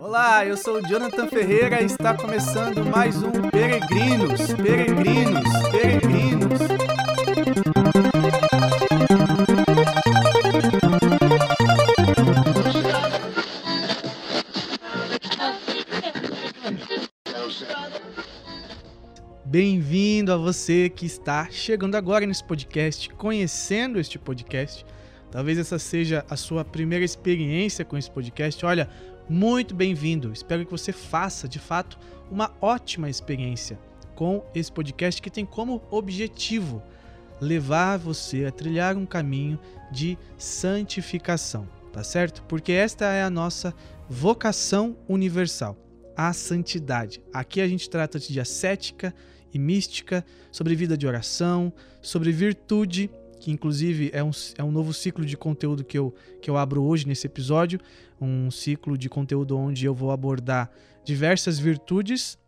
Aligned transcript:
Olá, 0.00 0.46
eu 0.46 0.56
sou 0.56 0.76
o 0.76 0.86
Jonathan 0.86 1.26
Ferreira 1.26 1.82
e 1.82 1.86
está 1.86 2.16
começando 2.16 2.84
mais 2.84 3.20
um 3.20 3.32
Peregrinos, 3.50 4.54
Peregrinos, 4.54 5.42
Peregrinos. 5.72 6.58
Bem-vindo 19.44 20.32
a 20.32 20.36
você 20.36 20.88
que 20.88 21.06
está 21.06 21.50
chegando 21.50 21.96
agora 21.96 22.24
nesse 22.24 22.44
podcast, 22.44 23.10
conhecendo 23.14 23.98
este 23.98 24.16
podcast. 24.16 24.86
Talvez 25.28 25.58
essa 25.58 25.76
seja 25.76 26.24
a 26.30 26.36
sua 26.36 26.64
primeira 26.64 27.04
experiência 27.04 27.84
com 27.84 27.98
esse 27.98 28.10
podcast. 28.10 28.64
Olha, 28.64 28.88
muito 29.28 29.74
bem-vindo. 29.74 30.32
Espero 30.32 30.64
que 30.64 30.70
você 30.70 30.92
faça, 30.92 31.46
de 31.46 31.58
fato, 31.58 31.98
uma 32.30 32.50
ótima 32.60 33.10
experiência 33.10 33.78
com 34.14 34.44
esse 34.54 34.72
podcast 34.72 35.20
que 35.20 35.30
tem 35.30 35.44
como 35.44 35.82
objetivo 35.90 36.82
levar 37.40 37.98
você 37.98 38.46
a 38.46 38.50
trilhar 38.50 38.96
um 38.96 39.06
caminho 39.06 39.58
de 39.92 40.18
santificação, 40.36 41.68
tá 41.92 42.02
certo? 42.02 42.42
Porque 42.44 42.72
esta 42.72 43.04
é 43.06 43.22
a 43.22 43.30
nossa 43.30 43.74
vocação 44.08 44.96
universal, 45.08 45.76
a 46.16 46.32
santidade. 46.32 47.22
Aqui 47.32 47.60
a 47.60 47.68
gente 47.68 47.88
trata 47.88 48.18
de 48.18 48.40
ascética 48.40 49.14
e 49.52 49.58
mística, 49.58 50.24
sobre 50.50 50.74
vida 50.74 50.96
de 50.96 51.06
oração, 51.06 51.72
sobre 52.02 52.32
virtude 52.32 53.10
que 53.38 53.50
inclusive 53.50 54.10
é 54.12 54.22
um, 54.22 54.30
é 54.56 54.64
um 54.64 54.70
novo 54.70 54.92
ciclo 54.92 55.24
de 55.24 55.36
conteúdo 55.36 55.84
que 55.84 55.98
eu, 55.98 56.14
que 56.42 56.50
eu 56.50 56.56
abro 56.56 56.82
hoje 56.82 57.06
nesse 57.06 57.26
episódio, 57.26 57.80
um 58.20 58.50
ciclo 58.50 58.96
de 58.96 59.08
conteúdo 59.08 59.56
onde 59.56 59.84
eu 59.86 59.94
vou 59.94 60.10
abordar 60.10 60.70
diversas 61.04 61.58
virtudes 61.58 62.38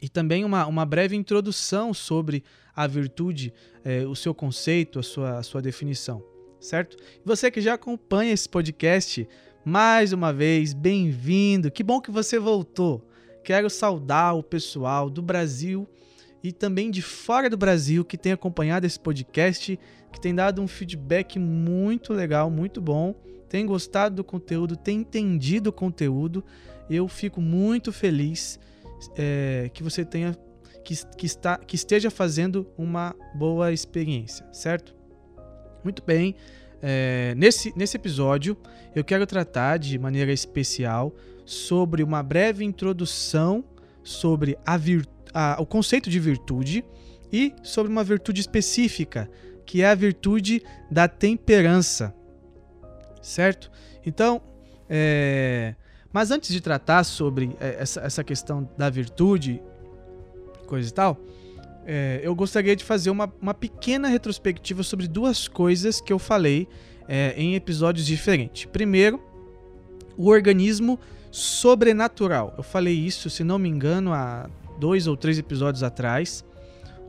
e 0.00 0.08
também 0.08 0.44
uma, 0.44 0.66
uma 0.66 0.84
breve 0.84 1.16
introdução 1.16 1.94
sobre 1.94 2.42
a 2.74 2.86
virtude, 2.86 3.52
é, 3.84 4.06
o 4.06 4.14
seu 4.14 4.34
conceito, 4.34 4.98
a 4.98 5.02
sua, 5.02 5.38
a 5.38 5.42
sua 5.42 5.62
definição, 5.62 6.22
certo? 6.60 6.96
Você 7.24 7.50
que 7.50 7.60
já 7.60 7.74
acompanha 7.74 8.32
esse 8.32 8.48
podcast, 8.48 9.28
mais 9.64 10.12
uma 10.12 10.32
vez, 10.32 10.74
bem-vindo, 10.74 11.70
que 11.70 11.82
bom 11.82 12.00
que 12.00 12.10
você 12.10 12.38
voltou. 12.38 13.08
Quero 13.42 13.70
saudar 13.70 14.34
o 14.34 14.42
pessoal 14.42 15.08
do 15.08 15.22
Brasil 15.22 15.88
e 16.44 16.52
também 16.52 16.90
de 16.90 17.00
fora 17.00 17.48
do 17.48 17.56
Brasil 17.56 18.04
que 18.04 18.18
tem 18.18 18.32
acompanhado 18.32 18.84
esse 18.84 19.00
podcast, 19.00 19.80
que 20.12 20.20
tem 20.20 20.34
dado 20.34 20.60
um 20.60 20.68
feedback 20.68 21.38
muito 21.38 22.12
legal, 22.12 22.50
muito 22.50 22.82
bom, 22.82 23.14
tem 23.48 23.64
gostado 23.64 24.16
do 24.16 24.22
conteúdo, 24.22 24.76
tem 24.76 24.98
entendido 24.98 25.70
o 25.70 25.72
conteúdo. 25.72 26.44
Eu 26.90 27.08
fico 27.08 27.40
muito 27.40 27.90
feliz 27.90 28.60
é, 29.16 29.70
que 29.72 29.82
você 29.82 30.04
tenha 30.04 30.36
que, 30.84 30.94
que, 31.16 31.24
está, 31.24 31.56
que 31.56 31.76
esteja 31.76 32.10
fazendo 32.10 32.70
uma 32.76 33.16
boa 33.34 33.72
experiência, 33.72 34.46
certo? 34.52 34.94
Muito 35.82 36.02
bem. 36.04 36.34
É, 36.82 37.34
nesse, 37.38 37.72
nesse 37.74 37.96
episódio, 37.96 38.54
eu 38.94 39.02
quero 39.02 39.26
tratar 39.26 39.78
de 39.78 39.98
maneira 39.98 40.30
especial 40.30 41.14
sobre 41.46 42.02
uma 42.02 42.22
breve 42.22 42.66
introdução 42.66 43.64
sobre 44.02 44.58
a 44.66 44.76
virtude 44.76 45.13
a, 45.34 45.56
o 45.60 45.66
conceito 45.66 46.08
de 46.08 46.20
virtude 46.20 46.84
e 47.32 47.52
sobre 47.62 47.90
uma 47.90 48.04
virtude 48.04 48.40
específica, 48.40 49.28
que 49.66 49.82
é 49.82 49.88
a 49.88 49.94
virtude 49.94 50.62
da 50.90 51.08
temperança. 51.08 52.14
Certo? 53.20 53.70
Então, 54.06 54.40
é... 54.88 55.74
mas 56.12 56.30
antes 56.30 56.50
de 56.50 56.60
tratar 56.60 57.02
sobre 57.02 57.56
é, 57.60 57.78
essa, 57.80 58.00
essa 58.00 58.22
questão 58.22 58.68
da 58.78 58.88
virtude, 58.88 59.60
coisa 60.66 60.88
e 60.88 60.92
tal, 60.92 61.18
é, 61.86 62.20
eu 62.22 62.34
gostaria 62.34 62.74
de 62.74 62.84
fazer 62.84 63.10
uma, 63.10 63.32
uma 63.40 63.52
pequena 63.52 64.08
retrospectiva 64.08 64.82
sobre 64.82 65.06
duas 65.06 65.48
coisas 65.48 66.00
que 66.00 66.12
eu 66.12 66.18
falei 66.18 66.68
é, 67.08 67.34
em 67.36 67.54
episódios 67.54 68.06
diferentes. 68.06 68.64
Primeiro, 68.66 69.20
o 70.16 70.28
organismo 70.28 70.98
sobrenatural. 71.30 72.54
Eu 72.56 72.62
falei 72.62 72.94
isso, 72.94 73.28
se 73.28 73.42
não 73.42 73.58
me 73.58 73.68
engano, 73.68 74.12
há 74.12 74.48
dois 74.78 75.06
ou 75.06 75.16
três 75.16 75.38
episódios 75.38 75.82
atrás, 75.82 76.44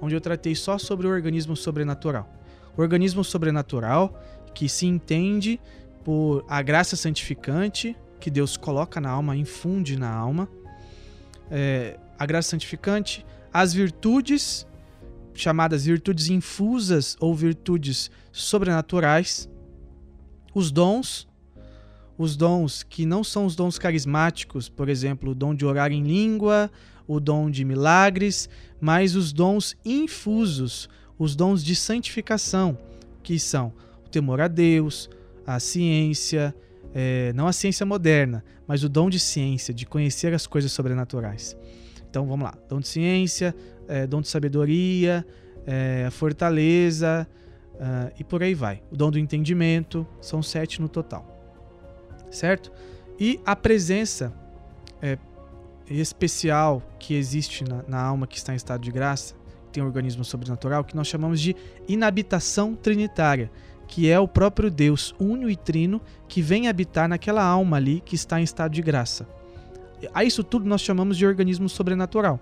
onde 0.01 0.15
eu 0.15 0.21
tratei 0.21 0.55
só 0.55 0.77
sobre 0.77 1.07
o 1.07 1.09
organismo 1.09 1.55
sobrenatural. 1.55 2.29
O 2.77 2.81
organismo 2.81 3.23
sobrenatural 3.23 4.21
que 4.53 4.69
se 4.69 4.85
entende 4.85 5.59
por 6.03 6.45
a 6.47 6.61
graça 6.61 6.95
santificante 6.95 7.95
que 8.19 8.29
Deus 8.29 8.57
coloca 8.57 8.99
na 9.01 9.09
alma, 9.09 9.35
infunde 9.35 9.97
na 9.97 10.11
alma, 10.11 10.49
é, 11.51 11.99
a 12.17 12.25
graça 12.25 12.49
santificante, 12.49 13.25
as 13.53 13.73
virtudes 13.73 14.65
chamadas 15.35 15.85
virtudes 15.85 16.29
infusas 16.29 17.17
ou 17.19 17.35
virtudes 17.35 18.09
sobrenaturais, 18.31 19.49
os 20.53 20.71
dons, 20.71 21.27
os 22.17 22.37
dons 22.37 22.83
que 22.83 23.05
não 23.05 23.23
são 23.23 23.45
os 23.45 23.55
dons 23.55 23.77
carismáticos, 23.77 24.69
por 24.69 24.87
exemplo, 24.87 25.31
o 25.31 25.35
dom 25.35 25.53
de 25.53 25.65
orar 25.65 25.91
em 25.91 26.01
língua, 26.01 26.71
o 27.07 27.19
dom 27.19 27.49
de 27.49 27.63
milagres, 27.63 28.49
mas 28.79 29.15
os 29.15 29.31
dons 29.31 29.75
infusos, 29.85 30.89
os 31.17 31.35
dons 31.35 31.63
de 31.63 31.75
santificação, 31.75 32.77
que 33.23 33.39
são 33.39 33.73
o 34.05 34.09
temor 34.09 34.41
a 34.41 34.47
Deus, 34.47 35.09
a 35.45 35.59
ciência, 35.59 36.55
é, 36.93 37.31
não 37.33 37.47
a 37.47 37.53
ciência 37.53 37.85
moderna, 37.85 38.43
mas 38.67 38.83
o 38.83 38.89
dom 38.89 39.09
de 39.09 39.19
ciência, 39.19 39.73
de 39.73 39.85
conhecer 39.85 40.33
as 40.33 40.47
coisas 40.47 40.71
sobrenaturais. 40.71 41.55
Então 42.09 42.25
vamos 42.25 42.45
lá: 42.45 42.57
dom 42.67 42.79
de 42.79 42.87
ciência, 42.87 43.55
é, 43.87 44.07
dom 44.07 44.21
de 44.21 44.27
sabedoria, 44.27 45.25
é, 45.65 46.09
fortaleza 46.11 47.27
uh, 47.75 48.13
e 48.19 48.23
por 48.23 48.43
aí 48.43 48.53
vai. 48.53 48.81
O 48.91 48.95
dom 48.95 49.11
do 49.11 49.19
entendimento, 49.19 50.07
são 50.21 50.41
sete 50.41 50.81
no 50.81 50.89
total. 50.89 51.31
Certo? 52.29 52.71
E 53.19 53.39
a 53.45 53.55
presença 53.55 54.33
é, 55.01 55.17
especial 55.89 56.81
que 56.99 57.13
existe 57.13 57.63
na, 57.63 57.83
na, 57.87 58.01
alma 58.01 58.27
que 58.27 58.37
está 58.37 58.53
em 58.53 58.55
estado 58.55 58.81
de 58.81 58.91
graça, 58.91 59.35
tem 59.71 59.83
um 59.83 59.85
organismo 59.85 60.23
sobrenatural, 60.23 60.83
que 60.83 60.95
nós 60.95 61.07
chamamos 61.07 61.39
de 61.39 61.55
inabitação 61.87 62.75
trinitária, 62.75 63.51
que 63.87 64.09
é 64.09 64.19
o 64.19 64.27
próprio 64.27 64.71
Deus 64.71 65.13
único 65.19 65.49
e 65.49 65.55
trino 65.55 66.01
que 66.27 66.41
vem 66.41 66.67
habitar 66.67 67.07
naquela 67.07 67.43
alma 67.43 67.77
ali 67.77 68.01
que 68.01 68.15
está 68.15 68.39
em 68.39 68.43
estado 68.43 68.71
de 68.71 68.81
graça. 68.81 69.27
A 70.13 70.23
isso 70.23 70.43
tudo 70.43 70.67
nós 70.67 70.81
chamamos 70.81 71.17
de 71.17 71.25
organismo 71.25 71.69
sobrenatural. 71.69 72.39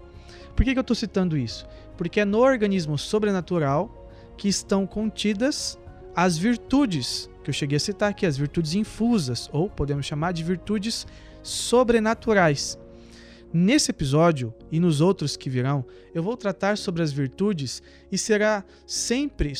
Por 0.55 0.63
que, 0.63 0.73
que 0.73 0.79
eu 0.79 0.81
estou 0.81 0.95
citando 0.95 1.37
isso? 1.37 1.65
Porque 1.97 2.19
é 2.19 2.25
no 2.25 2.39
organismo 2.39 2.97
sobrenatural 2.97 4.09
que 4.37 4.47
estão 4.47 4.85
contidas 4.85 5.77
as 6.15 6.37
virtudes 6.37 7.29
que 7.43 7.49
eu 7.49 7.53
cheguei 7.53 7.77
a 7.77 7.79
citar 7.79 8.09
aqui, 8.09 8.25
as 8.25 8.37
virtudes 8.37 8.73
infusas, 8.73 9.49
ou 9.51 9.69
podemos 9.69 10.05
chamar 10.05 10.31
de 10.31 10.43
virtudes 10.43 11.05
sobrenaturais. 11.41 12.79
Nesse 13.53 13.91
episódio 13.91 14.51
e 14.71 14.79
nos 14.79 14.99
outros 14.99 15.37
que 15.37 15.47
virão, 15.47 15.85
eu 16.11 16.23
vou 16.23 16.35
tratar 16.35 16.75
sobre 16.75 17.03
as 17.03 17.11
virtudes 17.11 17.83
e 18.11 18.17
será 18.17 18.65
sempre 18.87 19.53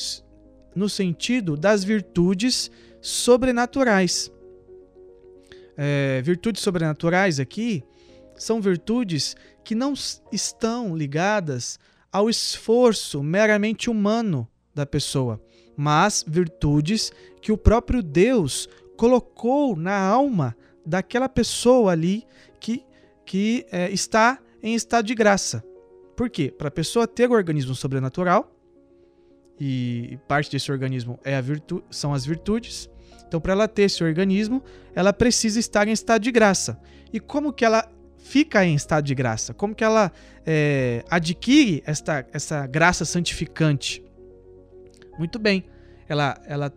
no 0.76 0.90
sentido 0.90 1.56
das 1.56 1.84
virtudes 1.84 2.72
sobrenaturais. 3.00 4.32
É, 5.78 6.24
virtudes 6.24 6.64
sobrenaturais 6.64 7.40
aqui 7.40 7.84
são 8.36 8.60
virtudes 8.60 9.36
que 9.64 9.76
não 9.76 9.94
estão 10.32 10.98
ligadas 10.98 11.78
ao 12.12 12.32
esforço 12.32 13.22
meramente 13.22 13.92
humano 13.92 14.48
da 14.74 14.88
pessoa, 14.88 15.40
mas 15.78 16.26
virtudes 16.28 17.12
que 17.44 17.52
o 17.52 17.58
próprio 17.58 18.02
Deus 18.02 18.68
colocou 18.98 19.76
na 19.76 20.00
alma 20.00 20.58
daquela 20.84 21.30
pessoa 21.30 21.92
ali 21.92 22.24
que 22.60 22.84
que 23.26 23.66
é, 23.72 23.90
está 23.92 24.40
em 24.62 24.76
estado 24.76 25.06
de 25.06 25.16
graça. 25.16 25.64
Por 26.16 26.30
quê? 26.30 26.52
Para 26.52 26.68
a 26.68 26.72
pessoa 26.72 27.08
ter 27.08 27.30
o 27.30 27.34
organismo 27.34 27.74
sobrenatural, 27.76 28.54
e 29.60 30.18
parte 30.28 30.52
desse 30.52 30.72
organismo 30.72 31.20
é 31.24 31.40
virtu 31.42 31.84
são 31.90 32.14
as 32.14 32.26
virtudes. 32.26 32.90
Então, 33.28 33.40
para 33.40 33.54
ela 33.54 33.68
ter 33.68 33.84
esse 33.84 34.04
organismo, 34.04 34.64
ela 34.94 35.14
precisa 35.14 35.60
estar 35.60 35.88
em 35.88 35.92
estado 35.92 36.22
de 36.22 36.32
graça. 36.32 36.80
E 37.12 37.20
como 37.20 37.54
que 37.54 37.66
ela 37.66 37.90
fica 38.18 38.64
em 38.66 38.76
estado 38.76 39.06
de 39.06 39.16
graça? 39.16 39.54
Como 39.54 39.74
que 39.74 39.84
ela 39.84 40.12
é, 40.46 41.04
adquire 41.10 41.84
esta, 41.86 42.26
essa 42.32 42.66
graça 42.68 43.06
santificante? 43.06 44.04
Muito 45.18 45.40
bem, 45.40 45.66
ela, 46.08 46.40
ela 46.46 46.74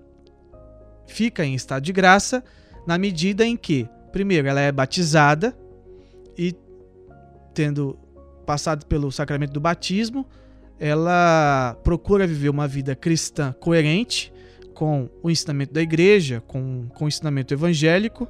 fica 1.07 1.45
em 1.45 1.55
estado 1.55 1.83
de 1.83 1.93
graça 1.93 2.45
na 2.87 2.97
medida 2.99 3.45
em 3.45 3.57
que, 3.57 3.89
primeiro, 4.13 4.49
ela 4.49 4.61
é 4.61 4.71
batizada, 4.71 5.57
e 6.37 6.55
tendo 7.55 7.99
passado 8.45 8.87
pelo 8.87 9.11
sacramento 9.11 9.53
do 9.53 9.61
batismo, 9.61 10.27
ela 10.79 11.77
procura 11.83 12.27
viver 12.27 12.51
uma 12.51 12.69
vida 12.69 12.95
cristã 12.95 13.55
coerente 13.59 14.33
com 14.75 15.09
o 15.23 15.31
ensinamento 15.31 15.73
da 15.73 15.81
igreja, 15.81 16.43
com, 16.47 16.87
com 16.95 17.07
o 17.07 17.09
ensinamento 17.09 17.55
evangélico, 17.55 18.29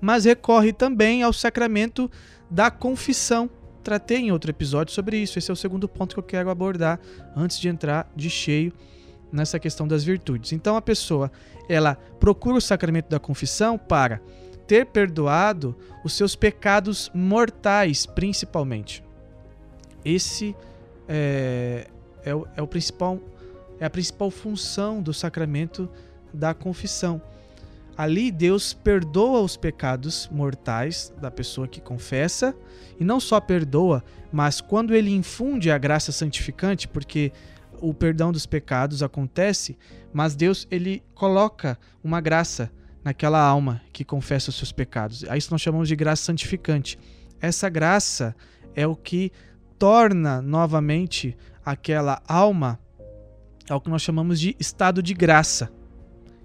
mas 0.00 0.24
recorre 0.24 0.72
também 0.72 1.22
ao 1.22 1.32
sacramento 1.32 2.10
da 2.50 2.70
confissão. 2.70 3.48
Tratei 3.84 4.18
em 4.18 4.32
outro 4.32 4.50
episódio 4.50 4.92
sobre 4.92 5.16
isso. 5.16 5.38
Esse 5.38 5.50
é 5.50 5.54
o 5.54 5.56
segundo 5.56 5.88
ponto 5.88 6.14
que 6.14 6.18
eu 6.18 6.24
quero 6.24 6.50
abordar 6.50 6.98
antes 7.36 7.58
de 7.58 7.68
entrar 7.68 8.10
de 8.16 8.28
cheio 8.28 8.72
nessa 9.32 9.58
questão 9.60 9.86
das 9.86 10.02
virtudes. 10.02 10.52
Então 10.52 10.76
a 10.76 10.82
pessoa, 10.82 11.30
ela 11.68 11.94
procura 12.18 12.58
o 12.58 12.60
sacramento 12.60 13.08
da 13.08 13.20
confissão 13.20 13.78
para 13.78 14.20
ter 14.66 14.86
perdoado 14.86 15.76
os 16.04 16.12
seus 16.14 16.34
pecados 16.34 17.10
mortais, 17.14 18.06
principalmente. 18.06 19.02
Esse 20.04 20.56
é, 21.08 21.86
é, 22.24 22.34
o, 22.34 22.46
é 22.56 22.62
o 22.62 22.66
principal 22.66 23.20
é 23.80 23.84
a 23.84 23.90
principal 23.90 24.30
função 24.30 25.02
do 25.02 25.12
sacramento 25.12 25.88
da 26.32 26.54
confissão. 26.54 27.20
Ali 27.96 28.30
Deus 28.30 28.72
perdoa 28.72 29.40
os 29.40 29.56
pecados 29.56 30.28
mortais 30.30 31.12
da 31.20 31.32
pessoa 31.32 31.66
que 31.66 31.80
confessa, 31.80 32.54
e 32.98 33.04
não 33.04 33.18
só 33.18 33.40
perdoa, 33.40 34.04
mas 34.30 34.60
quando 34.60 34.94
ele 34.94 35.10
infunde 35.10 35.68
a 35.68 35.76
graça 35.78 36.12
santificante, 36.12 36.86
porque 36.86 37.32
o 37.80 37.92
perdão 37.92 38.30
dos 38.30 38.46
pecados 38.46 39.02
acontece, 39.02 39.76
mas 40.12 40.36
Deus 40.36 40.66
ele 40.70 41.02
coloca 41.12 41.76
uma 42.04 42.20
graça 42.20 42.70
naquela 43.04 43.40
alma 43.40 43.80
que 43.92 44.04
confessa 44.04 44.50
os 44.50 44.56
seus 44.56 44.72
pecados. 44.72 45.24
A 45.28 45.36
isso 45.36 45.50
nós 45.50 45.60
chamamos 45.60 45.88
de 45.88 45.96
graça 45.96 46.24
santificante. 46.24 46.98
Essa 47.40 47.68
graça 47.68 48.34
é 48.74 48.86
o 48.86 48.94
que 48.94 49.32
torna 49.78 50.40
novamente 50.40 51.36
aquela 51.64 52.22
alma 52.26 52.78
é 53.68 53.74
o 53.74 53.80
que 53.80 53.90
nós 53.90 54.02
chamamos 54.02 54.40
de 54.40 54.56
estado 54.58 55.02
de 55.02 55.14
graça. 55.14 55.70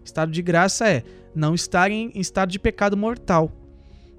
Estado 0.03 0.31
de 0.31 0.41
graça 0.41 0.87
é 0.87 1.03
não 1.35 1.53
estar 1.53 1.91
em 1.91 2.11
estado 2.15 2.49
de 2.49 2.59
pecado 2.59 2.95
mortal, 2.95 3.51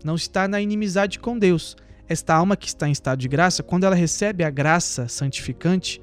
não 0.05 0.15
estar 0.15 0.49
na 0.49 0.61
inimizade 0.61 1.19
com 1.19 1.39
Deus. 1.39 1.77
Esta 2.09 2.35
alma 2.35 2.57
que 2.57 2.67
está 2.67 2.89
em 2.89 2.93
estado 2.93 3.19
de 3.19 3.29
graça, 3.29 3.63
quando 3.63 3.85
ela 3.85 3.95
recebe 3.95 4.45
a 4.45 4.51
graça 4.51 5.09
santificante, 5.09 6.03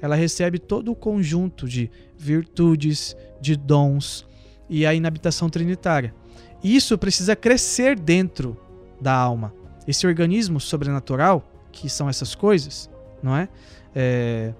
ela 0.00 0.14
recebe 0.14 0.58
todo 0.58 0.92
o 0.92 0.96
conjunto 0.96 1.68
de 1.68 1.90
virtudes, 2.16 3.16
de 3.40 3.56
dons 3.56 4.26
e 4.68 4.86
a 4.86 4.94
inabitação 4.94 5.48
trinitária. 5.48 6.14
Isso 6.62 6.96
precisa 6.98 7.36
crescer 7.36 7.98
dentro 7.98 8.56
da 9.00 9.14
alma. 9.14 9.52
Esse 9.86 10.06
organismo 10.06 10.60
sobrenatural, 10.60 11.48
que 11.70 11.88
são 11.88 12.08
essas 12.08 12.34
coisas, 12.34 12.90
não 13.22 13.36
é? 13.36 13.48
é 13.94 14.52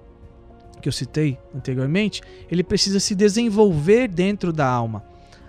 que 0.81 0.87
eu 0.87 0.93
citei 0.93 1.37
anteriormente, 1.55 2.21
ele 2.49 2.63
precisa 2.63 2.99
se 2.99 3.15
desenvolver 3.15 4.07
dentro 4.07 4.53
da 4.53 4.67
alma. 4.67 5.03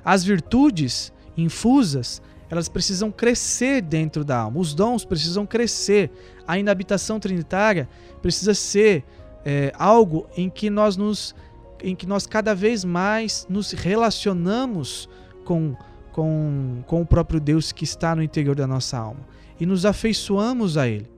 As 0.04 0.24
virtudes 0.24 1.12
infusas, 1.36 2.22
elas 2.50 2.68
precisam 2.68 3.10
crescer 3.10 3.82
dentro 3.82 4.24
da 4.24 4.38
alma. 4.38 4.58
Os 4.58 4.74
dons 4.74 5.04
precisam 5.04 5.44
crescer. 5.46 6.10
A 6.46 6.58
inabitação 6.58 7.20
trinitária 7.20 7.88
precisa 8.22 8.54
ser 8.54 9.04
é, 9.44 9.72
algo 9.78 10.26
em 10.36 10.48
que 10.48 10.70
nós 10.70 10.96
nos 10.96 11.34
em 11.82 11.94
que 11.94 12.06
nós 12.06 12.26
cada 12.26 12.54
vez 12.54 12.84
mais 12.84 13.46
nos 13.48 13.72
relacionamos 13.72 15.08
com, 15.44 15.76
com, 16.12 16.82
com 16.86 17.02
o 17.02 17.06
próprio 17.06 17.40
Deus 17.40 17.72
que 17.72 17.84
está 17.84 18.14
no 18.14 18.22
interior 18.22 18.56
da 18.56 18.66
nossa 18.66 18.98
alma 18.98 19.26
e 19.60 19.66
nos 19.66 19.84
afeiçoamos 19.84 20.76
a 20.76 20.88
Ele. 20.88 21.08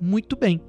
Muito 0.00 0.36
bem. 0.36 0.60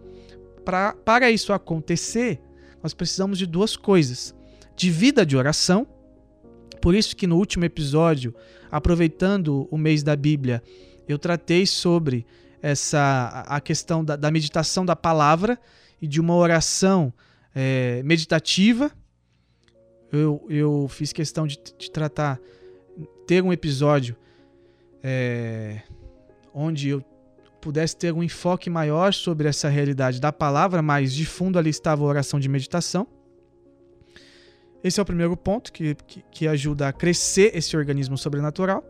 Pra, 0.64 0.94
para 0.94 1.32
isso 1.32 1.54
acontecer, 1.54 2.40
nós 2.82 2.94
precisamos 2.94 3.38
de 3.38 3.46
duas 3.46 3.76
coisas: 3.76 4.36
de 4.76 4.90
vida 4.90 5.26
de 5.26 5.36
oração. 5.36 5.88
Por 6.82 6.96
isso 6.96 7.16
que 7.16 7.28
no 7.28 7.38
último 7.38 7.66
episódio, 7.66 8.34
aproveitando 8.72 9.68
o 9.70 9.78
mês 9.78 10.02
da 10.02 10.16
Bíblia, 10.16 10.64
eu 11.08 11.20
tratei 11.20 11.66
sobre 11.66 12.26
essa 12.62 13.44
a 13.48 13.60
questão 13.60 14.04
da, 14.04 14.16
da 14.16 14.32
meditação 14.32 14.86
da 14.86 14.96
palavra 14.96 15.60
e 16.02 16.08
de 16.08 16.22
uma 16.22 16.36
oração 16.36 17.14
é, 17.54 18.02
meditativa. 18.04 18.92
Eu, 20.12 20.46
eu 20.50 20.88
fiz 20.90 21.14
questão 21.14 21.46
de, 21.46 21.60
de 21.78 21.92
tratar, 21.92 22.40
ter 23.28 23.44
um 23.44 23.54
episódio 23.54 24.16
é, 25.04 25.82
onde 26.54 26.90
eu 26.90 27.04
pudesse 27.62 27.96
ter 27.96 28.14
um 28.14 28.24
enfoque 28.24 28.70
maior 28.70 29.14
sobre 29.14 29.48
essa 29.48 29.70
realidade 29.70 30.20
da 30.20 30.32
palavra, 30.32 30.82
mas 30.82 31.14
de 31.14 31.26
fundo 31.26 31.60
ali 31.60 31.70
estava 31.70 32.04
a 32.04 32.08
oração 32.08 32.40
de 32.40 32.50
meditação. 32.50 33.08
Esse 34.84 35.00
é 35.00 35.04
o 35.04 35.06
primeiro 35.06 35.36
ponto 35.36 35.72
que, 35.72 35.94
que, 35.96 36.24
que 36.32 36.48
ajuda 36.48 36.88
a 36.88 36.94
crescer 36.94 37.52
esse 37.56 37.76
organismo 37.76 38.18
sobrenatural. 38.18 38.84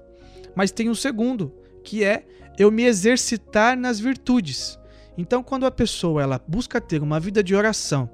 Mas 0.55 0.71
tem 0.71 0.89
um 0.89 0.95
segundo, 0.95 1.51
que 1.83 2.03
é 2.03 2.25
eu 2.57 2.71
me 2.71 2.83
exercitar 2.83 3.77
nas 3.77 3.99
virtudes. 3.99 4.77
Então, 5.17 5.41
quando 5.41 5.65
a 5.65 5.71
pessoa 5.71 6.21
ela 6.21 6.41
busca 6.47 6.79
ter 6.79 7.01
uma 7.01 7.19
vida 7.19 7.43
de 7.43 7.55
oração 7.55 8.09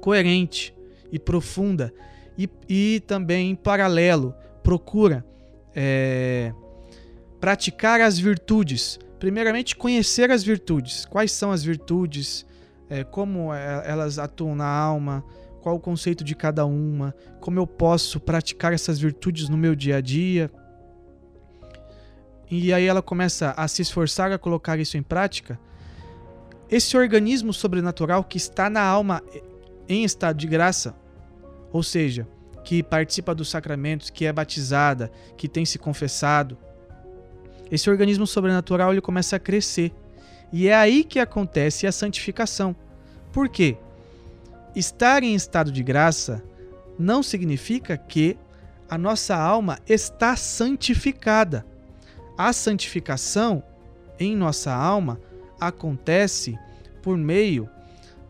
coerente 0.00 0.75
e 1.10 1.18
profunda, 1.18 1.92
e, 2.38 2.48
e 2.68 3.00
também 3.06 3.50
em 3.50 3.54
paralelo 3.54 4.34
procura 4.62 5.24
é, 5.74 6.52
praticar 7.40 8.00
as 8.00 8.18
virtudes 8.18 8.98
primeiramente, 9.18 9.76
conhecer 9.76 10.30
as 10.30 10.42
virtudes. 10.42 11.04
Quais 11.04 11.32
são 11.32 11.50
as 11.50 11.62
virtudes? 11.62 12.46
É, 12.88 13.02
como 13.04 13.52
é, 13.52 13.82
elas 13.84 14.18
atuam 14.18 14.54
na 14.54 14.66
alma? 14.66 15.24
Qual 15.60 15.76
o 15.76 15.80
conceito 15.80 16.22
de 16.22 16.34
cada 16.34 16.64
uma? 16.64 17.14
Como 17.40 17.58
eu 17.58 17.66
posso 17.66 18.20
praticar 18.20 18.72
essas 18.72 18.98
virtudes 18.98 19.48
no 19.48 19.56
meu 19.56 19.74
dia 19.74 19.96
a 19.96 20.00
dia? 20.00 20.50
E 22.48 22.72
aí 22.72 22.84
ela 22.84 23.02
começa 23.02 23.52
a 23.56 23.66
se 23.66 23.82
esforçar 23.82 24.30
a 24.30 24.38
colocar 24.38 24.78
isso 24.78 24.96
em 24.96 25.02
prática. 25.02 25.58
Esse 26.70 26.96
organismo 26.96 27.52
sobrenatural 27.52 28.22
que 28.22 28.36
está 28.36 28.70
na 28.70 28.82
alma 28.82 29.22
em 29.88 30.04
estado 30.04 30.36
de 30.36 30.46
graça, 30.46 30.94
ou 31.72 31.82
seja, 31.82 32.26
que 32.64 32.82
participa 32.82 33.34
dos 33.34 33.48
sacramentos, 33.48 34.10
que 34.10 34.26
é 34.26 34.32
batizada, 34.32 35.10
que 35.36 35.48
tem 35.48 35.64
se 35.64 35.78
confessado, 35.78 36.58
esse 37.70 37.90
organismo 37.90 38.26
sobrenatural 38.26 38.92
ele 38.92 39.00
começa 39.00 39.36
a 39.36 39.40
crescer. 39.40 39.92
E 40.52 40.68
é 40.68 40.74
aí 40.74 41.02
que 41.02 41.18
acontece 41.18 41.86
a 41.86 41.92
santificação. 41.92 42.76
Por 43.32 43.48
quê? 43.48 43.76
Estar 44.74 45.22
em 45.22 45.34
estado 45.34 45.72
de 45.72 45.82
graça 45.82 46.42
não 46.98 47.22
significa 47.22 47.96
que 47.96 48.38
a 48.88 48.96
nossa 48.96 49.36
alma 49.36 49.78
está 49.88 50.36
santificada. 50.36 51.66
A 52.38 52.52
santificação 52.52 53.62
em 54.18 54.36
nossa 54.36 54.72
alma 54.72 55.20
acontece 55.58 56.56
por 57.02 57.16
meio 57.16 57.68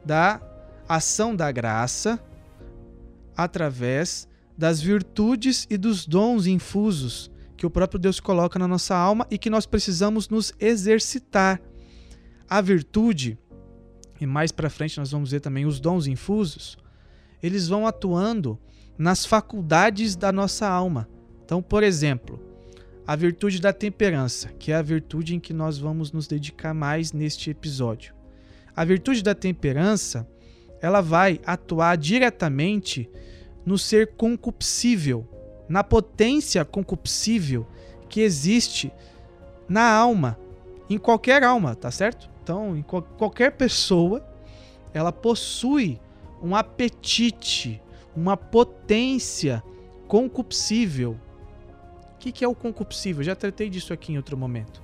da 0.04 0.40
ação 0.88 1.34
da 1.34 1.50
graça 1.50 2.22
através 3.36 4.28
das 4.56 4.80
virtudes 4.80 5.66
e 5.68 5.76
dos 5.76 6.06
dons 6.06 6.46
infusos 6.46 7.30
que 7.56 7.66
o 7.66 7.70
próprio 7.70 7.98
Deus 7.98 8.20
coloca 8.20 8.58
na 8.58 8.68
nossa 8.68 8.94
alma 8.94 9.26
e 9.30 9.38
que 9.38 9.50
nós 9.50 9.66
precisamos 9.66 10.28
nos 10.28 10.52
exercitar. 10.60 11.60
A 12.48 12.60
virtude, 12.60 13.38
e 14.20 14.26
mais 14.26 14.52
para 14.52 14.70
frente 14.70 14.98
nós 14.98 15.10
vamos 15.10 15.30
ver 15.30 15.40
também 15.40 15.66
os 15.66 15.80
dons 15.80 16.06
infusos, 16.06 16.76
eles 17.42 17.66
vão 17.66 17.86
atuando 17.86 18.58
nas 18.98 19.24
faculdades 19.24 20.16
da 20.16 20.30
nossa 20.30 20.68
alma. 20.68 21.08
Então, 21.44 21.62
por 21.62 21.82
exemplo, 21.82 22.40
a 23.06 23.16
virtude 23.16 23.60
da 23.60 23.72
temperança, 23.72 24.48
que 24.58 24.72
é 24.72 24.76
a 24.76 24.82
virtude 24.82 25.34
em 25.34 25.40
que 25.40 25.52
nós 25.52 25.78
vamos 25.78 26.12
nos 26.12 26.26
dedicar 26.26 26.74
mais 26.74 27.12
neste 27.12 27.50
episódio. 27.50 28.14
A 28.74 28.84
virtude 28.84 29.22
da 29.22 29.34
temperança, 29.34 30.28
ela 30.80 31.00
vai 31.00 31.40
atuar 31.46 31.96
diretamente 31.96 33.08
no 33.64 33.78
ser 33.78 34.14
concupiscível, 34.16 35.26
na 35.68 35.82
potência 35.82 36.64
concupiscível 36.64 37.66
que 38.08 38.20
existe 38.20 38.92
na 39.68 39.90
alma, 39.90 40.38
em 40.88 40.98
qualquer 40.98 41.42
alma, 41.42 41.74
tá 41.74 41.90
certo? 41.90 42.30
Então, 42.42 42.76
em 42.76 42.82
qual, 42.82 43.02
qualquer 43.02 43.52
pessoa, 43.52 44.24
ela 44.94 45.10
possui 45.10 46.00
um 46.40 46.54
apetite, 46.54 47.82
uma 48.14 48.36
potência 48.36 49.62
concupiscível. 50.06 51.16
O 52.14 52.18
que, 52.18 52.30
que 52.30 52.44
é 52.44 52.48
o 52.48 52.54
concupiscível? 52.54 53.22
Já 53.22 53.34
tratei 53.34 53.68
disso 53.68 53.92
aqui 53.92 54.12
em 54.12 54.16
outro 54.16 54.36
momento. 54.36 54.80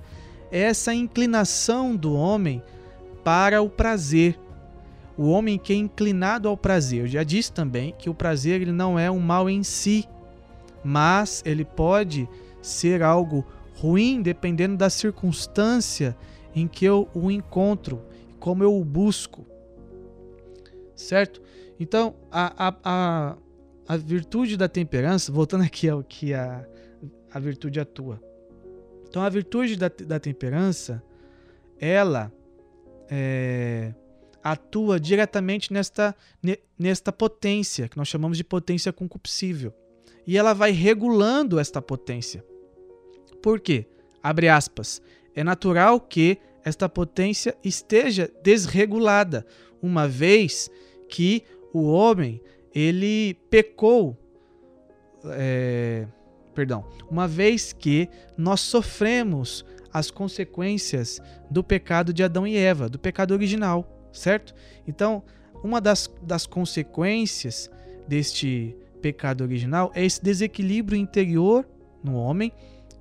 É 0.51 0.59
essa 0.59 0.93
inclinação 0.93 1.95
do 1.95 2.13
homem 2.13 2.61
para 3.23 3.61
o 3.61 3.69
prazer. 3.69 4.37
O 5.17 5.29
homem 5.29 5.57
que 5.57 5.73
é 5.73 5.75
inclinado 5.75 6.47
ao 6.47 6.57
prazer. 6.57 7.01
Eu 7.01 7.07
já 7.07 7.23
disse 7.23 7.51
também 7.51 7.93
que 7.97 8.09
o 8.09 8.13
prazer 8.13 8.61
ele 8.61 8.71
não 8.71 8.97
é 8.97 9.09
um 9.11 9.19
mal 9.19 9.49
em 9.49 9.63
si, 9.63 10.07
mas 10.83 11.43
ele 11.45 11.63
pode 11.63 12.27
ser 12.61 13.03
algo 13.03 13.45
ruim 13.75 14.21
dependendo 14.21 14.75
da 14.75 14.89
circunstância 14.89 16.17
em 16.55 16.67
que 16.67 16.85
eu 16.85 17.07
o 17.13 17.29
encontro, 17.29 18.01
como 18.39 18.63
eu 18.63 18.75
o 18.75 18.83
busco. 18.83 19.45
Certo? 20.95 21.41
Então, 21.79 22.15
a, 22.31 22.67
a, 22.67 22.75
a, 22.83 23.37
a 23.87 23.97
virtude 23.97 24.55
da 24.55 24.67
temperança, 24.67 25.31
voltando 25.31 25.63
aqui 25.63 25.89
ao 25.89 26.03
que 26.03 26.33
a, 26.33 26.65
a 27.33 27.39
virtude 27.39 27.79
atua. 27.79 28.21
Então 29.13 29.21
a 29.21 29.29
virtude 29.29 29.75
da, 29.75 29.89
da 29.89 30.19
temperança, 30.19 31.03
ela 31.79 32.31
é, 33.09 33.93
atua 34.43 34.99
diretamente 34.99 35.71
nesta, 35.71 36.15
nesta 36.77 37.11
potência, 37.11 37.87
que 37.87 37.97
nós 37.97 38.07
chamamos 38.07 38.37
de 38.37 38.43
potência 38.43 38.91
concupiscível. 38.91 39.73
E 40.27 40.37
ela 40.37 40.53
vai 40.53 40.71
regulando 40.71 41.59
esta 41.59 41.81
potência. 41.81 42.43
Por 43.41 43.59
quê? 43.59 43.85
Abre 44.21 44.49
aspas. 44.49 45.01
É 45.35 45.43
natural 45.43 45.99
que 45.99 46.37
esta 46.63 46.87
potência 46.87 47.57
esteja 47.63 48.31
desregulada, 48.41 49.45
uma 49.81 50.07
vez 50.07 50.69
que 51.09 51.43
o 51.73 51.83
homem 51.83 52.41
ele 52.73 53.35
pecou, 53.49 54.17
é, 55.25 56.07
perdão, 56.55 56.85
uma 57.09 57.27
vez 57.27 57.73
que 57.73 58.09
nós 58.37 58.61
sofremos 58.61 59.65
as 59.91 60.09
consequências 60.09 61.21
do 61.51 61.63
pecado 61.63 62.13
de 62.13 62.23
Adão 62.23 62.47
e 62.47 62.55
Eva, 62.55 62.89
do 62.89 62.97
pecado 62.97 63.31
original, 63.31 64.02
certo? 64.13 64.53
Então, 64.87 65.23
uma 65.63 65.81
das, 65.81 66.09
das 66.21 66.45
consequências 66.45 67.69
deste 68.07 68.75
pecado 69.01 69.41
original 69.41 69.91
é 69.93 70.05
esse 70.05 70.23
desequilíbrio 70.23 70.97
interior 70.97 71.67
no 72.03 72.15
homem 72.15 72.51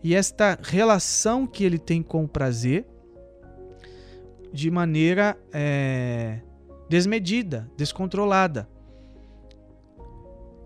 e 0.03 0.15
esta 0.15 0.59
relação 0.61 1.47
que 1.47 1.65
ele 1.65 1.79
tem 1.79 2.03
com 2.03 2.25
o 2.25 2.29
prazer 2.29 2.85
de 4.53 4.71
maneira 4.71 5.37
é, 5.53 6.41
desmedida, 6.89 7.71
descontrolada. 7.77 8.69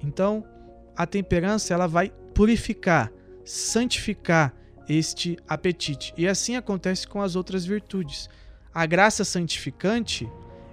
Então, 0.03 0.45
a 0.97 1.07
temperança 1.07 1.75
ela 1.75 1.87
vai 1.87 2.11
purificar, 2.35 3.13
santificar 3.45 4.55
este 4.89 5.39
apetite. 5.47 6.15
E 6.17 6.27
assim 6.27 6.57
acontece 6.57 7.07
com 7.07 7.21
as 7.21 7.37
outras 7.37 7.65
virtudes. 7.65 8.29
A 8.77 8.85
graça 8.85 9.25
santificante 9.25 10.31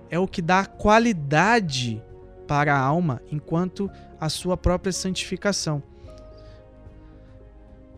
é 0.09 0.19
o 0.19 0.27
que 0.27 0.41
dá 0.41 0.65
qualidade 0.65 2.03
para 2.45 2.75
a 2.75 2.77
alma, 2.77 3.21
enquanto 3.31 3.89
a 4.19 4.27
sua 4.27 4.57
própria 4.57 4.91
santificação. 4.91 5.81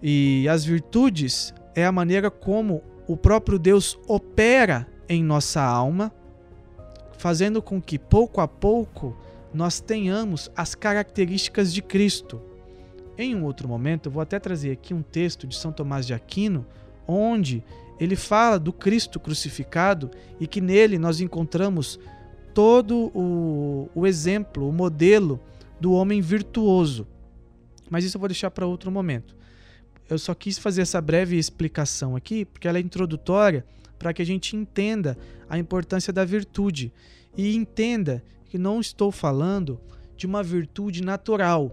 E 0.03 0.47
as 0.47 0.63
virtudes 0.63 1.55
é 1.73 1.83
a 1.83 1.91
maneira 1.91 2.29
como 2.29 2.83
o 3.07 3.17
próprio 3.17 3.57
Deus 3.57 3.97
opera 4.07 4.87
em 5.09 5.23
nossa 5.23 5.63
alma, 5.63 6.13
fazendo 7.17 7.59
com 7.59 7.81
que 7.81 7.97
pouco 7.97 8.41
a 8.41 8.47
pouco 8.47 9.17
nós 9.51 9.79
tenhamos 9.79 10.51
as 10.55 10.75
características 10.75 11.73
de 11.73 11.81
Cristo. 11.81 12.39
Em 13.17 13.35
um 13.35 13.43
outro 13.43 13.67
momento, 13.67 14.05
eu 14.05 14.11
vou 14.11 14.21
até 14.21 14.37
trazer 14.37 14.69
aqui 14.69 14.93
um 14.93 15.01
texto 15.01 15.47
de 15.47 15.55
São 15.55 15.71
Tomás 15.71 16.05
de 16.05 16.13
Aquino, 16.13 16.63
onde 17.07 17.63
ele 17.99 18.15
fala 18.15 18.59
do 18.59 18.73
Cristo 18.73 19.19
crucificado 19.19 20.11
e 20.39 20.47
que 20.47 20.61
nele 20.61 20.97
nós 20.97 21.21
encontramos 21.21 21.99
todo 22.53 23.11
o, 23.13 23.89
o 23.93 24.07
exemplo, 24.07 24.67
o 24.67 24.71
modelo 24.71 25.39
do 25.79 25.91
homem 25.93 26.21
virtuoso. 26.21 27.07
Mas 27.89 28.03
isso 28.03 28.17
eu 28.17 28.19
vou 28.19 28.29
deixar 28.29 28.51
para 28.51 28.65
outro 28.65 28.91
momento. 28.91 29.35
Eu 30.09 30.19
só 30.19 30.33
quis 30.33 30.57
fazer 30.57 30.81
essa 30.81 31.01
breve 31.01 31.37
explicação 31.37 32.15
aqui, 32.15 32.45
porque 32.45 32.67
ela 32.67 32.77
é 32.77 32.81
introdutória 32.81 33.65
para 33.97 34.13
que 34.13 34.21
a 34.21 34.25
gente 34.25 34.55
entenda 34.55 35.17
a 35.49 35.57
importância 35.57 36.13
da 36.13 36.23
virtude 36.23 36.91
e 37.35 37.55
entenda 37.55 38.23
que 38.45 38.57
não 38.57 38.79
estou 38.79 39.11
falando 39.11 39.79
de 40.15 40.25
uma 40.25 40.43
virtude 40.43 41.01
natural, 41.03 41.71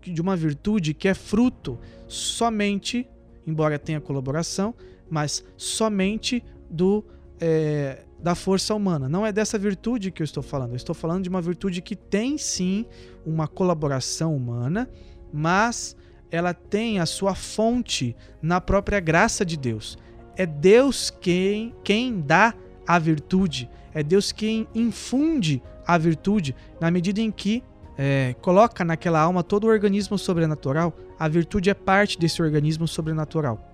de 0.00 0.20
uma 0.20 0.36
virtude 0.36 0.94
que 0.94 1.08
é 1.08 1.14
fruto 1.14 1.78
somente, 2.08 3.06
embora 3.46 3.78
tenha 3.78 4.00
colaboração, 4.00 4.74
mas 5.12 5.44
somente 5.58 6.42
do 6.70 7.04
é, 7.38 8.04
da 8.18 8.34
força 8.34 8.74
humana. 8.74 9.10
Não 9.10 9.26
é 9.26 9.32
dessa 9.32 9.58
virtude 9.58 10.10
que 10.10 10.22
eu 10.22 10.24
estou 10.24 10.42
falando. 10.42 10.70
Eu 10.70 10.76
estou 10.76 10.94
falando 10.94 11.22
de 11.22 11.28
uma 11.28 11.42
virtude 11.42 11.82
que 11.82 11.94
tem 11.94 12.38
sim 12.38 12.86
uma 13.26 13.46
colaboração 13.46 14.34
humana, 14.34 14.88
mas 15.30 15.94
ela 16.30 16.54
tem 16.54 16.98
a 16.98 17.04
sua 17.04 17.34
fonte 17.34 18.16
na 18.40 18.58
própria 18.58 19.00
graça 19.00 19.44
de 19.44 19.58
Deus. 19.58 19.98
É 20.34 20.46
Deus 20.46 21.10
quem, 21.10 21.74
quem 21.84 22.20
dá 22.20 22.54
a 22.86 22.98
virtude, 22.98 23.68
é 23.92 24.02
Deus 24.02 24.32
quem 24.32 24.66
infunde 24.74 25.62
a 25.86 25.98
virtude 25.98 26.54
na 26.80 26.90
medida 26.90 27.20
em 27.20 27.30
que 27.30 27.62
é, 27.98 28.34
coloca 28.40 28.82
naquela 28.82 29.20
alma 29.20 29.42
todo 29.42 29.64
o 29.64 29.68
organismo 29.68 30.16
sobrenatural, 30.16 30.96
a 31.18 31.28
virtude 31.28 31.68
é 31.68 31.74
parte 31.74 32.18
desse 32.18 32.40
organismo 32.40 32.88
sobrenatural. 32.88 33.71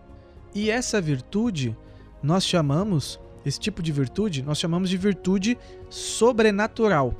E 0.54 0.70
essa 0.70 1.00
virtude 1.00 1.76
nós 2.22 2.44
chamamos, 2.44 3.18
esse 3.44 3.60
tipo 3.60 3.82
de 3.82 3.92
virtude, 3.92 4.42
nós 4.42 4.58
chamamos 4.58 4.90
de 4.90 4.96
virtude 4.96 5.56
sobrenatural 5.88 7.14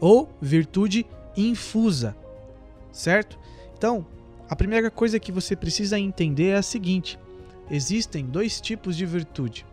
ou 0.00 0.28
virtude 0.40 1.06
infusa, 1.36 2.16
certo? 2.92 3.38
Então, 3.76 4.06
a 4.48 4.56
primeira 4.56 4.90
coisa 4.90 5.18
que 5.18 5.32
você 5.32 5.56
precisa 5.56 5.98
entender 5.98 6.48
é 6.48 6.56
a 6.56 6.62
seguinte: 6.62 7.18
existem 7.70 8.24
dois 8.24 8.60
tipos 8.60 8.96
de 8.96 9.06
virtude. 9.06 9.64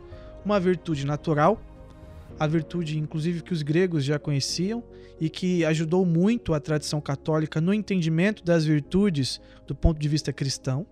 Uma 0.46 0.60
virtude 0.60 1.06
natural, 1.06 1.62
a 2.40 2.48
virtude 2.48 2.98
inclusive 2.98 3.42
que 3.42 3.54
os 3.54 3.62
gregos 3.62 4.04
já 4.04 4.18
conheciam 4.18 4.84
e 5.20 5.30
que 5.30 5.64
ajudou 5.66 6.06
muito 6.06 6.54
a 6.54 6.60
tradição 6.60 7.00
católica 7.00 7.62
no 7.62 7.74
entendimento 7.74 8.44
das 8.44 8.66
virtudes 8.66 9.40
do 9.68 9.76
ponto 9.76 10.00
de 10.00 10.08
vista 10.08 10.34
cristão, 10.34 10.86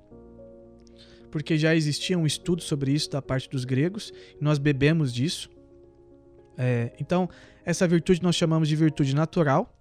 porque 1.31 1.57
já 1.57 1.75
existia 1.75 2.17
um 2.17 2.25
estudo 2.25 2.61
sobre 2.61 2.91
isso 2.91 3.09
da 3.09 3.21
parte 3.21 3.49
dos 3.49 3.65
gregos, 3.65 4.11
e 4.39 4.43
nós 4.43 4.57
bebemos 4.57 5.13
disso. 5.13 5.49
É, 6.57 6.91
então, 6.99 7.29
essa 7.63 7.87
virtude 7.87 8.21
nós 8.21 8.35
chamamos 8.35 8.67
de 8.67 8.75
virtude 8.75 9.15
natural. 9.15 9.75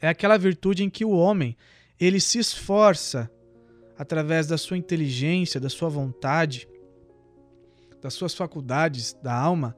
É 0.00 0.08
aquela 0.08 0.38
virtude 0.38 0.84
em 0.84 0.90
que 0.90 1.04
o 1.04 1.10
homem 1.10 1.56
ele 1.98 2.20
se 2.20 2.38
esforça 2.38 3.30
através 3.98 4.46
da 4.46 4.56
sua 4.56 4.78
inteligência, 4.78 5.60
da 5.60 5.68
sua 5.68 5.88
vontade, 5.88 6.66
das 8.00 8.14
suas 8.14 8.34
faculdades 8.34 9.12
da 9.22 9.34
alma, 9.34 9.76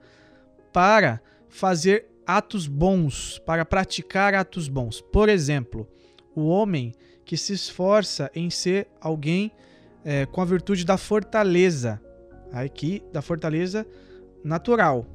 para 0.73 1.21
fazer 1.49 2.07
atos 2.27 2.67
bons, 2.69 3.41
para 3.41 3.65
praticar 3.65 4.35
atos 4.35 4.69
bons. 4.69 5.01
Por 5.01 5.29
exemplo, 5.29 5.89
o 6.35 6.47
homem 6.47 6.93
que 7.25 7.37
se 7.37 7.53
esforça 7.53 8.31
em 8.35 8.49
ser 8.49 8.89
alguém 9.01 9.51
é, 10.05 10.27
com 10.27 10.41
a 10.41 10.45
virtude 10.45 10.85
da 10.85 10.97
fortaleza, 10.97 12.01
aqui 12.53 13.03
da 13.13 13.23
fortaleza 13.23 13.87
natural. 14.45 15.07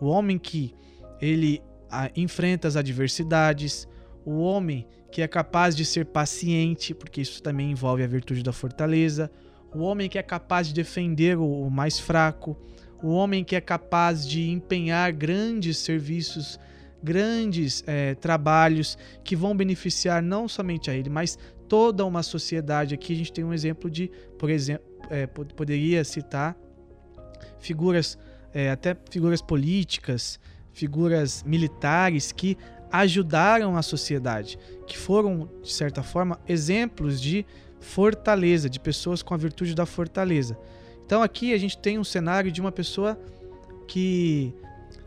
O 0.00 0.06
homem 0.06 0.38
que 0.38 0.74
ele 1.20 1.62
a, 1.90 2.10
enfrenta 2.16 2.68
as 2.68 2.76
adversidades, 2.76 3.88
o 4.24 4.38
homem 4.38 4.86
que 5.10 5.22
é 5.22 5.28
capaz 5.28 5.76
de 5.76 5.84
ser 5.84 6.06
paciente, 6.06 6.92
porque 6.92 7.20
isso 7.20 7.42
também 7.42 7.70
envolve 7.70 8.02
a 8.02 8.06
virtude 8.06 8.42
da 8.42 8.52
fortaleza, 8.52 9.30
o 9.72 9.78
homem 9.80 10.08
que 10.08 10.18
é 10.18 10.22
capaz 10.22 10.68
de 10.68 10.74
defender 10.74 11.38
o 11.38 11.70
mais 11.70 11.98
fraco, 11.98 12.56
o 13.02 13.10
homem 13.10 13.44
que 13.44 13.54
é 13.54 13.60
capaz 13.60 14.26
de 14.26 14.50
empenhar 14.50 15.12
grandes 15.12 15.78
serviços, 15.78 16.58
grandes 17.02 17.84
é, 17.86 18.14
trabalhos 18.14 18.96
que 19.22 19.36
vão 19.36 19.54
beneficiar 19.56 20.22
não 20.22 20.48
somente 20.48 20.90
a 20.90 20.94
ele, 20.94 21.10
mas 21.10 21.38
toda 21.74 22.04
uma 22.04 22.22
sociedade. 22.22 22.94
Aqui 22.94 23.12
a 23.14 23.16
gente 23.16 23.32
tem 23.32 23.42
um 23.42 23.52
exemplo 23.52 23.90
de, 23.90 24.08
por 24.38 24.48
exemplo, 24.48 24.86
é, 25.10 25.26
poderia 25.26 26.04
citar 26.04 26.56
figuras, 27.58 28.16
é, 28.52 28.70
até 28.70 28.96
figuras 29.10 29.42
políticas, 29.42 30.38
figuras 30.72 31.42
militares 31.42 32.30
que 32.30 32.56
ajudaram 32.92 33.76
a 33.76 33.82
sociedade, 33.82 34.56
que 34.86 34.96
foram, 34.96 35.50
de 35.64 35.72
certa 35.72 36.00
forma, 36.00 36.38
exemplos 36.46 37.20
de 37.20 37.44
fortaleza, 37.80 38.70
de 38.70 38.78
pessoas 38.78 39.20
com 39.20 39.34
a 39.34 39.36
virtude 39.36 39.74
da 39.74 39.84
fortaleza. 39.84 40.56
Então 41.04 41.24
aqui 41.24 41.52
a 41.52 41.58
gente 41.58 41.76
tem 41.76 41.98
um 41.98 42.04
cenário 42.04 42.52
de 42.52 42.60
uma 42.60 42.70
pessoa 42.70 43.18
que 43.88 44.54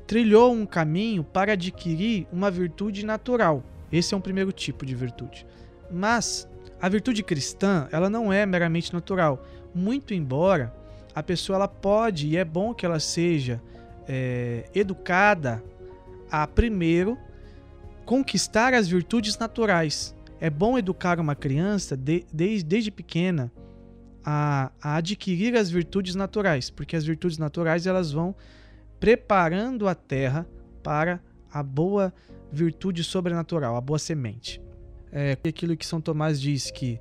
trilhou 0.05 0.51
um 0.51 0.65
caminho 0.65 1.23
para 1.23 1.53
adquirir 1.53 2.27
uma 2.29 2.51
virtude 2.51 3.05
natural. 3.05 3.63
Esse 3.89 4.13
é 4.13 4.17
um 4.17 4.21
primeiro 4.21 4.51
tipo 4.51 4.85
de 4.85 4.93
virtude. 4.93 5.47
Mas 5.89 6.45
a 6.81 6.89
virtude 6.89 7.23
cristã, 7.23 7.87
ela 7.91 8.09
não 8.09 8.31
é 8.31 8.45
meramente 8.45 8.93
natural. 8.93 9.43
Muito 9.73 10.13
embora 10.13 10.73
a 11.13 11.23
pessoa 11.23 11.55
ela 11.55 11.67
pode 11.67 12.27
e 12.27 12.37
é 12.37 12.45
bom 12.45 12.73
que 12.73 12.85
ela 12.85 12.99
seja 12.99 13.61
é, 14.07 14.69
educada 14.75 15.63
a 16.29 16.45
primeiro 16.45 17.17
conquistar 18.05 18.73
as 18.73 18.87
virtudes 18.87 19.37
naturais. 19.37 20.15
É 20.39 20.49
bom 20.49 20.77
educar 20.77 21.19
uma 21.19 21.35
criança 21.35 21.97
de, 21.97 22.25
desde, 22.31 22.63
desde 22.63 22.91
pequena 22.91 23.51
a, 24.23 24.71
a, 24.81 24.95
adquirir 24.97 25.55
as 25.55 25.71
virtudes 25.71 26.13
naturais, 26.13 26.69
porque 26.69 26.95
as 26.95 27.03
virtudes 27.03 27.39
naturais 27.39 27.87
elas 27.87 28.11
vão 28.11 28.35
preparando 28.99 29.87
a 29.87 29.95
terra 29.95 30.47
para 30.83 31.19
a 31.51 31.63
boa 31.63 32.13
virtude 32.51 33.03
sobrenatural, 33.03 33.75
a 33.75 33.81
boa 33.81 33.97
semente. 33.97 34.61
É 35.11 35.37
aquilo 35.47 35.75
que 35.77 35.85
São 35.85 36.01
Tomás 36.01 36.39
diz 36.39 36.69
que 36.69 36.99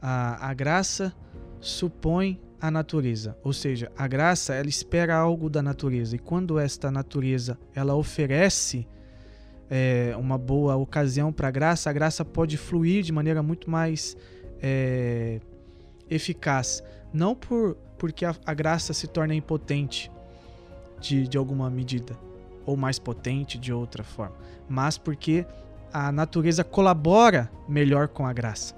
a, 0.00 0.48
a 0.48 0.54
graça 0.54 1.14
supõe 1.60 2.40
a 2.60 2.70
natureza, 2.70 3.36
ou 3.44 3.52
seja, 3.52 3.90
a 3.96 4.08
graça 4.08 4.54
ela 4.54 4.68
espera 4.68 5.16
algo 5.16 5.48
da 5.48 5.62
natureza. 5.62 6.16
E 6.16 6.18
quando 6.18 6.58
esta 6.58 6.90
natureza 6.90 7.58
ela 7.74 7.94
oferece 7.94 8.86
é, 9.70 10.14
uma 10.18 10.36
boa 10.36 10.76
ocasião 10.76 11.32
para 11.32 11.48
a 11.48 11.50
graça, 11.50 11.88
a 11.88 11.92
graça 11.92 12.24
pode 12.24 12.56
fluir 12.56 13.02
de 13.02 13.12
maneira 13.12 13.42
muito 13.42 13.70
mais 13.70 14.16
é, 14.60 15.40
eficaz, 16.10 16.82
não 17.12 17.34
por 17.34 17.76
porque 17.96 18.24
a, 18.24 18.34
a, 18.46 18.54
graça 18.54 18.94
se 18.94 19.08
torna 19.08 19.34
impotente 19.34 20.08
de, 21.00 21.26
de 21.26 21.36
alguma 21.36 21.68
medida 21.68 22.16
ou 22.64 22.76
mais 22.76 22.96
potente 22.96 23.58
de 23.58 23.72
outra 23.72 24.04
forma, 24.04 24.36
mas 24.68 24.96
porque 24.96 25.44
a 25.92 26.12
natureza 26.12 26.62
colabora 26.64 27.50
melhor 27.68 28.08
com 28.08 28.26
a 28.26 28.32
graça. 28.32 28.74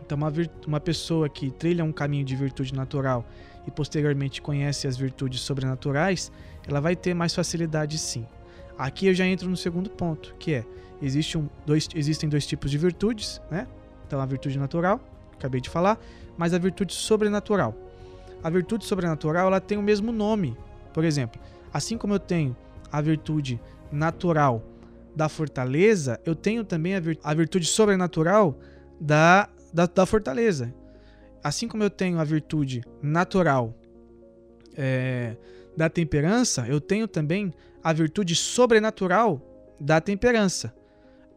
Então, 0.00 0.16
uma, 0.16 0.32
uma 0.66 0.80
pessoa 0.80 1.28
que 1.28 1.50
trilha 1.50 1.84
um 1.84 1.92
caminho 1.92 2.24
de 2.24 2.34
virtude 2.34 2.74
natural 2.74 3.24
e 3.66 3.70
posteriormente 3.70 4.42
conhece 4.42 4.88
as 4.88 4.96
virtudes 4.96 5.40
sobrenaturais, 5.40 6.32
ela 6.66 6.80
vai 6.80 6.96
ter 6.96 7.14
mais 7.14 7.34
facilidade 7.34 7.98
sim. 7.98 8.26
Aqui 8.76 9.06
eu 9.06 9.14
já 9.14 9.26
entro 9.26 9.48
no 9.48 9.56
segundo 9.56 9.90
ponto, 9.90 10.34
que 10.38 10.54
é 10.54 10.64
existe 11.02 11.36
um, 11.36 11.48
dois, 11.66 11.88
existem 11.94 12.28
dois 12.28 12.46
tipos 12.46 12.70
de 12.70 12.78
virtudes, 12.78 13.40
né? 13.50 13.66
Então 14.06 14.20
a 14.20 14.26
virtude 14.26 14.58
natural, 14.58 15.00
acabei 15.32 15.60
de 15.60 15.68
falar, 15.68 15.98
mas 16.36 16.54
a 16.54 16.58
virtude 16.58 16.92
sobrenatural. 16.92 17.74
A 18.42 18.50
virtude 18.50 18.84
sobrenatural 18.84 19.46
ela 19.46 19.60
tem 19.60 19.78
o 19.78 19.82
mesmo 19.82 20.10
nome. 20.12 20.56
Por 20.92 21.04
exemplo, 21.04 21.40
assim 21.72 21.96
como 21.96 22.14
eu 22.14 22.18
tenho 22.18 22.56
a 22.90 23.00
virtude 23.00 23.60
natural 23.92 24.62
da 25.14 25.28
fortaleza, 25.28 26.20
eu 26.24 26.34
tenho 26.34 26.64
também 26.64 26.94
a, 26.94 27.34
virtude 27.34 27.66
sobrenatural 27.66 28.58
da 29.00 29.48
da, 29.72 29.86
da 29.86 30.06
fortaleza. 30.06 30.74
Assim 31.42 31.66
como 31.66 31.82
eu 31.82 31.90
tenho 31.90 32.18
a 32.18 32.24
virtude 32.24 32.82
natural 33.02 33.74
é, 34.76 35.36
da 35.76 35.88
temperança, 35.88 36.66
eu 36.68 36.80
tenho 36.80 37.08
também 37.08 37.52
a 37.82 37.92
virtude 37.92 38.34
sobrenatural 38.34 39.40
da 39.80 40.00
temperança. 40.00 40.74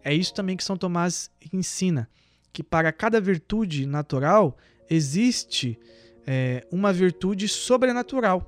É 0.03 0.13
isso 0.13 0.33
também 0.33 0.57
que 0.57 0.63
São 0.63 0.75
Tomás 0.75 1.31
ensina, 1.53 2.09
que 2.51 2.61
para 2.61 2.91
cada 2.91 3.21
virtude 3.21 3.85
natural 3.85 4.57
existe 4.89 5.79
é, 6.27 6.67
uma 6.69 6.91
virtude 6.91 7.47
sobrenatural, 7.47 8.45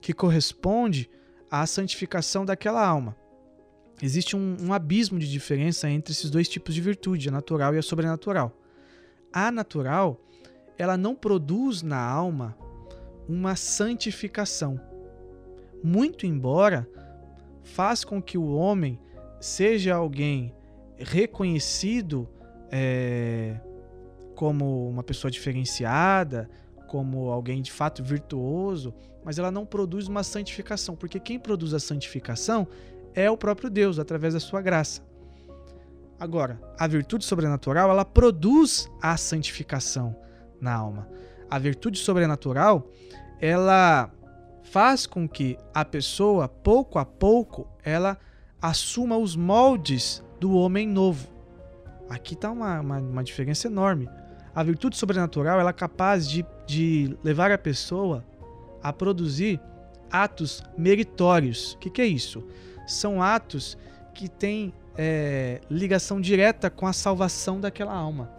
que 0.00 0.14
corresponde 0.14 1.10
à 1.50 1.66
santificação 1.66 2.46
daquela 2.46 2.84
alma. 2.84 3.14
Existe 4.02 4.36
um, 4.36 4.56
um 4.60 4.72
abismo 4.72 5.18
de 5.18 5.30
diferença 5.30 5.88
entre 5.88 6.12
esses 6.12 6.30
dois 6.30 6.48
tipos 6.48 6.74
de 6.74 6.80
virtude, 6.80 7.28
a 7.28 7.32
natural 7.32 7.74
e 7.74 7.78
a 7.78 7.82
sobrenatural 7.82 8.52
a 9.34 9.50
natural, 9.50 10.20
ela 10.78 10.96
não 10.96 11.16
produz 11.16 11.82
na 11.82 11.98
alma 11.98 12.56
uma 13.28 13.56
santificação. 13.56 14.80
Muito 15.82 16.24
embora 16.24 16.88
faz 17.64 18.04
com 18.04 18.22
que 18.22 18.38
o 18.38 18.54
homem 18.54 19.00
seja 19.40 19.96
alguém 19.96 20.54
reconhecido 20.96 22.28
é, 22.70 23.58
como 24.36 24.88
uma 24.88 25.02
pessoa 25.02 25.30
diferenciada, 25.30 26.48
como 26.86 27.30
alguém 27.30 27.60
de 27.60 27.72
fato 27.72 28.04
virtuoso, 28.04 28.94
mas 29.24 29.36
ela 29.36 29.50
não 29.50 29.66
produz 29.66 30.06
uma 30.06 30.22
santificação, 30.22 30.94
porque 30.94 31.18
quem 31.18 31.40
produz 31.40 31.74
a 31.74 31.80
santificação 31.80 32.68
é 33.14 33.30
o 33.30 33.36
próprio 33.36 33.70
Deus, 33.70 33.98
através 33.98 34.34
da 34.34 34.40
sua 34.40 34.60
graça. 34.60 35.02
Agora, 36.18 36.60
a 36.78 36.86
virtude 36.86 37.24
sobrenatural, 37.24 37.90
ela 37.90 38.04
produz 38.04 38.90
a 39.00 39.16
santificação 39.16 40.16
na 40.60 40.74
alma. 40.74 41.08
A 41.50 41.58
virtude 41.58 41.98
sobrenatural, 41.98 42.90
ela 43.40 44.10
faz 44.62 45.06
com 45.06 45.28
que 45.28 45.58
a 45.72 45.84
pessoa, 45.84 46.48
pouco 46.48 46.98
a 46.98 47.04
pouco, 47.04 47.68
ela 47.82 48.18
assuma 48.60 49.16
os 49.16 49.36
moldes 49.36 50.22
do 50.40 50.52
homem 50.54 50.88
novo. 50.88 51.28
Aqui 52.08 52.34
está 52.34 52.50
uma, 52.50 52.80
uma, 52.80 52.98
uma, 52.98 53.24
diferença 53.24 53.66
enorme. 53.66 54.08
A 54.54 54.62
virtude 54.62 54.96
sobrenatural 54.96 55.60
ela 55.60 55.70
é 55.70 55.72
capaz 55.72 56.28
de, 56.28 56.44
de 56.66 57.16
levar 57.22 57.50
a 57.50 57.58
pessoa 57.58 58.24
a 58.82 58.92
produzir 58.92 59.60
atos 60.10 60.62
meritórios. 60.76 61.72
O 61.72 61.78
que, 61.78 61.90
que 61.90 62.02
é 62.02 62.06
isso? 62.06 62.46
São 62.86 63.22
atos 63.22 63.76
que 64.12 64.28
têm 64.28 64.72
é, 64.96 65.60
ligação 65.70 66.20
direta 66.20 66.70
com 66.70 66.86
a 66.86 66.92
salvação 66.92 67.60
daquela 67.60 67.92
alma. 67.92 68.30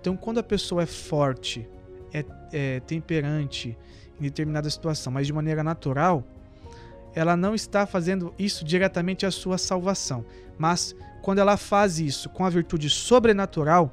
Então, 0.00 0.16
quando 0.16 0.38
a 0.38 0.42
pessoa 0.42 0.82
é 0.82 0.86
forte, 0.86 1.68
é, 2.12 2.24
é 2.52 2.80
temperante 2.80 3.76
em 4.18 4.22
determinada 4.22 4.68
situação, 4.68 5.12
mas 5.12 5.26
de 5.26 5.32
maneira 5.32 5.62
natural, 5.62 6.24
ela 7.14 7.36
não 7.36 7.54
está 7.54 7.86
fazendo 7.86 8.34
isso 8.38 8.64
diretamente 8.64 9.24
a 9.26 9.30
sua 9.30 9.58
salvação. 9.58 10.24
Mas 10.58 10.94
quando 11.22 11.38
ela 11.38 11.56
faz 11.56 11.98
isso 11.98 12.28
com 12.28 12.44
a 12.44 12.50
virtude 12.50 12.88
sobrenatural, 12.90 13.92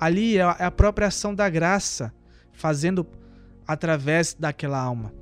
ali 0.00 0.38
é 0.38 0.42
a 0.42 0.70
própria 0.70 1.08
ação 1.08 1.34
da 1.34 1.48
graça 1.48 2.12
fazendo 2.52 3.06
através 3.66 4.34
daquela 4.34 4.78
alma. 4.78 5.12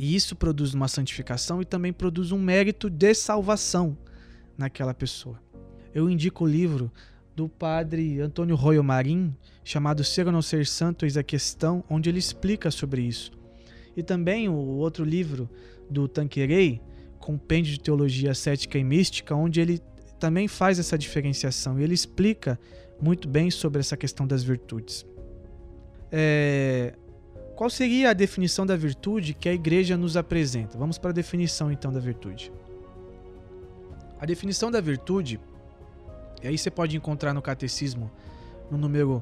E 0.00 0.14
isso 0.14 0.36
produz 0.36 0.74
uma 0.74 0.86
santificação 0.86 1.60
e 1.60 1.64
também 1.64 1.92
produz 1.92 2.30
um 2.30 2.38
mérito 2.38 2.88
de 2.88 3.12
salvação 3.14 3.98
naquela 4.56 4.94
pessoa. 4.94 5.42
Eu 5.92 6.08
indico 6.08 6.44
o 6.44 6.46
livro 6.46 6.88
do 7.34 7.48
padre 7.48 8.20
Antônio 8.20 8.54
Royo 8.54 8.84
Marim, 8.84 9.34
chamado 9.64 10.04
Ser 10.04 10.26
ou 10.26 10.32
Não 10.32 10.40
Ser 10.40 10.68
Santo, 10.68 11.04
Eis 11.04 11.16
a 11.16 11.24
Questão, 11.24 11.82
onde 11.90 12.08
ele 12.08 12.20
explica 12.20 12.70
sobre 12.70 13.02
isso. 13.02 13.32
E 13.96 14.02
também 14.04 14.48
o 14.48 14.54
outro 14.54 15.04
livro 15.04 15.50
do 15.90 16.06
Tanquerei, 16.06 16.80
Compêndio 17.18 17.72
de 17.72 17.80
Teologia 17.80 18.34
Cética 18.34 18.78
e 18.78 18.84
Mística, 18.84 19.34
onde 19.34 19.60
ele 19.60 19.80
também 20.20 20.46
faz 20.46 20.78
essa 20.78 20.96
diferenciação 20.96 21.80
e 21.80 21.82
ele 21.82 21.94
explica 21.94 22.56
muito 23.02 23.26
bem 23.26 23.50
sobre 23.50 23.80
essa 23.80 23.96
questão 23.96 24.28
das 24.28 24.44
virtudes. 24.44 25.04
É... 26.12 26.94
Qual 27.58 27.68
seria 27.68 28.10
a 28.10 28.12
definição 28.12 28.64
da 28.64 28.76
virtude 28.76 29.34
que 29.34 29.48
a 29.48 29.52
igreja 29.52 29.96
nos 29.96 30.16
apresenta? 30.16 30.78
Vamos 30.78 30.96
para 30.96 31.10
a 31.10 31.12
definição 31.12 31.72
então 31.72 31.92
da 31.92 31.98
virtude. 31.98 32.52
A 34.20 34.24
definição 34.24 34.70
da 34.70 34.80
virtude, 34.80 35.40
e 36.40 36.46
aí 36.46 36.56
você 36.56 36.70
pode 36.70 36.96
encontrar 36.96 37.34
no 37.34 37.42
catecismo, 37.42 38.08
no 38.70 38.78
número 38.78 39.20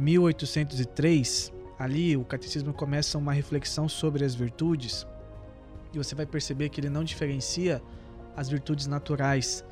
1803, 0.00 1.52
ali 1.78 2.16
o 2.16 2.24
catecismo 2.24 2.72
começa 2.72 3.16
uma 3.16 3.32
reflexão 3.32 3.88
sobre 3.88 4.24
as 4.24 4.34
virtudes, 4.34 5.06
e 5.94 5.98
você 5.98 6.16
vai 6.16 6.26
perceber 6.26 6.70
que 6.70 6.80
ele 6.80 6.90
não 6.90 7.04
diferencia 7.04 7.80
as 8.36 8.48
virtudes 8.48 8.88
naturais 8.88 9.64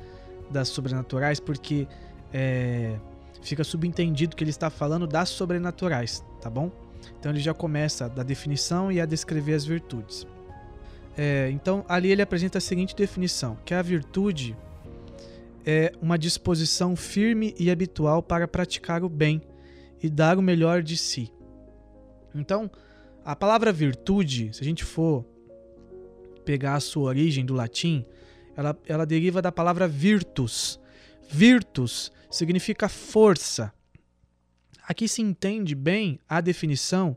das 0.49 0.69
sobrenaturais, 0.69 1.41
porque 1.41 1.85
é, 2.33 2.95
fica 3.41 3.65
subentendido 3.65 4.37
que 4.37 4.43
ele 4.45 4.51
está 4.51 4.69
falando 4.69 5.05
das 5.05 5.27
sobrenaturais, 5.27 6.23
tá 6.39 6.49
bom? 6.49 6.71
Então 7.19 7.31
ele 7.31 7.39
já 7.39 7.53
começa 7.53 8.07
da 8.07 8.23
definição 8.23 8.91
e 8.91 8.99
a 8.99 9.05
descrever 9.05 9.53
as 9.53 9.65
virtudes. 9.65 10.25
É, 11.17 11.49
então, 11.51 11.83
ali 11.89 12.11
ele 12.11 12.21
apresenta 12.21 12.59
a 12.59 12.61
seguinte 12.61 12.95
definição: 12.95 13.57
que 13.65 13.73
a 13.73 13.81
virtude 13.81 14.55
é 15.65 15.91
uma 16.01 16.17
disposição 16.17 16.95
firme 16.95 17.53
e 17.59 17.69
habitual 17.69 18.23
para 18.23 18.47
praticar 18.47 19.03
o 19.03 19.09
bem 19.09 19.41
e 20.01 20.09
dar 20.09 20.37
o 20.37 20.41
melhor 20.41 20.81
de 20.81 20.95
si. 20.95 21.31
Então, 22.33 22.71
a 23.25 23.35
palavra 23.35 23.71
virtude, 23.71 24.53
se 24.53 24.61
a 24.61 24.65
gente 24.65 24.85
for 24.85 25.25
pegar 26.45 26.75
a 26.75 26.79
sua 26.79 27.09
origem 27.09 27.45
do 27.45 27.53
latim, 27.53 28.05
ela, 28.55 28.77
ela 28.87 29.05
deriva 29.05 29.41
da 29.41 29.51
palavra 29.51 29.87
virtus. 29.87 30.79
Virtus 31.29 32.11
significa 32.31 32.87
força. 32.89 33.73
Aqui 34.89 35.07
se 35.07 35.21
entende 35.21 35.75
bem 35.75 36.19
a 36.27 36.41
definição 36.41 37.15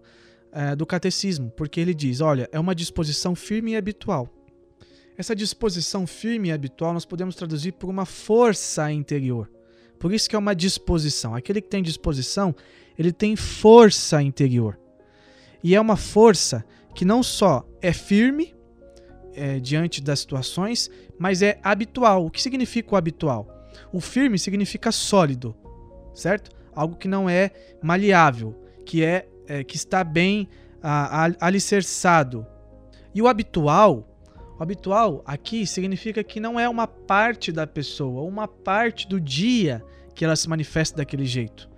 é, 0.52 0.76
do 0.76 0.84
catecismo, 0.84 1.50
porque 1.56 1.80
ele 1.80 1.94
diz: 1.94 2.20
olha, 2.20 2.46
é 2.52 2.60
uma 2.60 2.74
disposição 2.74 3.34
firme 3.34 3.72
e 3.72 3.76
habitual. 3.76 4.28
Essa 5.16 5.34
disposição 5.34 6.06
firme 6.06 6.50
e 6.50 6.52
habitual 6.52 6.92
nós 6.92 7.06
podemos 7.06 7.34
traduzir 7.34 7.72
por 7.72 7.88
uma 7.88 8.04
força 8.04 8.92
interior. 8.92 9.50
Por 9.98 10.12
isso 10.12 10.28
que 10.28 10.36
é 10.36 10.38
uma 10.38 10.54
disposição. 10.54 11.34
Aquele 11.34 11.62
que 11.62 11.68
tem 11.70 11.82
disposição, 11.82 12.54
ele 12.98 13.10
tem 13.10 13.36
força 13.36 14.22
interior. 14.22 14.78
E 15.64 15.74
é 15.74 15.80
uma 15.80 15.96
força 15.96 16.62
que 16.94 17.06
não 17.06 17.22
só 17.22 17.66
é 17.80 17.90
firme 17.90 18.54
é, 19.32 19.58
diante 19.58 20.02
das 20.02 20.20
situações, 20.20 20.90
mas 21.18 21.40
é 21.40 21.58
habitual. 21.62 22.26
O 22.26 22.30
que 22.30 22.42
significa 22.42 22.94
o 22.94 22.98
habitual? 22.98 23.48
O 23.90 23.98
firme 23.98 24.38
significa 24.38 24.92
sólido, 24.92 25.56
certo? 26.12 26.50
Algo 26.74 26.96
que 26.96 27.08
não 27.08 27.28
é 27.28 27.50
maleável, 27.82 28.54
que 28.84 29.04
é 29.04 29.26
é, 29.46 29.64
que 29.64 29.76
está 29.76 30.02
bem 30.04 30.48
a, 30.82 31.26
a, 31.26 31.32
alicerçado. 31.40 32.46
E 33.14 33.20
o 33.20 33.28
habitual, 33.28 34.08
o 34.58 34.62
habitual 34.62 35.22
aqui 35.26 35.66
significa 35.66 36.24
que 36.24 36.40
não 36.40 36.58
é 36.58 36.68
uma 36.68 36.86
parte 36.86 37.52
da 37.52 37.66
pessoa, 37.66 38.22
uma 38.22 38.48
parte 38.48 39.06
do 39.06 39.20
dia 39.20 39.82
que 40.14 40.24
ela 40.24 40.36
se 40.36 40.48
manifesta 40.48 40.98
daquele 40.98 41.26
jeito, 41.26 41.68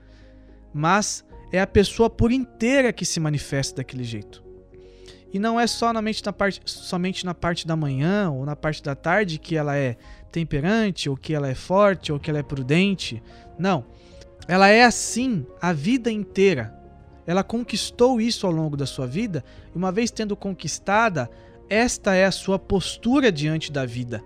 mas 0.73 1.25
é 1.53 1.61
a 1.61 1.67
pessoa 1.67 2.11
por 2.11 2.33
inteira 2.33 2.93
que 2.93 3.05
se 3.05 3.19
manifesta 3.19 3.77
daquele 3.77 4.05
jeito. 4.05 4.45
E 5.33 5.39
não 5.39 5.59
é 5.59 5.67
só 5.67 5.93
na 5.93 6.01
na 6.01 6.33
parte, 6.33 6.61
somente 6.65 7.27
na 7.27 7.35
parte 7.35 7.67
da 7.67 7.75
manhã 7.75 8.31
ou 8.31 8.47
na 8.47 8.55
parte 8.55 8.81
da 8.81 8.95
tarde 8.95 9.37
que 9.37 9.57
ela 9.57 9.77
é 9.77 9.97
temperante, 10.31 11.09
ou 11.09 11.17
que 11.17 11.35
ela 11.35 11.49
é 11.49 11.57
forte, 11.57 12.13
ou 12.13 12.21
que 12.21 12.31
ela 12.31 12.39
é 12.39 12.43
prudente. 12.43 13.21
Não. 13.59 13.85
Ela 14.47 14.69
é 14.69 14.85
assim 14.85 15.47
a 15.61 15.73
vida 15.73 16.11
inteira. 16.11 16.75
Ela 17.27 17.43
conquistou 17.43 18.21
isso 18.21 18.47
ao 18.47 18.53
longo 18.53 18.77
da 18.77 18.87
sua 18.87 19.07
vida, 19.07 19.43
e 19.75 19.79
uma 19.79 19.91
vez 19.91 20.11
tendo 20.11 20.37
conquistada, 20.37 21.31
esta 21.69 22.15
é 22.15 22.27
a 22.27 22.31
sua 22.31 22.59
postura 22.59 23.33
diante 23.33 23.73
da 23.73 23.87
vida. 23.87 24.23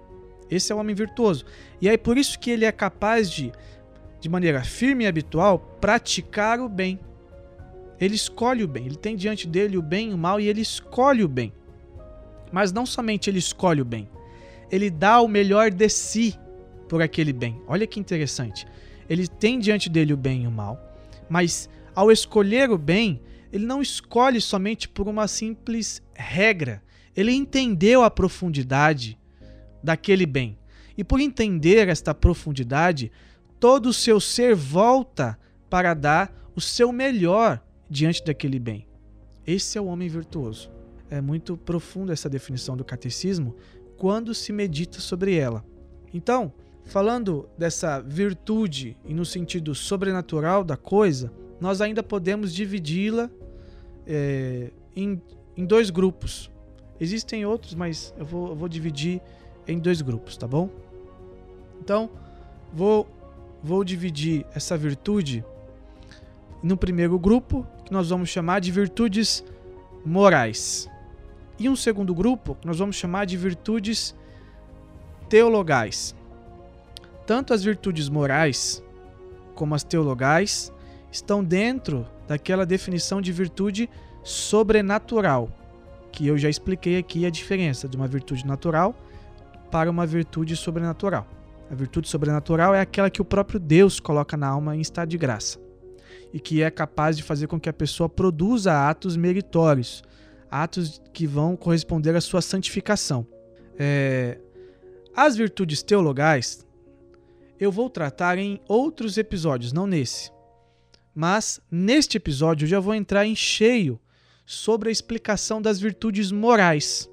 Esse 0.50 0.72
é 0.72 0.74
o 0.74 0.78
homem 0.78 0.94
virtuoso. 0.94 1.44
E 1.80 1.88
é 1.88 1.96
por 1.96 2.18
isso 2.18 2.38
que 2.38 2.50
ele 2.50 2.64
é 2.64 2.72
capaz 2.72 3.30
de, 3.30 3.52
de 4.20 4.28
maneira 4.28 4.64
firme 4.64 5.04
e 5.04 5.06
habitual, 5.06 5.58
praticar 5.80 6.58
o 6.58 6.68
bem. 6.68 6.98
Ele 8.00 8.14
escolhe 8.14 8.64
o 8.64 8.68
bem, 8.68 8.86
ele 8.86 8.96
tem 8.96 9.16
diante 9.16 9.46
dele 9.46 9.76
o 9.76 9.82
bem 9.82 10.10
e 10.10 10.14
o 10.14 10.18
mal 10.18 10.40
e 10.40 10.48
ele 10.48 10.60
escolhe 10.60 11.22
o 11.22 11.28
bem. 11.28 11.52
Mas 12.50 12.72
não 12.72 12.86
somente 12.86 13.28
ele 13.28 13.38
escolhe 13.38 13.82
o 13.82 13.84
bem, 13.84 14.08
ele 14.70 14.88
dá 14.88 15.20
o 15.20 15.28
melhor 15.28 15.70
de 15.70 15.88
si 15.88 16.38
por 16.88 17.02
aquele 17.02 17.32
bem. 17.32 17.60
Olha 17.66 17.86
que 17.86 18.00
interessante. 18.00 18.66
Ele 19.08 19.26
tem 19.26 19.58
diante 19.58 19.88
dele 19.88 20.12
o 20.12 20.16
bem 20.16 20.44
e 20.44 20.46
o 20.46 20.50
mal, 20.50 20.78
mas 21.28 21.68
ao 21.94 22.10
escolher 22.10 22.70
o 22.70 22.78
bem, 22.78 23.20
ele 23.52 23.66
não 23.66 23.80
escolhe 23.80 24.40
somente 24.40 24.88
por 24.88 25.08
uma 25.08 25.26
simples 25.26 26.02
regra. 26.14 26.82
Ele 27.16 27.32
entendeu 27.32 28.02
a 28.02 28.10
profundidade 28.10 29.18
daquele 29.82 30.26
bem. 30.26 30.58
E 30.96 31.02
por 31.02 31.20
entender 31.20 31.88
esta 31.88 32.14
profundidade, 32.14 33.10
todo 33.58 33.86
o 33.86 33.92
seu 33.92 34.20
ser 34.20 34.54
volta 34.54 35.38
para 35.70 35.94
dar 35.94 36.32
o 36.54 36.60
seu 36.60 36.92
melhor 36.92 37.62
diante 37.88 38.24
daquele 38.24 38.58
bem. 38.58 38.86
Esse 39.46 39.78
é 39.78 39.80
o 39.80 39.86
homem 39.86 40.08
virtuoso. 40.08 40.70
É 41.10 41.20
muito 41.20 41.56
profunda 41.56 42.12
essa 42.12 42.28
definição 42.28 42.76
do 42.76 42.84
catecismo 42.84 43.56
quando 43.96 44.34
se 44.34 44.52
medita 44.52 45.00
sobre 45.00 45.34
ela. 45.34 45.64
Então, 46.12 46.52
falando 46.88 47.48
dessa 47.56 48.00
virtude 48.00 48.96
e 49.04 49.12
no 49.12 49.24
sentido 49.24 49.74
sobrenatural 49.74 50.64
da 50.64 50.76
coisa, 50.76 51.30
nós 51.60 51.80
ainda 51.80 52.02
podemos 52.02 52.52
dividi-la 52.52 53.30
é, 54.06 54.70
em, 54.96 55.20
em 55.54 55.66
dois 55.66 55.90
grupos. 55.90 56.50
Existem 56.98 57.44
outros, 57.44 57.74
mas 57.74 58.14
eu 58.16 58.24
vou, 58.24 58.48
eu 58.48 58.56
vou 58.56 58.68
dividir 58.68 59.20
em 59.66 59.78
dois 59.78 60.00
grupos, 60.00 60.36
tá 60.36 60.48
bom? 60.48 60.70
Então, 61.80 62.10
vou, 62.72 63.06
vou 63.62 63.84
dividir 63.84 64.46
essa 64.54 64.76
virtude 64.76 65.44
no 66.62 66.76
primeiro 66.76 67.18
grupo, 67.18 67.66
que 67.84 67.92
nós 67.92 68.08
vamos 68.08 68.30
chamar 68.30 68.60
de 68.60 68.72
virtudes 68.72 69.44
morais. 70.04 70.88
E 71.58 71.68
um 71.68 71.76
segundo 71.76 72.14
grupo, 72.14 72.54
que 72.54 72.66
nós 72.66 72.78
vamos 72.78 72.96
chamar 72.96 73.26
de 73.26 73.36
virtudes 73.36 74.14
teologais. 75.28 76.16
Tanto 77.28 77.52
as 77.52 77.62
virtudes 77.62 78.08
morais 78.08 78.82
como 79.54 79.74
as 79.74 79.84
teologais 79.84 80.72
estão 81.12 81.44
dentro 81.44 82.06
daquela 82.26 82.64
definição 82.64 83.20
de 83.20 83.30
virtude 83.32 83.86
sobrenatural, 84.22 85.50
que 86.10 86.26
eu 86.26 86.38
já 86.38 86.48
expliquei 86.48 86.96
aqui 86.96 87.26
a 87.26 87.30
diferença 87.30 87.86
de 87.86 87.98
uma 87.98 88.08
virtude 88.08 88.46
natural 88.46 88.96
para 89.70 89.90
uma 89.90 90.06
virtude 90.06 90.56
sobrenatural. 90.56 91.26
A 91.70 91.74
virtude 91.74 92.08
sobrenatural 92.08 92.74
é 92.74 92.80
aquela 92.80 93.10
que 93.10 93.20
o 93.20 93.26
próprio 93.26 93.60
Deus 93.60 94.00
coloca 94.00 94.34
na 94.34 94.48
alma 94.48 94.74
em 94.74 94.80
estado 94.80 95.10
de 95.10 95.18
graça 95.18 95.60
e 96.32 96.40
que 96.40 96.62
é 96.62 96.70
capaz 96.70 97.14
de 97.14 97.22
fazer 97.22 97.46
com 97.46 97.60
que 97.60 97.68
a 97.68 97.74
pessoa 97.74 98.08
produza 98.08 98.88
atos 98.88 99.18
meritórios, 99.18 100.02
atos 100.50 100.98
que 101.12 101.26
vão 101.26 101.56
corresponder 101.56 102.16
à 102.16 102.22
sua 102.22 102.40
santificação. 102.40 103.26
É... 103.78 104.38
As 105.14 105.36
virtudes 105.36 105.82
teologais 105.82 106.66
eu 107.58 107.72
vou 107.72 107.90
tratar 107.90 108.38
em 108.38 108.60
outros 108.68 109.18
episódios, 109.18 109.72
não 109.72 109.86
nesse. 109.86 110.30
Mas 111.14 111.60
neste 111.70 112.16
episódio 112.16 112.64
eu 112.64 112.68
já 112.68 112.80
vou 112.80 112.94
entrar 112.94 113.26
em 113.26 113.34
cheio 113.34 114.00
sobre 114.46 114.88
a 114.88 114.92
explicação 114.92 115.60
das 115.60 115.80
virtudes 115.80 116.30
morais. 116.30 117.10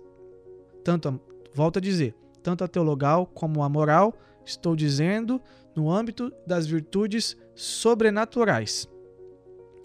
Tanto, 0.84 1.10
a, 1.10 1.20
volto 1.54 1.78
a 1.78 1.82
dizer, 1.82 2.16
tanto 2.44 2.64
a 2.64 2.68
teologal 2.68 3.26
como 3.26 3.64
a 3.64 3.70
moral, 3.70 4.18
estou 4.46 4.76
dizendo 4.76 5.42
no 5.76 5.92
âmbito 5.92 6.32
das 6.46 6.68
virtudes 6.68 7.36
sobrenaturais. 7.56 8.88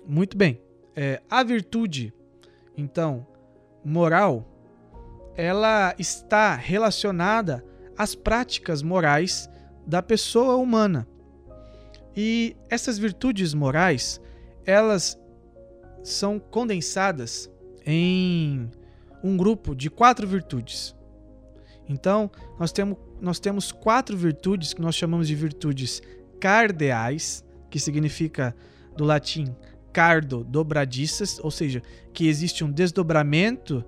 Muito 0.07 0.37
bem. 0.37 0.61
É, 0.95 1.23
a 1.31 1.43
virtude, 1.43 2.13
então, 2.77 3.27
moral, 3.85 4.47
ela 5.35 5.95
está 5.99 6.55
relacionada 6.55 7.65
às 7.97 8.15
práticas 8.15 8.83
morais 8.83 9.49
da 9.91 10.01
pessoa 10.01 10.55
humana. 10.55 11.07
E 12.17 12.57
essas 12.71 12.97
virtudes 12.97 13.53
morais, 13.53 14.21
elas 14.65 15.19
são 16.05 16.39
condensadas 16.39 17.51
em 17.85 18.71
um 19.23 19.37
grupo 19.37 19.75
de 19.75 19.91
quatro 19.91 20.29
virtudes. 20.29 20.95
Então, 21.89 22.31
nós 22.59 22.71
temos, 22.71 22.97
nós 23.21 23.41
temos 23.41 23.73
quatro 23.73 24.17
virtudes 24.17 24.73
que 24.73 24.81
nós 24.81 24.95
chamamos 24.95 25.27
de 25.27 25.35
virtudes 25.35 26.01
cardeais, 26.39 27.45
que 27.69 27.81
significa 27.81 28.55
do 28.97 29.05
latim 29.05 29.55
cardo 29.93 30.45
dobradiças, 30.45 31.41
ou 31.43 31.51
seja, 31.51 31.83
que 32.13 32.29
existe 32.29 32.63
um 32.63 32.71
desdobramento 32.71 33.85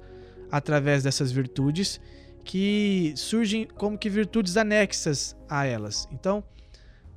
através 0.50 1.04
dessas 1.04 1.30
virtudes 1.30 2.00
que 2.44 3.12
surgem 3.16 3.66
como 3.66 3.98
que 3.98 4.10
virtudes 4.10 4.56
anexas 4.56 5.36
a 5.48 5.64
elas. 5.64 6.08
Então, 6.12 6.42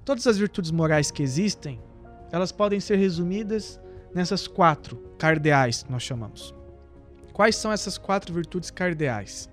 todas 0.04 0.28
as 0.28 0.38
virtudes 0.38 0.72
morais 0.72 1.12
que 1.12 1.24
existem, 1.24 1.82
elas 2.32 2.52
podem 2.52 2.80
ser 2.80 2.98
resumidas 2.98 3.80
nessas 4.14 4.48
quatro 4.48 4.98
cardeais 5.18 5.84
que 5.84 5.92
nós 5.92 6.04
chamamos. 6.04 6.54
Quais 7.34 7.56
são 7.56 7.72
essas 7.72 7.98
quatro 7.98 8.34
virtudes 8.34 8.72
cardeais? 8.72 9.50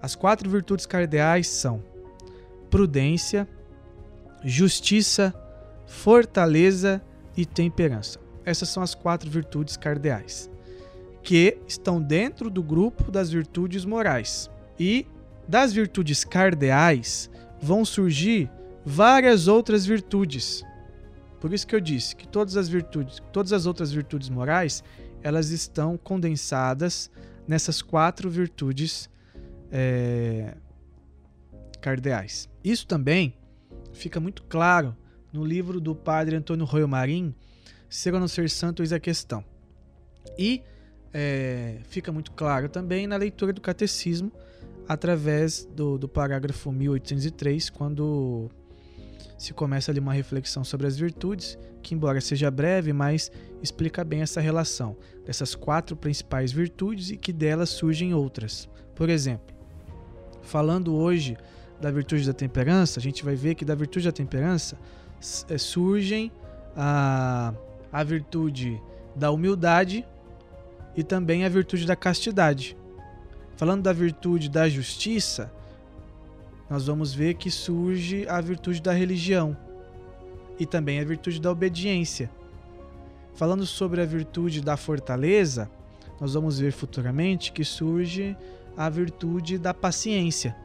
As 0.00 0.14
quatro 0.14 0.48
virtudes 0.48 0.86
cardeais 0.86 1.48
são 1.48 1.82
prudência, 2.70 3.48
justiça, 4.44 5.34
fortaleza 5.86 7.02
e 7.36 7.44
temperança. 7.44 8.20
Essas 8.44 8.68
são 8.68 8.82
as 8.82 8.94
quatro 8.94 9.28
virtudes 9.28 9.76
cardeais, 9.76 10.48
que 11.26 11.58
estão 11.66 12.00
dentro 12.00 12.48
do 12.48 12.62
grupo 12.62 13.10
das 13.10 13.32
virtudes 13.32 13.84
morais. 13.84 14.48
E 14.78 15.04
das 15.48 15.72
virtudes 15.72 16.24
cardeais 16.24 17.28
vão 17.60 17.84
surgir 17.84 18.48
várias 18.84 19.48
outras 19.48 19.84
virtudes. 19.84 20.64
Por 21.40 21.52
isso 21.52 21.66
que 21.66 21.74
eu 21.74 21.80
disse 21.80 22.14
que 22.14 22.28
todas 22.28 22.56
as 22.56 22.68
virtudes, 22.68 23.20
todas 23.32 23.52
as 23.52 23.66
outras 23.66 23.90
virtudes 23.90 24.28
morais, 24.28 24.84
elas 25.20 25.50
estão 25.50 25.98
condensadas 25.98 27.10
nessas 27.48 27.82
quatro 27.82 28.30
virtudes 28.30 29.10
é, 29.72 30.54
cardeais. 31.80 32.48
Isso 32.62 32.86
também 32.86 33.34
fica 33.92 34.20
muito 34.20 34.44
claro 34.44 34.96
no 35.32 35.44
livro 35.44 35.80
do 35.80 35.92
padre 35.92 36.36
Antônio 36.36 36.64
Royo 36.64 36.86
Marim, 36.86 37.34
Ser 37.88 38.14
ou 38.14 38.20
não 38.20 38.28
ser 38.28 38.48
santo, 38.48 38.80
eis 38.80 38.92
a 38.92 39.00
questão. 39.00 39.44
E 40.38 40.62
é, 41.12 41.78
fica 41.88 42.12
muito 42.12 42.32
claro 42.32 42.68
também 42.68 43.06
na 43.06 43.16
leitura 43.16 43.52
do 43.52 43.60
catecismo, 43.60 44.30
através 44.88 45.64
do, 45.64 45.98
do 45.98 46.08
parágrafo 46.08 46.70
1803, 46.70 47.70
quando 47.70 48.50
se 49.38 49.52
começa 49.52 49.90
ali 49.90 50.00
uma 50.00 50.12
reflexão 50.12 50.64
sobre 50.64 50.86
as 50.86 50.96
virtudes, 50.96 51.58
que 51.82 51.94
embora 51.94 52.20
seja 52.20 52.50
breve, 52.50 52.92
mas 52.92 53.30
explica 53.62 54.02
bem 54.04 54.22
essa 54.22 54.40
relação 54.40 54.96
dessas 55.24 55.54
quatro 55.54 55.96
principais 55.96 56.52
virtudes 56.52 57.10
e 57.10 57.16
que 57.16 57.32
delas 57.32 57.70
surgem 57.70 58.14
outras. 58.14 58.68
Por 58.94 59.10
exemplo, 59.10 59.54
falando 60.42 60.94
hoje 60.94 61.36
da 61.80 61.90
virtude 61.90 62.26
da 62.26 62.32
temperança, 62.32 62.98
a 62.98 63.02
gente 63.02 63.24
vai 63.24 63.34
ver 63.34 63.54
que 63.54 63.64
da 63.64 63.74
virtude 63.74 64.06
da 64.06 64.12
temperança 64.12 64.78
é, 65.48 65.58
surgem 65.58 66.32
a, 66.74 67.52
a 67.92 68.02
virtude 68.02 68.80
da 69.14 69.30
humildade 69.30 70.06
e 70.96 71.02
também 71.02 71.44
a 71.44 71.48
virtude 71.48 71.86
da 71.86 71.94
castidade. 71.94 72.76
Falando 73.56 73.82
da 73.82 73.92
virtude 73.92 74.48
da 74.48 74.68
justiça, 74.68 75.52
nós 76.68 76.86
vamos 76.86 77.14
ver 77.14 77.34
que 77.34 77.50
surge 77.50 78.26
a 78.28 78.40
virtude 78.40 78.80
da 78.82 78.92
religião 78.92 79.56
e 80.58 80.66
também 80.66 81.00
a 81.00 81.04
virtude 81.04 81.40
da 81.40 81.50
obediência. 81.50 82.30
Falando 83.34 83.66
sobre 83.66 84.00
a 84.00 84.06
virtude 84.06 84.60
da 84.60 84.76
fortaleza, 84.76 85.70
nós 86.20 86.34
vamos 86.34 86.58
ver 86.58 86.72
futuramente 86.72 87.52
que 87.52 87.64
surge 87.64 88.36
a 88.76 88.88
virtude 88.88 89.58
da 89.58 89.74
paciência. 89.74 90.56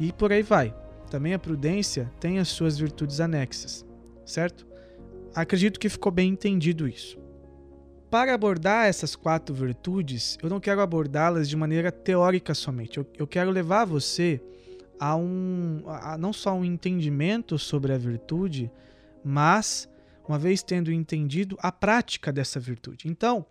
E 0.00 0.12
por 0.12 0.32
aí 0.32 0.42
vai. 0.42 0.74
Também 1.10 1.34
a 1.34 1.38
prudência 1.38 2.10
tem 2.18 2.38
as 2.38 2.48
suas 2.48 2.76
virtudes 2.76 3.20
anexas, 3.20 3.86
certo? 4.24 4.66
acredito 5.36 5.78
que 5.78 5.90
ficou 5.90 6.10
bem 6.10 6.30
entendido 6.30 6.88
isso. 6.88 7.18
Para 8.16 8.32
abordar 8.32 8.86
essas 8.86 9.14
quatro 9.14 9.54
virtudes, 9.54 10.38
eu 10.42 10.48
não 10.48 10.58
quero 10.58 10.80
abordá-las 10.80 11.46
de 11.50 11.54
maneira 11.54 11.92
teórica 11.92 12.54
somente. 12.54 12.96
Eu, 12.96 13.06
eu 13.18 13.26
quero 13.26 13.50
levar 13.50 13.84
você 13.84 14.40
a 14.98 15.14
um, 15.14 15.82
a 15.86 16.16
não 16.16 16.32
só 16.32 16.54
um 16.54 16.64
entendimento 16.64 17.58
sobre 17.58 17.92
a 17.92 17.98
virtude, 17.98 18.72
mas, 19.22 19.86
uma 20.26 20.38
vez 20.38 20.62
tendo 20.62 20.90
entendido, 20.90 21.58
a 21.60 21.70
prática 21.70 22.32
dessa 22.32 22.58
virtude. 22.58 23.06
Então, 23.06 23.44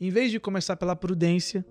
em 0.00 0.10
vez 0.10 0.32
de 0.32 0.40
começar 0.40 0.74
pela 0.74 0.96
prudência, 0.96 1.64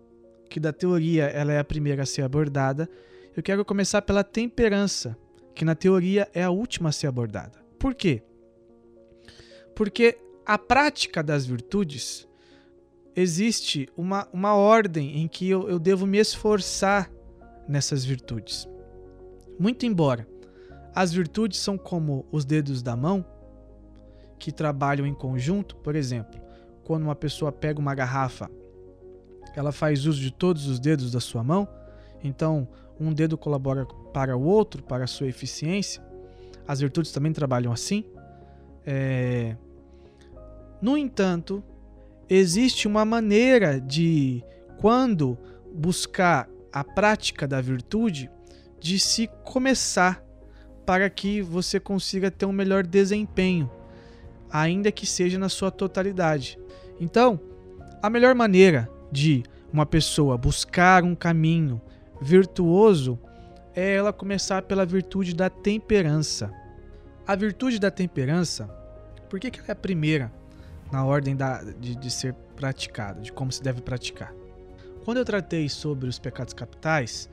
que 0.49 0.57
da 0.57 0.71
teoria 0.71 1.25
ela 1.25 1.51
é 1.51 1.59
a 1.59 1.65
primeira 1.65 2.03
a 2.03 2.05
ser 2.05 2.21
abordada, 2.21 2.89
eu 3.35 3.43
quero 3.43 3.65
começar 3.65 4.01
pela 4.03 4.23
temperança, 4.23 5.17
que 5.53 5.65
na 5.65 5.75
teoria 5.75 6.29
é 6.33 6.43
a 6.43 6.49
última 6.49 6.87
a 6.87 6.93
ser 6.93 7.07
abordada. 7.07 7.59
Por 7.77 7.93
quê? 7.93 8.23
Porque 9.75 10.17
a 10.45 10.57
prática 10.57 11.21
das 11.21 11.45
virtudes 11.45 12.25
existe 13.17 13.89
uma, 13.97 14.27
uma 14.31 14.53
ordem 14.53 15.17
em 15.17 15.27
que 15.27 15.49
eu, 15.49 15.67
eu 15.67 15.79
devo 15.79 16.05
me 16.05 16.19
esforçar 16.19 17.11
nessas 17.67 18.05
virtudes. 18.05 18.69
Muito 19.59 19.87
embora 19.87 20.27
as 20.93 21.11
virtudes 21.11 21.59
são 21.59 21.77
como 21.77 22.25
os 22.31 22.45
dedos 22.45 22.81
da 22.81 22.95
mão, 22.95 23.25
que 24.39 24.51
trabalham 24.51 25.05
em 25.05 25.13
conjunto, 25.13 25.75
por 25.77 25.95
exemplo, 25.95 26.39
quando 26.83 27.03
uma 27.03 27.15
pessoa 27.15 27.51
pega 27.51 27.79
uma 27.79 27.95
garrafa, 27.95 28.49
ela 29.55 29.71
faz 29.71 30.05
uso 30.05 30.21
de 30.21 30.31
todos 30.31 30.67
os 30.67 30.79
dedos 30.79 31.11
da 31.11 31.19
sua 31.19 31.43
mão, 31.43 31.67
então 32.23 32.67
um 32.99 33.11
dedo 33.11 33.37
colabora 33.37 33.85
para 34.13 34.37
o 34.37 34.43
outro, 34.43 34.83
para 34.83 35.03
a 35.03 35.07
sua 35.07 35.27
eficiência. 35.27 36.03
As 36.67 36.79
virtudes 36.79 37.11
também 37.11 37.31
trabalham 37.31 37.71
assim. 37.71 38.03
É... 38.85 39.55
No 40.81 40.97
entanto, 40.97 41.63
existe 42.29 42.87
uma 42.87 43.05
maneira 43.05 43.79
de, 43.79 44.43
quando 44.77 45.37
buscar 45.73 46.49
a 46.71 46.83
prática 46.83 47.47
da 47.47 47.61
virtude, 47.61 48.29
de 48.79 48.99
se 48.99 49.27
começar 49.43 50.23
para 50.85 51.09
que 51.09 51.41
você 51.41 51.79
consiga 51.79 52.31
ter 52.31 52.45
um 52.45 52.51
melhor 52.51 52.85
desempenho, 52.85 53.69
ainda 54.49 54.91
que 54.91 55.05
seja 55.05 55.37
na 55.37 55.49
sua 55.49 55.71
totalidade. 55.71 56.57
Então, 56.99 57.39
a 58.01 58.09
melhor 58.09 58.35
maneira 58.35 58.89
de 59.11 59.43
uma 59.71 59.85
pessoa 59.85 60.37
buscar 60.37 61.03
um 61.03 61.15
caminho 61.15 61.81
virtuoso 62.21 63.19
é 63.75 63.95
ela 63.95 64.13
começar 64.13 64.61
pela 64.63 64.85
virtude 64.85 65.35
da 65.35 65.49
temperança. 65.49 66.51
A 67.27 67.35
virtude 67.35 67.79
da 67.79 67.91
temperança, 67.91 68.65
por 69.29 69.39
que, 69.39 69.51
que 69.51 69.59
ela 69.59 69.67
é 69.69 69.71
a 69.71 69.75
primeira 69.75 70.31
na 70.91 71.05
ordem 71.05 71.35
da, 71.35 71.63
de, 71.63 71.95
de 71.95 72.11
ser 72.11 72.33
praticada, 72.55 73.21
de 73.21 73.31
como 73.31 73.51
se 73.51 73.61
deve 73.61 73.81
praticar? 73.81 74.33
Quando 75.03 75.17
eu 75.17 75.25
tratei 75.25 75.69
sobre 75.69 76.09
os 76.09 76.19
pecados 76.19 76.53
capitais 76.53 77.29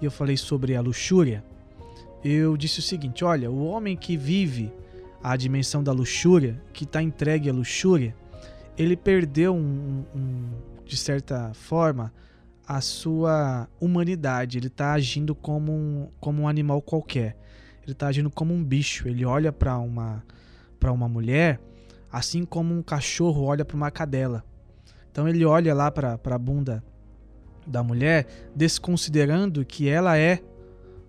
e 0.00 0.04
eu 0.04 0.10
falei 0.10 0.36
sobre 0.36 0.76
a 0.76 0.80
luxúria, 0.80 1.44
eu 2.24 2.56
disse 2.56 2.78
o 2.78 2.82
seguinte: 2.82 3.24
olha, 3.24 3.50
o 3.50 3.66
homem 3.66 3.96
que 3.96 4.16
vive 4.16 4.72
a 5.22 5.36
dimensão 5.36 5.82
da 5.82 5.92
luxúria, 5.92 6.60
que 6.72 6.84
está 6.84 7.02
entregue 7.02 7.50
à 7.50 7.52
luxúria, 7.52 8.14
ele 8.78 8.96
perdeu 8.96 9.54
um, 9.54 10.04
um, 10.14 10.50
de 10.84 10.96
certa 10.96 11.52
forma 11.54 12.12
a 12.66 12.80
sua 12.80 13.68
humanidade. 13.80 14.58
Ele 14.58 14.66
está 14.66 14.92
agindo 14.92 15.34
como 15.34 15.72
um, 15.72 16.08
como 16.20 16.42
um 16.42 16.48
animal 16.48 16.82
qualquer. 16.82 17.36
Ele 17.82 17.92
está 17.92 18.08
agindo 18.08 18.30
como 18.30 18.52
um 18.52 18.62
bicho. 18.62 19.08
Ele 19.08 19.24
olha 19.24 19.52
para 19.52 19.78
uma 19.78 20.24
para 20.78 20.92
uma 20.92 21.08
mulher 21.08 21.58
assim 22.16 22.46
como 22.46 22.72
um 22.72 22.82
cachorro 22.82 23.44
olha 23.44 23.62
para 23.62 23.76
uma 23.76 23.90
cadela. 23.90 24.42
Então 25.12 25.28
ele 25.28 25.44
olha 25.44 25.74
lá 25.74 25.90
para 25.90 26.18
a 26.24 26.38
bunda 26.38 26.82
da 27.66 27.82
mulher, 27.82 28.26
desconsiderando 28.54 29.62
que 29.66 29.86
ela 29.86 30.16
é 30.16 30.40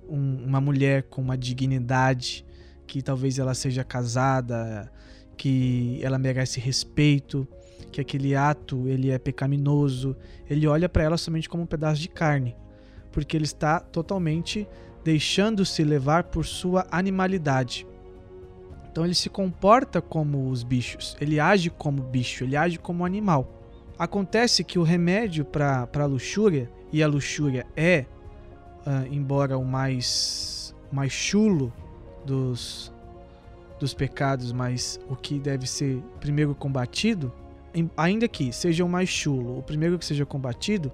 um, 0.09 0.43
uma 0.45 0.59
mulher 0.59 1.03
com 1.03 1.21
uma 1.21 1.37
dignidade, 1.37 2.45
que 2.85 3.01
talvez 3.01 3.39
ela 3.39 3.53
seja 3.53 3.85
casada, 3.85 4.91
que 5.37 5.97
ela 6.03 6.17
merece 6.17 6.59
respeito, 6.59 7.47
que 7.89 8.01
aquele 8.01 8.35
ato 8.35 8.85
ele 8.85 9.09
é 9.09 9.17
pecaminoso, 9.17 10.13
ele 10.49 10.67
olha 10.67 10.89
para 10.89 11.03
ela 11.03 11.17
somente 11.17 11.47
como 11.47 11.63
um 11.63 11.67
pedaço 11.67 12.01
de 12.01 12.09
carne, 12.09 12.53
porque 13.13 13.37
ele 13.37 13.45
está 13.45 13.79
totalmente 13.79 14.67
deixando-se 15.05 15.85
levar 15.85 16.25
por 16.25 16.45
sua 16.45 16.85
animalidade. 16.91 17.87
Então 18.97 19.05
ele 19.05 19.13
se 19.13 19.29
comporta 19.29 20.01
como 20.01 20.49
os 20.49 20.63
bichos, 20.63 21.15
ele 21.21 21.39
age 21.39 21.69
como 21.69 22.01
bicho, 22.01 22.43
ele 22.43 22.57
age 22.57 22.79
como 22.79 23.05
animal. 23.05 23.47
Acontece 23.95 24.63
que 24.63 24.79
o 24.79 24.81
remédio 24.81 25.45
para 25.45 25.87
a 25.93 26.05
luxúria, 26.05 26.67
e 26.91 27.03
a 27.03 27.07
luxúria 27.07 27.67
é, 27.75 28.07
uh, 28.87 29.05
embora 29.13 29.55
o 29.55 29.63
mais, 29.63 30.75
mais 30.91 31.11
chulo 31.11 31.71
dos, 32.25 32.91
dos 33.79 33.93
pecados, 33.93 34.51
mas 34.51 34.99
o 35.07 35.15
que 35.15 35.37
deve 35.37 35.67
ser 35.67 36.01
primeiro 36.19 36.55
combatido, 36.55 37.31
ainda 37.95 38.27
que 38.27 38.51
seja 38.51 38.83
o 38.83 38.89
mais 38.89 39.09
chulo, 39.09 39.59
o 39.59 39.61
primeiro 39.61 39.99
que 39.99 40.05
seja 40.05 40.25
combatido, 40.25 40.91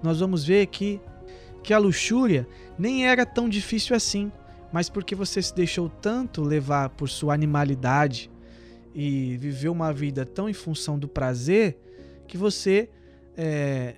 nós 0.00 0.20
vamos 0.20 0.44
ver 0.44 0.66
que, 0.66 1.00
que 1.64 1.74
a 1.74 1.78
luxúria 1.78 2.46
nem 2.78 3.08
era 3.08 3.26
tão 3.26 3.48
difícil 3.48 3.96
assim, 3.96 4.30
mas 4.74 4.90
porque 4.90 5.14
você 5.14 5.40
se 5.40 5.54
deixou 5.54 5.88
tanto 5.88 6.42
levar 6.42 6.88
por 6.88 7.08
sua 7.08 7.32
animalidade 7.32 8.28
e 8.92 9.36
viveu 9.36 9.70
uma 9.70 9.92
vida 9.92 10.26
tão 10.26 10.48
em 10.48 10.52
função 10.52 10.98
do 10.98 11.06
prazer 11.06 11.78
que 12.26 12.36
você 12.36 12.90
é, 13.36 13.94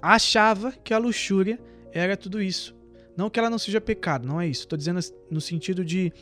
achava 0.00 0.70
que 0.70 0.94
a 0.94 0.98
luxúria 0.98 1.58
era 1.92 2.16
tudo 2.16 2.40
isso. 2.40 2.76
Não 3.16 3.28
que 3.28 3.40
ela 3.40 3.50
não 3.50 3.58
seja 3.58 3.80
pecado, 3.80 4.24
não 4.24 4.40
é 4.40 4.46
isso. 4.46 4.60
Estou 4.60 4.78
dizendo 4.78 5.00
no 5.28 5.40
sentido 5.40 5.84
de, 5.84 6.12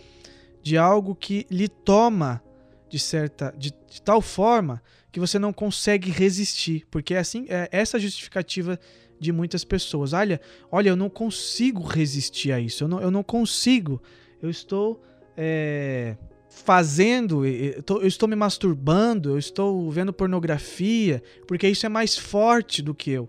de 0.62 0.78
algo 0.78 1.14
que 1.14 1.46
lhe 1.50 1.68
toma 1.68 2.42
de 2.88 2.98
certa 2.98 3.52
de, 3.58 3.74
de 3.90 4.00
tal 4.00 4.22
forma 4.22 4.82
que 5.12 5.20
você 5.20 5.38
não 5.38 5.52
consegue 5.52 6.10
resistir, 6.10 6.86
porque 6.90 7.12
é 7.12 7.18
assim, 7.18 7.44
é 7.50 7.68
essa 7.70 7.98
justificativa 7.98 8.80
de 9.18 9.32
muitas 9.32 9.64
pessoas. 9.64 10.12
Olha, 10.12 10.40
olha, 10.70 10.90
eu 10.90 10.96
não 10.96 11.08
consigo 11.08 11.82
resistir 11.82 12.52
a 12.52 12.60
isso. 12.60 12.84
Eu 12.84 12.88
não, 12.88 13.00
eu 13.00 13.10
não 13.10 13.22
consigo. 13.22 14.02
Eu 14.42 14.50
estou 14.50 15.02
é, 15.36 16.16
fazendo, 16.48 17.44
eu, 17.44 17.82
eu 17.88 18.06
estou 18.06 18.28
me 18.28 18.36
masturbando, 18.36 19.30
eu 19.30 19.38
estou 19.38 19.90
vendo 19.90 20.12
pornografia, 20.12 21.22
porque 21.46 21.68
isso 21.68 21.84
é 21.84 21.88
mais 21.88 22.16
forte 22.16 22.82
do 22.82 22.94
que 22.94 23.10
eu. 23.10 23.28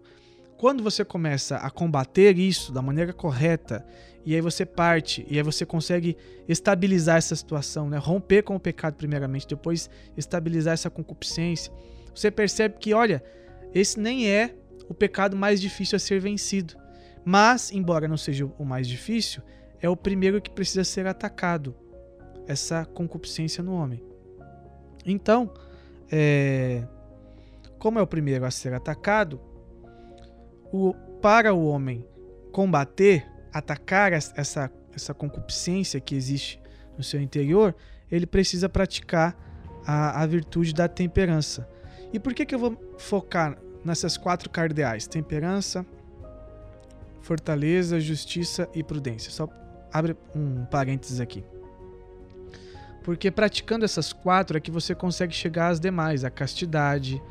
Quando 0.57 0.81
você 0.81 1.05
começa 1.05 1.57
a 1.57 1.69
combater 1.69 2.37
isso 2.39 2.71
da 2.71 2.81
maneira 2.81 3.13
correta 3.13 3.85
e 4.25 4.33
aí 4.33 4.41
você 4.41 4.65
parte, 4.65 5.25
e 5.29 5.37
aí 5.37 5.43
você 5.43 5.65
consegue 5.65 6.17
estabilizar 6.49 7.17
essa 7.17 7.35
situação, 7.35 7.89
né? 7.89 7.97
Romper 7.97 8.43
com 8.43 8.55
o 8.55 8.59
pecado 8.59 8.95
primeiramente, 8.95 9.47
depois 9.47 9.89
estabilizar 10.17 10.73
essa 10.73 10.89
concupiscência. 10.89 11.71
Você 12.13 12.31
percebe 12.31 12.75
que, 12.79 12.93
olha, 12.93 13.23
esse 13.73 13.99
nem 13.99 14.27
é 14.29 14.55
o 14.87 14.93
pecado 14.93 15.35
mais 15.35 15.59
difícil 15.59 15.95
a 15.95 15.99
ser 15.99 16.19
vencido. 16.19 16.75
Mas, 17.23 17.71
embora 17.71 18.07
não 18.07 18.17
seja 18.17 18.45
o 18.57 18.65
mais 18.65 18.87
difícil, 18.87 19.41
é 19.81 19.89
o 19.89 19.95
primeiro 19.95 20.41
que 20.41 20.49
precisa 20.49 20.83
ser 20.83 21.07
atacado. 21.07 21.75
Essa 22.47 22.85
concupiscência 22.85 23.61
no 23.61 23.73
homem. 23.73 24.01
Então, 25.05 25.53
é, 26.11 26.87
como 27.77 27.99
é 27.99 28.01
o 28.01 28.07
primeiro 28.07 28.45
a 28.45 28.51
ser 28.51 28.73
atacado, 28.73 29.41
o, 30.71 30.93
para 31.21 31.53
o 31.53 31.65
homem 31.65 32.05
combater 32.51 33.25
atacar 33.53 34.13
essa, 34.13 34.71
essa 34.93 35.13
concupiscência 35.13 35.99
que 35.99 36.15
existe 36.15 36.61
no 36.97 37.03
seu 37.03 37.21
interior, 37.21 37.75
ele 38.11 38.25
precisa 38.25 38.69
praticar 38.69 39.37
a, 39.85 40.21
a 40.21 40.25
virtude 40.25 40.73
da 40.73 40.87
temperança. 40.87 41.67
E 42.11 42.19
por 42.19 42.33
que, 42.33 42.45
que 42.45 42.55
eu 42.55 42.59
vou 42.59 42.95
focar 42.97 43.57
nessas 43.83 44.17
quatro 44.17 44.49
cardeais? 44.49 45.07
Temperança, 45.07 45.85
fortaleza, 47.21 47.99
justiça 47.99 48.69
e 48.73 48.83
prudência. 48.83 49.31
Só 49.31 49.49
abre 49.91 50.15
um 50.35 50.65
parênteses 50.65 51.19
aqui. 51.19 51.43
Porque 53.03 53.31
praticando 53.31 53.85
essas 53.85 54.11
quatro 54.11 54.57
é 54.57 54.59
que 54.59 54.69
você 54.69 54.93
consegue 54.93 55.33
chegar 55.33 55.69
às 55.69 55.79
demais: 55.79 56.25
a 56.25 56.29
castidade, 56.29 57.21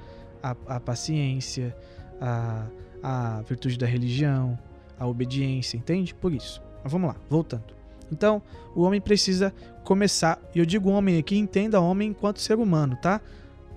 a, 0.43 0.57
a 0.67 0.81
paciência, 0.81 1.77
a, 2.21 2.67
a 3.03 3.43
virtude 3.43 3.79
da 3.79 3.87
religião, 3.87 4.59
a 4.99 5.07
obediência, 5.07 5.77
entende? 5.77 6.15
Por 6.15 6.33
isso. 6.33 6.63
Mas 6.83 6.93
vamos 6.93 7.09
lá, 7.09 7.17
voltando. 7.29 7.77
Então, 8.11 8.41
o 8.75 8.83
homem 8.83 9.01
precisa 9.01 9.53
começar, 9.85 10.41
e 10.55 10.59
eu 10.59 10.67
digo 10.67 10.91
homem 10.91 11.19
aqui, 11.19 11.37
entenda 11.37 11.81
homem 11.81 12.11
enquanto 12.11 12.41
ser 12.41 12.57
humano, 12.57 12.97
tá? 13.03 13.21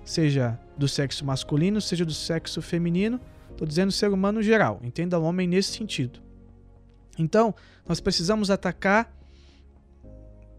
Seja 0.04 0.58
do 0.76 0.88
sexo 0.88 1.24
masculino, 1.24 1.80
seja 1.80 2.04
do 2.04 2.14
sexo 2.14 2.60
feminino, 2.62 3.20
estou 3.50 3.66
dizendo 3.66 3.92
ser 3.92 4.10
humano 4.10 4.42
geral, 4.42 4.80
entenda 4.82 5.18
o 5.18 5.22
homem 5.22 5.46
nesse 5.46 5.72
sentido. 5.72 6.20
Então, 7.18 7.54
nós 7.86 8.00
precisamos 8.00 8.50
atacar 8.50 9.14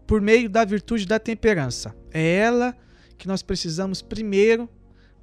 por 0.06 0.20
meio 0.20 0.48
da 0.48 0.64
virtude 0.64 1.06
da 1.06 1.18
temperança. 1.18 1.94
É 2.12 2.36
ela 2.36 2.76
que 3.18 3.26
nós 3.26 3.42
precisamos 3.42 4.02
primeiro 4.02 4.68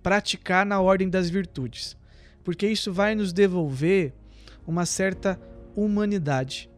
praticar 0.02 0.66
na 0.66 0.80
ordem 0.82 1.10
das 1.10 1.30
virtudes, 1.30 1.96
porque 2.44 2.68
isso 2.68 2.92
vai 2.92 3.16
nos 3.16 3.32
devolver 3.32 4.14
uma 4.66 4.86
certa 4.86 5.40
humanidade. 5.76 6.70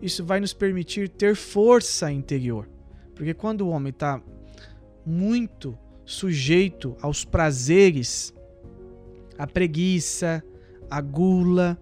Isso 0.00 0.24
vai 0.24 0.40
nos 0.40 0.52
permitir 0.52 1.08
ter 1.08 1.34
força 1.34 2.10
interior, 2.12 2.68
porque 3.14 3.34
quando 3.34 3.62
o 3.62 3.68
homem 3.68 3.90
está 3.90 4.22
muito 5.04 5.76
sujeito 6.08 6.96
aos 7.02 7.22
prazeres, 7.22 8.32
à 9.36 9.46
preguiça, 9.46 10.42
à 10.90 11.02
gula, 11.02 11.78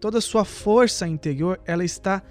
toda 0.00 0.16
a 0.16 0.22
sua 0.22 0.42
força 0.42 1.06
interior, 1.06 1.60
ela 1.66 1.84
está 1.84 2.22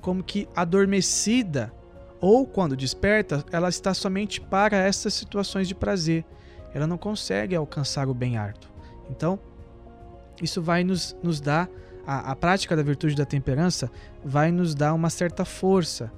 como 0.00 0.22
que 0.22 0.48
adormecida, 0.54 1.74
ou 2.20 2.46
quando 2.46 2.76
desperta, 2.76 3.44
ela 3.50 3.68
está 3.68 3.92
somente 3.92 4.40
para 4.40 4.76
essas 4.76 5.12
situações 5.14 5.66
de 5.66 5.74
prazer. 5.74 6.24
Ela 6.72 6.86
não 6.86 6.96
consegue 6.96 7.56
alcançar 7.56 8.08
o 8.08 8.14
bem 8.14 8.36
árduo. 8.36 8.70
Então, 9.10 9.38
isso 10.40 10.62
vai 10.62 10.84
nos, 10.84 11.16
nos 11.24 11.40
dar, 11.40 11.68
a, 12.06 12.30
a 12.30 12.36
prática 12.36 12.76
da 12.76 12.84
virtude 12.84 13.16
da 13.16 13.24
temperança 13.24 13.90
vai 14.24 14.52
nos 14.52 14.76
dar 14.76 14.94
uma 14.94 15.10
certa 15.10 15.44
força 15.44 16.12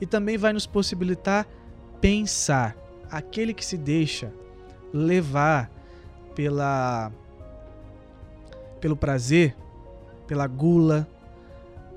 e 0.00 0.06
também 0.06 0.38
vai 0.38 0.52
nos 0.52 0.66
possibilitar 0.66 1.48
pensar. 2.00 2.76
Aquele 3.10 3.52
que 3.52 3.64
se 3.64 3.76
deixa 3.76 4.32
levar 4.92 5.70
pela 6.34 7.12
pelo 8.80 8.96
prazer, 8.96 9.54
pela 10.26 10.46
gula, 10.46 11.06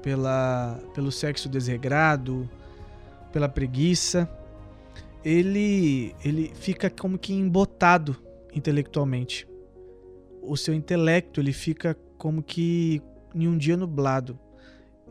pela, 0.02 0.78
pelo 0.94 1.12
sexo 1.12 1.48
desregrado, 1.48 2.48
pela 3.32 3.48
preguiça, 3.48 4.30
ele, 5.24 6.14
ele 6.24 6.52
fica 6.54 6.90
como 6.90 7.18
que 7.18 7.34
embotado 7.34 8.16
intelectualmente. 8.54 9.48
O 10.42 10.58
seu 10.58 10.74
intelecto 10.74 11.40
ele 11.40 11.54
fica 11.54 11.98
como 12.18 12.44
que 12.44 13.02
em 13.34 13.48
um 13.48 13.58
dia 13.58 13.78
nublado. 13.78 14.38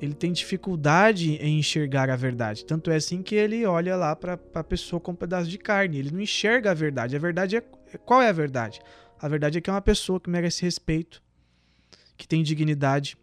Ele 0.03 0.15
tem 0.15 0.33
dificuldade 0.33 1.37
em 1.37 1.61
enxergar 1.61 2.11
a 2.11 2.17
verdade. 2.17 2.65
Tanto 2.65 2.91
é 2.91 2.97
assim 2.97 3.23
que 3.23 3.37
ele 3.37 3.65
olha 3.65 3.95
lá 3.95 4.17
para 4.17 4.37
a 4.53 4.65
pessoa 4.65 4.99
com 4.99 5.13
um 5.13 5.15
pedaço 5.15 5.49
de 5.49 5.57
carne. 5.57 5.97
Ele 5.97 6.11
não 6.11 6.21
enxerga 6.21 6.73
a 6.73 6.75
verdade. 6.75 7.15
A 7.15 7.21
verdade 7.21 7.57
é. 7.57 7.61
Qual 8.05 8.21
é 8.21 8.29
a 8.29 8.33
verdade? 8.33 8.81
A 9.17 9.29
verdade 9.29 9.59
é 9.59 9.61
que 9.61 9.71
é 9.71 9.73
uma 9.73 9.81
pessoa 9.81 10.19
que 10.19 10.29
merece 10.29 10.63
respeito, 10.63 11.23
que 12.17 12.27
tem 12.27 12.43
dignidade. 12.43 13.17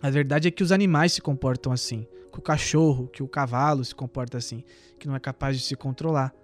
A 0.00 0.08
verdade 0.08 0.48
é 0.48 0.50
que 0.50 0.62
os 0.62 0.72
animais 0.72 1.12
se 1.12 1.20
comportam 1.20 1.70
assim, 1.70 2.06
que 2.32 2.38
o 2.38 2.42
cachorro, 2.42 3.06
que 3.06 3.22
o 3.22 3.28
cavalo 3.28 3.84
se 3.84 3.94
comporta 3.94 4.38
assim, 4.38 4.64
que 4.98 5.06
não 5.06 5.14
é 5.14 5.20
capaz 5.20 5.58
de 5.58 5.62
se 5.62 5.76
controlar. 5.76 6.34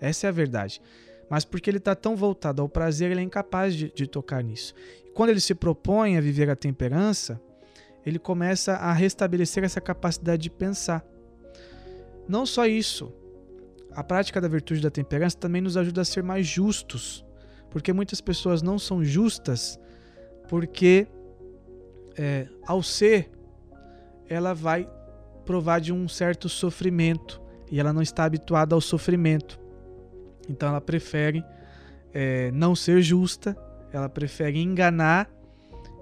Essa 0.00 0.28
é 0.28 0.30
a 0.30 0.32
verdade. 0.32 0.80
Mas 1.28 1.44
porque 1.44 1.68
ele 1.68 1.78
está 1.78 1.96
tão 1.96 2.14
voltado 2.14 2.62
ao 2.62 2.68
prazer, 2.68 3.10
ele 3.10 3.20
é 3.20 3.24
incapaz 3.24 3.74
de, 3.74 3.90
de 3.92 4.06
tocar 4.06 4.44
nisso. 4.44 4.72
E 5.04 5.10
quando 5.10 5.30
ele 5.30 5.40
se 5.40 5.56
propõe 5.56 6.16
a 6.16 6.20
viver 6.20 6.48
a 6.48 6.54
temperança, 6.54 7.40
ele 8.04 8.18
começa 8.18 8.74
a 8.74 8.92
restabelecer 8.92 9.64
essa 9.64 9.80
capacidade 9.80 10.42
de 10.42 10.50
pensar. 10.50 11.04
Não 12.28 12.46
só 12.46 12.66
isso, 12.66 13.12
a 13.92 14.04
prática 14.04 14.40
da 14.40 14.48
virtude 14.48 14.80
da 14.80 14.90
temperança 14.90 15.36
também 15.36 15.60
nos 15.60 15.76
ajuda 15.76 16.00
a 16.00 16.04
ser 16.04 16.22
mais 16.22 16.46
justos, 16.46 17.24
porque 17.70 17.92
muitas 17.92 18.20
pessoas 18.20 18.62
não 18.62 18.78
são 18.78 19.04
justas 19.04 19.78
porque 20.48 21.06
é, 22.16 22.48
ao 22.66 22.82
ser, 22.82 23.30
ela 24.28 24.52
vai 24.52 24.88
provar 25.44 25.80
de 25.80 25.92
um 25.92 26.08
certo 26.08 26.48
sofrimento 26.48 27.40
e 27.70 27.78
ela 27.78 27.92
não 27.92 28.02
está 28.02 28.24
habituada 28.24 28.74
ao 28.74 28.80
sofrimento. 28.80 29.60
Então 30.48 30.68
ela 30.68 30.80
prefere 30.80 31.44
é, 32.12 32.50
não 32.52 32.74
ser 32.74 33.00
justa, 33.02 33.56
ela 33.92 34.08
prefere 34.08 34.60
enganar 34.60 35.30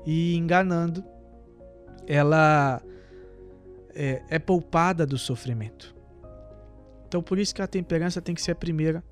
e 0.06 0.34
enganando 0.36 1.04
ela 2.08 2.82
é, 3.94 4.22
é 4.30 4.38
poupada 4.38 5.06
do 5.06 5.18
sofrimento. 5.18 5.94
Então 7.06 7.22
por 7.22 7.38
isso 7.38 7.54
que 7.54 7.62
a 7.62 7.66
temperança 7.66 8.20
tem 8.20 8.34
que 8.34 8.42
ser 8.42 8.52
a 8.52 8.56
primeira 8.56 9.04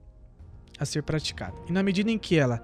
a 0.78 0.84
ser 0.84 1.02
praticada. 1.02 1.54
E 1.68 1.72
na 1.72 1.82
medida 1.82 2.10
em 2.10 2.18
que 2.18 2.38
ela 2.38 2.62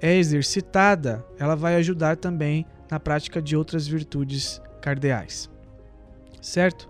é 0.00 0.16
exercitada, 0.16 1.24
ela 1.38 1.54
vai 1.54 1.76
ajudar 1.76 2.16
também 2.16 2.66
na 2.90 2.98
prática 2.98 3.40
de 3.40 3.56
outras 3.56 3.86
virtudes 3.86 4.60
cardeais. 4.80 5.50
Certo? 6.40 6.88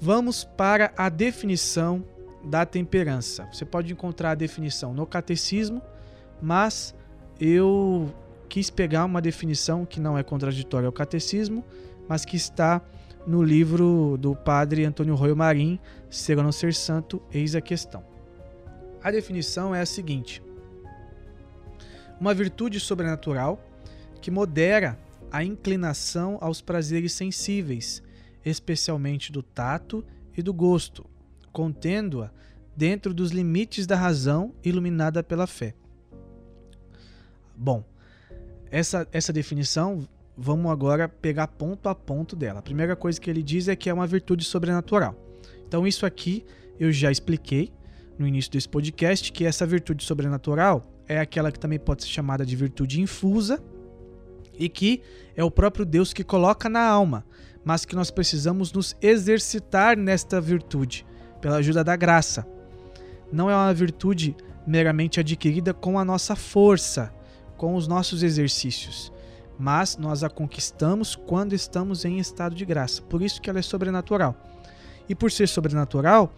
Vamos 0.00 0.44
para 0.44 0.92
a 0.96 1.08
definição 1.08 2.04
da 2.44 2.64
temperança. 2.64 3.48
Você 3.52 3.64
pode 3.64 3.92
encontrar 3.92 4.30
a 4.30 4.34
definição 4.34 4.94
no 4.94 5.04
catecismo, 5.04 5.82
mas 6.40 6.94
eu 7.40 8.12
quis 8.48 8.70
pegar 8.70 9.04
uma 9.04 9.20
definição 9.20 9.84
que 9.84 10.00
não 10.00 10.16
é 10.16 10.22
contraditória 10.22 10.86
ao 10.86 10.92
catecismo, 10.92 11.64
mas 12.08 12.24
que 12.24 12.36
está 12.36 12.82
no 13.26 13.42
livro 13.42 14.16
do 14.18 14.34
padre 14.34 14.84
Antônio 14.84 15.14
Royo 15.14 15.36
Marim, 15.36 15.78
Ser 16.08 16.38
ou 16.38 16.44
não 16.44 16.52
ser 16.52 16.72
santo, 16.72 17.20
eis 17.30 17.54
a 17.54 17.60
questão. 17.60 18.02
A 19.02 19.10
definição 19.10 19.74
é 19.74 19.82
a 19.82 19.86
seguinte: 19.86 20.42
uma 22.18 22.32
virtude 22.32 22.80
sobrenatural 22.80 23.62
que 24.20 24.30
modera 24.30 24.98
a 25.30 25.44
inclinação 25.44 26.38
aos 26.40 26.62
prazeres 26.62 27.12
sensíveis, 27.12 28.02
especialmente 28.44 29.30
do 29.30 29.42
tato 29.42 30.04
e 30.36 30.42
do 30.42 30.54
gosto, 30.54 31.04
contendo-a 31.52 32.30
dentro 32.74 33.12
dos 33.12 33.30
limites 33.30 33.86
da 33.86 33.96
razão 33.96 34.54
iluminada 34.64 35.22
pela 35.22 35.46
fé. 35.46 35.74
Bom, 37.54 37.84
essa, 38.70 39.06
essa 39.12 39.32
definição, 39.32 40.06
vamos 40.36 40.70
agora 40.70 41.08
pegar 41.08 41.48
ponto 41.48 41.88
a 41.88 41.94
ponto 41.94 42.36
dela. 42.36 42.60
A 42.60 42.62
primeira 42.62 42.94
coisa 42.94 43.20
que 43.20 43.28
ele 43.28 43.42
diz 43.42 43.68
é 43.68 43.76
que 43.76 43.90
é 43.90 43.94
uma 43.94 44.06
virtude 44.06 44.44
sobrenatural. 44.44 45.14
Então, 45.66 45.86
isso 45.86 46.06
aqui 46.06 46.44
eu 46.78 46.92
já 46.92 47.10
expliquei 47.10 47.72
no 48.18 48.26
início 48.26 48.50
desse 48.50 48.68
podcast, 48.68 49.32
que 49.32 49.44
essa 49.44 49.64
virtude 49.64 50.04
sobrenatural 50.04 50.90
é 51.06 51.20
aquela 51.20 51.52
que 51.52 51.58
também 51.58 51.78
pode 51.78 52.02
ser 52.02 52.08
chamada 52.08 52.44
de 52.44 52.56
virtude 52.56 53.00
infusa, 53.00 53.62
e 54.58 54.68
que 54.68 55.02
é 55.36 55.44
o 55.44 55.50
próprio 55.50 55.84
Deus 55.84 56.12
que 56.12 56.24
coloca 56.24 56.68
na 56.68 56.84
alma, 56.84 57.24
mas 57.64 57.84
que 57.84 57.94
nós 57.94 58.10
precisamos 58.10 58.72
nos 58.72 58.96
exercitar 59.00 59.96
nesta 59.96 60.40
virtude, 60.40 61.06
pela 61.40 61.56
ajuda 61.56 61.84
da 61.84 61.94
graça. 61.94 62.46
Não 63.32 63.48
é 63.48 63.54
uma 63.54 63.72
virtude 63.72 64.36
meramente 64.66 65.20
adquirida 65.20 65.72
com 65.72 65.98
a 65.98 66.04
nossa 66.04 66.34
força, 66.34 67.12
com 67.58 67.74
os 67.74 67.86
nossos 67.86 68.22
exercícios, 68.22 69.12
mas 69.58 69.98
nós 69.98 70.24
a 70.24 70.30
conquistamos 70.30 71.14
quando 71.14 71.52
estamos 71.52 72.04
em 72.04 72.18
estado 72.18 72.54
de 72.54 72.64
graça. 72.64 73.02
Por 73.02 73.20
isso 73.20 73.42
que 73.42 73.50
ela 73.50 73.58
é 73.58 73.62
sobrenatural. 73.62 74.34
E 75.08 75.14
por 75.14 75.30
ser 75.30 75.48
sobrenatural, 75.48 76.32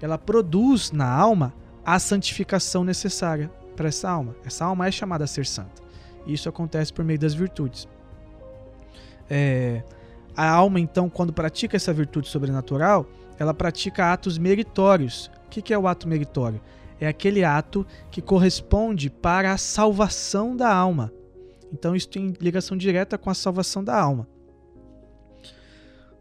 ela 0.00 0.18
produz 0.18 0.92
na 0.92 1.10
alma 1.10 1.52
a 1.84 1.98
santificação 1.98 2.84
necessária 2.84 3.50
para 3.74 3.88
essa 3.88 4.08
alma. 4.10 4.36
Essa 4.44 4.66
alma 4.66 4.86
é 4.86 4.90
chamada 4.92 5.24
a 5.24 5.26
ser 5.26 5.46
santa. 5.46 5.82
E 6.26 6.34
isso 6.34 6.48
acontece 6.48 6.92
por 6.92 7.04
meio 7.04 7.18
das 7.18 7.34
virtudes. 7.34 7.88
É, 9.30 9.82
a 10.36 10.48
alma, 10.50 10.78
então, 10.78 11.08
quando 11.08 11.32
pratica 11.32 11.76
essa 11.76 11.92
virtude 11.92 12.28
sobrenatural, 12.28 13.06
ela 13.38 13.54
pratica 13.54 14.12
atos 14.12 14.36
meritórios. 14.36 15.30
O 15.46 15.48
que 15.48 15.72
é 15.72 15.78
o 15.78 15.88
ato 15.88 16.06
meritório? 16.06 16.60
É 17.00 17.06
aquele 17.06 17.44
ato 17.44 17.86
que 18.10 18.22
corresponde 18.22 19.10
para 19.10 19.52
a 19.52 19.58
salvação 19.58 20.56
da 20.56 20.72
alma. 20.72 21.12
Então, 21.72 21.94
isso 21.94 22.08
tem 22.08 22.32
ligação 22.40 22.76
direta 22.76 23.18
com 23.18 23.28
a 23.28 23.34
salvação 23.34 23.82
da 23.84 23.98
alma. 23.98 24.28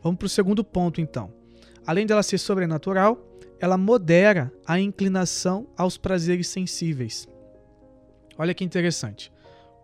Vamos 0.03 0.17
para 0.19 0.25
o 0.25 0.29
segundo 0.29 0.63
ponto, 0.63 0.99
então. 0.99 1.33
Além 1.85 2.05
dela 2.05 2.23
ser 2.23 2.37
sobrenatural, 2.37 3.17
ela 3.59 3.77
modera 3.77 4.51
a 4.65 4.79
inclinação 4.79 5.67
aos 5.77 5.97
prazeres 5.97 6.47
sensíveis. 6.47 7.27
Olha 8.37 8.53
que 8.53 8.63
interessante. 8.63 9.31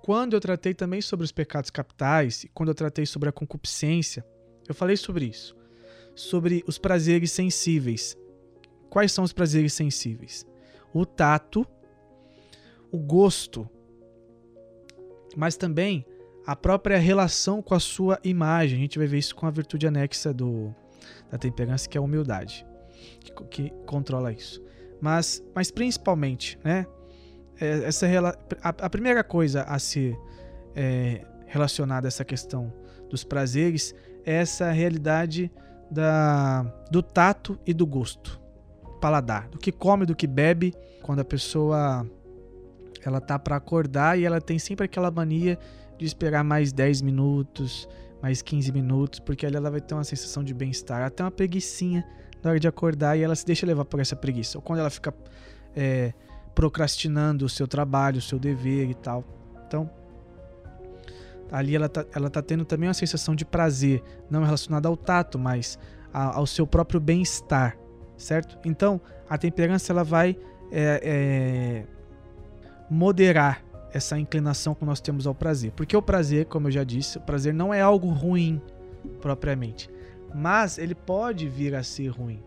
Quando 0.03 0.33
eu 0.33 0.39
tratei 0.39 0.73
também 0.73 0.99
sobre 0.99 1.23
os 1.23 1.31
pecados 1.31 1.69
capitais, 1.69 2.43
e 2.43 2.49
quando 2.49 2.69
eu 2.69 2.75
tratei 2.75 3.05
sobre 3.05 3.29
a 3.29 3.31
concupiscência, 3.31 4.25
eu 4.67 4.75
falei 4.75 4.97
sobre 4.97 5.25
isso. 5.25 5.55
Sobre 6.15 6.63
os 6.67 6.77
prazeres 6.77 7.31
sensíveis. 7.31 8.17
Quais 8.89 9.11
são 9.11 9.23
os 9.23 9.31
prazeres 9.31 9.73
sensíveis? 9.73 10.45
O 10.93 11.05
tato, 11.05 11.65
o 12.91 12.97
gosto, 12.97 13.69
mas 15.35 15.55
também 15.55 16.05
a 16.45 16.55
própria 16.55 16.97
relação 16.97 17.61
com 17.61 17.73
a 17.73 17.79
sua 17.79 18.19
imagem. 18.23 18.79
A 18.79 18.81
gente 18.81 18.97
vai 18.97 19.07
ver 19.07 19.19
isso 19.19 19.35
com 19.35 19.45
a 19.45 19.51
virtude 19.51 19.87
anexa 19.87 20.33
do, 20.33 20.73
da 21.29 21.37
temperança, 21.37 21.87
que 21.87 21.97
é 21.97 21.99
a 21.99 22.03
humildade, 22.03 22.65
que, 23.19 23.31
que 23.45 23.69
controla 23.85 24.31
isso. 24.31 24.61
Mas, 24.99 25.43
mas 25.55 25.71
principalmente, 25.71 26.59
né? 26.63 26.85
É, 27.59 27.83
essa 27.83 28.07
a, 28.63 28.69
a 28.69 28.89
primeira 28.89 29.23
coisa 29.23 29.63
a 29.63 29.77
ser 29.77 30.17
é, 30.75 31.23
relacionada 31.45 32.07
a 32.07 32.09
essa 32.09 32.25
questão 32.25 32.73
dos 33.09 33.23
prazeres 33.23 33.93
é 34.25 34.33
essa 34.33 34.71
realidade 34.71 35.51
da, 35.89 36.63
do 36.89 37.03
tato 37.03 37.59
e 37.65 37.73
do 37.73 37.85
gosto. 37.85 38.40
Paladar, 39.01 39.49
do 39.49 39.57
que 39.57 39.71
come, 39.71 40.05
do 40.05 40.15
que 40.15 40.27
bebe, 40.27 40.73
quando 41.01 41.19
a 41.19 41.25
pessoa 41.25 42.07
ela 43.03 43.19
tá 43.19 43.39
para 43.39 43.55
acordar 43.55 44.17
e 44.17 44.23
ela 44.23 44.39
tem 44.39 44.59
sempre 44.59 44.85
aquela 44.85 45.09
mania 45.09 45.57
de 45.97 46.05
esperar 46.05 46.43
mais 46.43 46.71
10 46.71 47.01
minutos, 47.01 47.89
mais 48.21 48.41
15 48.41 48.71
minutos, 48.71 49.19
porque 49.19 49.45
ali 49.45 49.55
ela 49.55 49.71
vai 49.71 49.81
ter 49.81 49.95
uma 49.95 50.03
sensação 50.03 50.43
de 50.43 50.53
bem-estar, 50.53 51.01
até 51.01 51.23
uma 51.23 51.31
preguiçinha 51.31 52.05
na 52.43 52.51
hora 52.51 52.59
de 52.59 52.67
acordar 52.67 53.17
e 53.17 53.23
ela 53.23 53.35
se 53.35 53.45
deixa 53.45 53.65
levar 53.65 53.85
por 53.85 53.99
essa 53.99 54.15
preguiça. 54.15 54.57
Ou 54.57 54.61
quando 54.61 54.79
ela 54.79 54.89
fica 54.89 55.13
é, 55.75 56.13
procrastinando 56.53 57.45
o 57.45 57.49
seu 57.49 57.67
trabalho, 57.67 58.19
o 58.19 58.21
seu 58.21 58.37
dever 58.37 58.89
e 58.89 58.93
tal. 58.93 59.23
Então, 59.67 59.89
ali 61.51 61.75
ela 61.75 61.89
tá, 61.89 62.05
ela 62.13 62.29
tá 62.29 62.41
tendo 62.41 62.65
também 62.65 62.87
uma 62.87 62.93
sensação 62.93 63.35
de 63.35 63.45
prazer, 63.45 64.03
não 64.29 64.43
relacionada 64.43 64.87
ao 64.87 64.95
tato, 64.95 65.39
mas 65.39 65.77
a, 66.13 66.37
ao 66.37 66.45
seu 66.45 66.67
próprio 66.67 66.99
bem-estar, 66.99 67.77
certo? 68.21 68.57
Então, 68.63 69.01
a 69.29 69.37
temperança 69.37 69.91
ela 69.91 70.03
vai 70.03 70.37
é, 70.71 71.01
é, 71.03 71.83
moderar 72.89 73.63
essa 73.93 74.17
inclinação 74.17 74.73
que 74.73 74.85
nós 74.85 75.01
temos 75.01 75.27
ao 75.27 75.35
prazer. 75.35 75.71
Porque 75.71 75.95
o 75.95 76.01
prazer, 76.01 76.45
como 76.45 76.67
eu 76.67 76.71
já 76.71 76.83
disse, 76.83 77.17
o 77.17 77.21
prazer 77.21 77.53
não 77.53 77.73
é 77.73 77.81
algo 77.81 78.09
ruim 78.09 78.61
propriamente, 79.19 79.89
mas 80.33 80.77
ele 80.77 80.95
pode 80.95 81.47
vir 81.47 81.75
a 81.75 81.83
ser 81.83 82.07
ruim. 82.07 82.41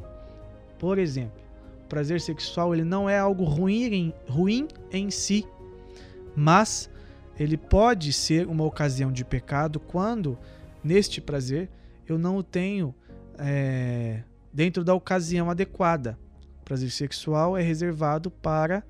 Por 0.79 0.99
exemplo, 0.99 1.43
o 1.85 1.89
prazer 1.89 2.21
sexual 2.21 2.75
ele 2.75 2.85
não 2.85 3.09
é 3.09 3.19
algo 3.19 3.45
ruim 3.45 3.83
em, 3.85 4.15
ruim 4.29 4.69
em 4.91 5.11
si, 5.11 5.47
mas 6.35 6.91
ele 7.39 7.57
pode 7.57 8.13
ser 8.13 8.47
uma 8.47 8.65
ocasião 8.65 9.13
de 9.13 9.25
pecado 9.25 9.79
quando, 9.81 10.39
neste 10.83 11.21
prazer, 11.21 11.69
eu 12.07 12.19
não 12.19 12.37
o 12.37 12.43
tenho 12.43 12.95
é, 13.39 14.23
dentro 14.55 14.85
da 14.85 14.95
ocasião 14.95 15.51
adequada. 15.51 16.17
O 16.61 16.65
prazer 16.65 16.91
sexual 16.93 17.59
é 17.59 17.63
reservado 17.63 18.31
para 18.31 18.85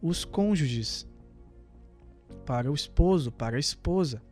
os 0.00 0.24
cônjuges, 0.24 1.06
para 2.46 2.70
o 2.70 2.74
esposo, 2.74 3.32
para 3.32 3.56
a 3.56 3.60
esposa, 3.60 4.22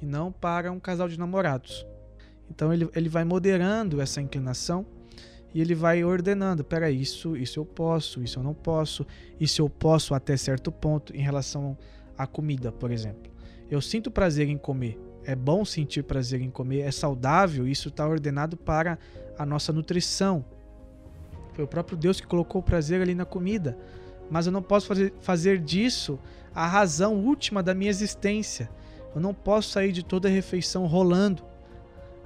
e 0.00 0.06
não 0.06 0.30
para 0.30 0.70
um 0.70 0.78
casal 0.78 1.08
de 1.08 1.18
namorados. 1.18 1.84
Então 2.48 2.72
ele, 2.72 2.88
ele 2.94 3.08
vai 3.08 3.24
moderando 3.24 4.00
essa 4.00 4.20
inclinação 4.20 4.86
e 5.52 5.60
ele 5.60 5.74
vai 5.74 6.04
ordenando: 6.04 6.62
peraí, 6.62 7.00
isso, 7.00 7.36
isso 7.36 7.58
eu 7.58 7.64
posso, 7.64 8.22
isso 8.22 8.38
eu 8.38 8.44
não 8.44 8.54
posso, 8.54 9.04
isso 9.40 9.60
eu 9.60 9.68
posso 9.68 10.14
até 10.14 10.36
certo 10.36 10.70
ponto 10.70 11.14
em 11.14 11.20
relação 11.20 11.76
a 12.16 12.26
comida, 12.26 12.70
por 12.70 12.92
exemplo. 12.92 13.32
Eu 13.68 13.80
sinto 13.80 14.10
prazer 14.10 14.48
em 14.48 14.56
comer. 14.56 15.00
É 15.24 15.34
bom 15.34 15.64
sentir 15.64 16.04
prazer 16.04 16.40
em 16.40 16.50
comer, 16.50 16.82
é 16.82 16.92
saudável, 16.92 17.66
isso 17.66 17.88
está 17.88 18.06
ordenado 18.06 18.56
para 18.56 18.96
a 19.38 19.46
nossa 19.46 19.72
nutrição. 19.72 20.44
Foi 21.52 21.64
o 21.64 21.68
próprio 21.68 21.96
Deus 21.96 22.20
que 22.20 22.26
colocou 22.26 22.60
o 22.60 22.64
prazer 22.64 23.00
ali 23.00 23.14
na 23.14 23.24
comida. 23.24 23.76
Mas 24.30 24.46
eu 24.46 24.52
não 24.52 24.62
posso 24.62 24.86
fazer, 24.86 25.12
fazer 25.20 25.58
disso 25.58 26.18
a 26.54 26.66
razão 26.66 27.14
última 27.14 27.62
da 27.62 27.74
minha 27.74 27.90
existência. 27.90 28.68
Eu 29.14 29.20
não 29.20 29.32
posso 29.32 29.70
sair 29.70 29.92
de 29.92 30.04
toda 30.04 30.28
a 30.28 30.30
refeição 30.30 30.86
rolando. 30.86 31.42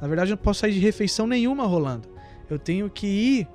Na 0.00 0.08
verdade, 0.08 0.30
eu 0.30 0.36
não 0.36 0.42
posso 0.42 0.60
sair 0.60 0.72
de 0.72 0.80
refeição 0.80 1.26
nenhuma 1.26 1.66
rolando. 1.66 2.08
Eu 2.48 2.58
tenho 2.58 2.88
que 2.90 3.06
ir 3.06 3.48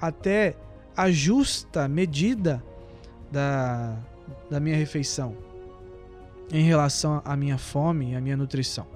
até 0.00 0.56
a 0.96 1.10
justa 1.10 1.88
medida 1.88 2.62
da, 3.30 3.96
da 4.50 4.60
minha 4.60 4.76
refeição 4.76 5.36
em 6.50 6.62
relação 6.62 7.20
à 7.24 7.36
minha 7.36 7.58
fome 7.58 8.12
e 8.12 8.14
à 8.14 8.20
minha 8.20 8.36
nutrição. 8.36 8.86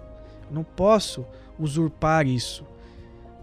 Eu 0.49 0.55
não 0.55 0.65
posso 0.65 1.25
usurpar 1.59 2.27
isso, 2.27 2.65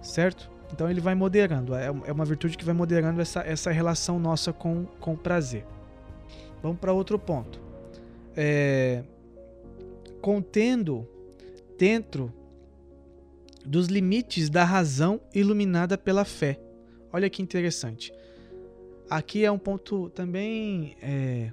certo? 0.02 0.50
Então 0.72 0.90
ele 0.90 1.00
vai 1.00 1.16
moderando, 1.16 1.74
é, 1.74 1.86
é 1.86 2.12
uma 2.12 2.26
virtude 2.26 2.58
que 2.58 2.66
vai 2.66 2.74
moderando 2.74 3.22
essa, 3.22 3.42
essa 3.42 3.72
relação 3.72 4.20
nossa 4.20 4.52
com, 4.52 4.86
com 5.00 5.14
o 5.14 5.18
prazer. 5.18 5.66
Vamos 6.62 6.80
para 6.80 6.92
outro 6.92 7.18
ponto. 7.18 7.62
É, 8.36 9.04
contendo 10.22 11.08
dentro 11.78 12.34
dos 13.66 13.88
limites 13.88 14.50
da 14.50 14.64
razão 14.64 15.22
iluminada 15.34 15.98
pela 15.98 16.26
fé. 16.26 16.60
Olha 17.12 17.30
que 17.30 17.42
interessante. 17.42 18.14
Aqui 19.10 19.46
é 19.46 19.52
um 19.52 19.58
ponto 19.58 20.10
também 20.10 20.98
é, 21.02 21.52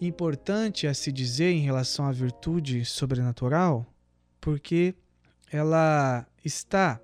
importante 0.00 0.86
a 0.86 0.94
se 0.94 1.10
dizer 1.10 1.50
em 1.50 1.60
relação 1.60 2.06
à 2.06 2.12
virtude 2.12 2.84
sobrenatural, 2.84 3.86
porque 4.40 4.94
ela 5.50 6.26
está 6.44 7.00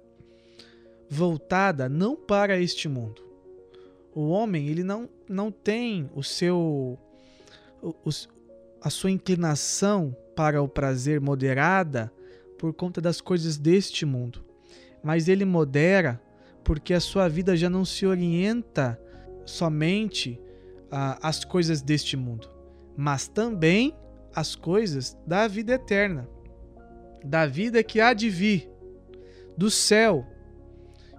voltada 1.15 1.89
não 1.89 2.17
para 2.17 2.59
este 2.59 2.89
mundo. 2.89 3.23
O 4.15 4.29
homem 4.29 4.69
ele 4.69 4.83
não, 4.83 5.09
não 5.29 5.51
tem 5.51 6.09
o 6.15 6.23
seu 6.23 6.99
o, 7.83 7.95
a 8.81 8.91
sua 8.91 9.11
inclinação 9.11 10.17
para 10.37 10.63
o 10.63 10.69
prazer 10.69 11.21
moderada 11.21 12.13
por 12.59 12.73
conta 12.73 13.01
das 13.01 13.21
coisas 13.21 13.57
deste 13.57 14.05
mundo, 14.07 14.45
mas 15.03 15.29
ele 15.29 15.45
modera 15.45 16.21
porque 16.63 16.95
a 16.95 17.01
sua 17.01 17.29
vida 17.29 17.57
já 17.57 17.69
não 17.69 17.85
se 17.85 18.07
orienta 18.07 18.99
somente 19.45 20.41
às 20.91 21.45
coisas 21.45 21.83
deste 21.83 22.17
mundo 22.17 22.55
mas 22.97 23.29
também 23.29 23.95
as 24.35 24.55
coisas 24.55 25.17
da 25.27 25.47
vida 25.47 25.75
eterna, 25.75 26.29
da 27.25 27.47
vida 27.47 27.83
que 27.83 28.01
há 28.01 28.13
de 28.13 28.29
vir, 28.29 28.71
do 29.57 29.71
céu, 29.71 30.27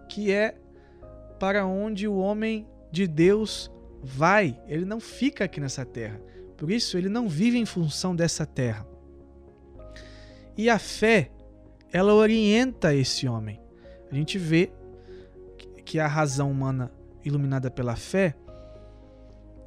que 0.08 0.32
é 0.32 0.56
para 1.40 1.66
onde 1.66 2.08
o 2.08 2.18
homem 2.18 2.68
de 2.92 3.08
Deus 3.08 3.72
vai. 4.02 4.60
Ele 4.68 4.86
não 4.86 5.00
fica 5.00 5.46
aqui 5.46 5.60
nessa 5.60 5.86
terra. 5.86 6.20
Por 6.58 6.72
isso, 6.72 6.98
ele 6.98 7.10
não 7.10 7.28
vive 7.28 7.58
em 7.58 7.66
função 7.66 8.16
dessa 8.16 8.46
terra. 8.46 8.86
E 10.58 10.70
a 10.70 10.80
fé, 10.80 11.32
ela 11.92 12.14
orienta 12.14 12.94
esse 12.94 13.28
homem. 13.28 13.60
A 14.10 14.16
gente 14.16 14.38
vê 14.38 14.72
que 15.84 16.00
a 16.00 16.08
razão 16.08 16.50
humana 16.50 16.92
iluminada 17.24 17.70
pela 17.70 17.96
fé 17.96 18.36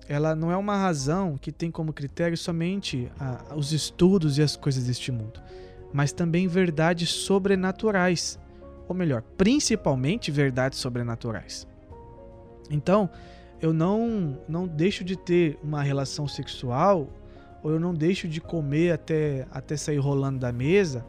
ela 0.09 0.35
não 0.35 0.51
é 0.51 0.57
uma 0.57 0.75
razão 0.75 1.37
que 1.37 1.53
tem 1.53 1.71
como 1.71 1.93
critério 1.93 2.37
somente 2.37 3.13
ah, 3.21 3.55
os 3.55 3.73
estudos 3.73 4.39
e 4.39 4.43
as 4.43 4.57
coisas 4.57 4.87
deste 4.87 5.13
mundo, 5.13 5.43
mas 5.93 6.13
também 6.13 6.49
verdades 6.49 7.11
sobrenaturais, 7.11 8.39
ou 8.89 8.95
melhor, 8.95 9.23
principalmente 9.37 10.31
verdades 10.31 10.79
sobrenaturais. 10.79 11.67
Então, 12.71 13.11
eu 13.61 13.73
não 13.73 14.39
não 14.49 14.67
deixo 14.67 15.05
de 15.05 15.17
ter 15.17 15.59
uma 15.63 15.83
relação 15.83 16.27
sexual 16.27 17.09
ou 17.63 17.73
eu 17.73 17.81
não 17.81 17.93
deixo 17.93 18.27
de 18.27 18.41
comer 18.41 18.93
até 18.93 19.47
até 19.51 19.77
sair 19.77 19.99
rolando 19.99 20.39
da 20.39 20.53
mesa, 20.53 21.05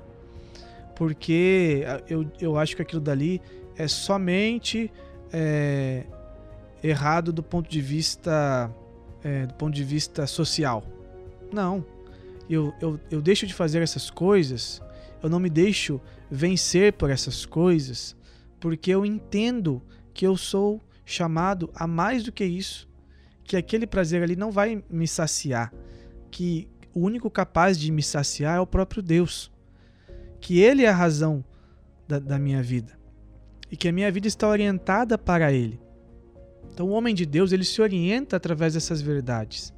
porque 0.96 1.84
eu, 2.08 2.30
eu 2.40 2.58
acho 2.58 2.76
que 2.76 2.82
aquilo 2.82 3.02
dali 3.02 3.42
é 3.78 3.88
somente 3.88 4.92
é, 5.32 6.04
errado 6.84 7.32
do 7.32 7.44
ponto 7.44 7.70
de 7.70 7.80
vista 7.80 8.70
é, 9.24 9.46
do 9.46 9.54
ponto 9.54 9.74
de 9.74 9.84
vista 9.84 10.26
social. 10.28 10.84
Não. 11.52 11.86
Eu, 12.50 12.74
eu, 12.82 13.00
eu 13.12 13.22
deixo 13.22 13.46
de 13.46 13.54
fazer 13.54 13.82
essas 13.82 14.10
coisas, 14.10 14.82
eu 15.22 15.30
não 15.30 15.40
me 15.40 15.52
deixo 15.52 16.02
vencer 16.30 16.94
por 16.94 17.10
essas 17.10 17.46
coisas, 17.46 18.16
porque 18.60 18.92
eu 18.92 19.06
entendo 19.06 19.82
que 20.14 20.26
eu 20.26 20.36
sou 20.38 20.82
chamado 21.06 21.70
a 21.74 21.88
mais 21.88 22.24
do 22.24 22.32
que 22.32 22.46
isso, 22.46 22.88
que 23.44 23.58
aquele 23.58 23.88
prazer 23.88 24.22
ali 24.22 24.36
não 24.36 24.52
vai 24.52 24.84
me 24.90 25.08
saciar, 25.08 25.74
que 26.30 26.70
o 26.94 27.02
único 27.02 27.30
capaz 27.30 27.80
de 27.80 27.92
me 27.92 28.04
saciar 28.04 28.58
é 28.58 28.60
o 28.60 28.68
próprio 28.68 29.02
Deus, 29.02 29.52
que 30.40 30.60
Ele 30.60 30.84
é 30.84 30.90
a 30.90 30.96
razão 30.96 31.44
da, 32.08 32.20
da 32.20 32.38
minha 32.38 32.62
vida 32.62 32.98
e 33.72 33.78
que 33.78 33.88
a 33.88 33.92
minha 33.92 34.12
vida 34.12 34.28
está 34.28 34.48
orientada 34.48 35.18
para 35.18 35.52
Ele. 35.52 35.80
Então, 36.72 36.88
o 36.88 36.92
homem 36.92 37.14
de 37.14 37.26
Deus 37.26 37.52
ele 37.52 37.66
se 37.66 37.82
orienta 37.82 38.38
através 38.38 38.74
dessas 38.74 39.02
verdades. 39.02 39.74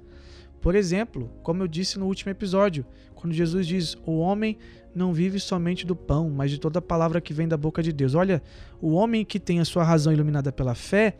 Por 0.62 0.76
exemplo, 0.76 1.32
como 1.42 1.64
eu 1.64 1.68
disse 1.68 1.98
no 1.98 2.06
último 2.06 2.30
episódio, 2.30 2.86
quando 3.16 3.34
Jesus 3.34 3.66
diz: 3.66 3.96
O 4.06 4.20
homem 4.20 4.58
não 4.94 5.14
vive 5.14 5.40
somente 5.40 5.86
do 5.86 5.96
pão, 5.96 6.30
mas 6.30 6.52
de 6.52 6.60
toda 6.60 6.82
palavra 6.82 7.22
que 7.22 7.34
vem 7.34 7.48
da 7.48 7.58
boca 7.58 7.82
de 7.82 7.92
Deus. 7.92 8.14
Olha, 8.14 8.42
o 8.82 8.92
homem 8.92 9.24
que 9.24 9.40
tem 9.40 9.60
a 9.60 9.66
sua 9.66 9.84
razão 9.84 10.12
iluminada 10.12 10.52
pela 10.52 10.76
fé, 10.76 11.16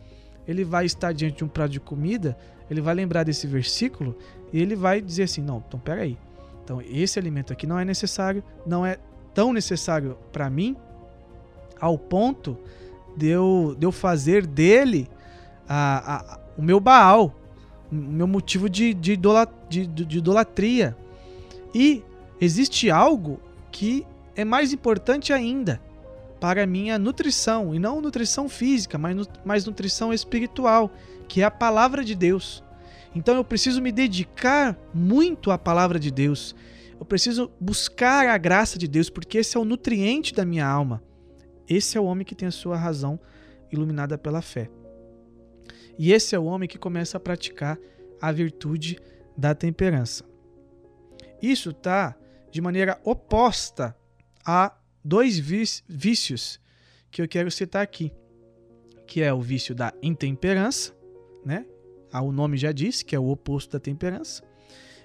ele 0.46 0.64
vai 0.64 0.84
estar 0.84 1.12
diante 1.12 1.38
de 1.38 1.44
um 1.44 1.48
prato 1.48 1.70
de 1.70 1.80
comida, 1.80 2.36
ele 2.70 2.80
vai 2.80 2.94
lembrar 2.94 3.24
desse 3.24 3.46
versículo 3.46 4.16
e 4.52 4.60
ele 4.60 4.76
vai 4.76 5.00
dizer 5.00 5.24
assim: 5.24 5.42
Não, 5.42 5.62
então 5.66 5.80
peraí. 5.80 6.18
Então, 6.64 6.80
esse 6.82 7.18
alimento 7.18 7.52
aqui 7.52 7.66
não 7.66 7.78
é 7.78 7.84
necessário, 7.84 8.42
não 8.64 8.86
é 8.86 8.98
tão 9.34 9.52
necessário 9.52 10.16
para 10.30 10.48
mim, 10.48 10.76
ao 11.80 11.98
ponto 11.98 12.56
de 13.16 13.26
eu, 13.26 13.74
de 13.76 13.84
eu 13.84 13.90
fazer 13.90 14.46
dele 14.46 15.08
a, 15.68 16.16
a, 16.16 16.40
o 16.56 16.62
meu 16.62 16.78
Baal, 16.78 17.34
o 17.90 17.94
meu 17.94 18.26
motivo 18.26 18.70
de, 18.70 18.94
de 18.94 19.18
idolatria. 20.18 20.96
E 21.74 22.04
existe 22.40 22.90
algo 22.90 23.40
que 23.72 24.06
é 24.36 24.44
mais 24.44 24.72
importante 24.72 25.32
ainda. 25.32 25.80
para 26.38 26.64
a 26.64 26.66
minha 26.66 26.98
nutrição, 26.98 27.72
e 27.72 27.78
não 27.78 28.00
nutrição 28.00 28.48
física, 28.48 28.98
mas, 28.98 29.28
mas 29.44 29.64
nutrição 29.64 30.12
espiritual, 30.12 30.90
que 31.28 31.40
é 31.40 31.44
a 31.44 31.50
palavra 31.52 32.04
de 32.04 32.16
Deus. 32.16 32.64
Então 33.14 33.36
eu 33.36 33.44
preciso 33.44 33.80
me 33.80 33.92
dedicar 33.92 34.76
muito 34.92 35.52
à 35.52 35.56
palavra 35.56 36.00
de 36.00 36.10
Deus. 36.10 36.52
Eu 36.98 37.06
preciso 37.06 37.48
buscar 37.60 38.26
a 38.26 38.36
graça 38.38 38.76
de 38.76 38.88
Deus, 38.88 39.08
porque 39.08 39.38
esse 39.38 39.56
é 39.56 39.60
o 39.60 39.64
nutriente 39.64 40.34
da 40.34 40.44
minha 40.44 40.66
alma. 40.66 41.00
Esse 41.68 41.96
é 41.96 42.00
o 42.00 42.04
homem 42.06 42.24
que 42.24 42.34
tem 42.34 42.48
a 42.48 42.52
sua 42.52 42.76
razão 42.76 43.20
iluminada 43.70 44.18
pela 44.18 44.42
fé. 44.42 44.68
E 45.96 46.12
esse 46.12 46.34
é 46.34 46.38
o 46.40 46.44
homem 46.44 46.68
que 46.68 46.78
começa 46.78 47.18
a 47.18 47.20
praticar 47.20 47.78
a 48.20 48.32
virtude 48.32 48.98
da 49.36 49.54
temperança. 49.54 50.24
Isso 51.40 51.70
está 51.70 52.16
de 52.52 52.60
maneira 52.60 53.00
oposta 53.02 53.96
a 54.44 54.76
dois 55.02 55.38
vícios 55.38 56.60
que 57.10 57.22
eu 57.22 57.26
quero 57.26 57.50
citar 57.50 57.82
aqui, 57.82 58.12
que 59.06 59.22
é 59.22 59.32
o 59.32 59.40
vício 59.40 59.74
da 59.74 59.92
intemperança, 60.02 60.94
né? 61.44 61.66
Ah, 62.12 62.20
o 62.22 62.30
nome 62.30 62.58
já 62.58 62.70
disse 62.70 63.04
que 63.04 63.16
é 63.16 63.18
o 63.18 63.28
oposto 63.28 63.72
da 63.72 63.80
temperança, 63.80 64.44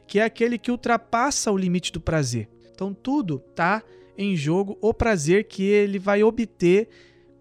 que 0.05 0.19
é 0.19 0.23
aquele 0.23 0.57
que 0.57 0.69
ultrapassa 0.69 1.51
o 1.51 1.57
limite 1.57 1.91
do 1.91 2.01
prazer. 2.01 2.49
Então 2.69 2.93
tudo 2.93 3.39
tá 3.55 3.81
em 4.17 4.35
jogo 4.35 4.77
o 4.81 4.93
prazer 4.93 5.45
que 5.45 5.63
ele 5.63 5.97
vai 5.97 6.23
obter 6.23 6.89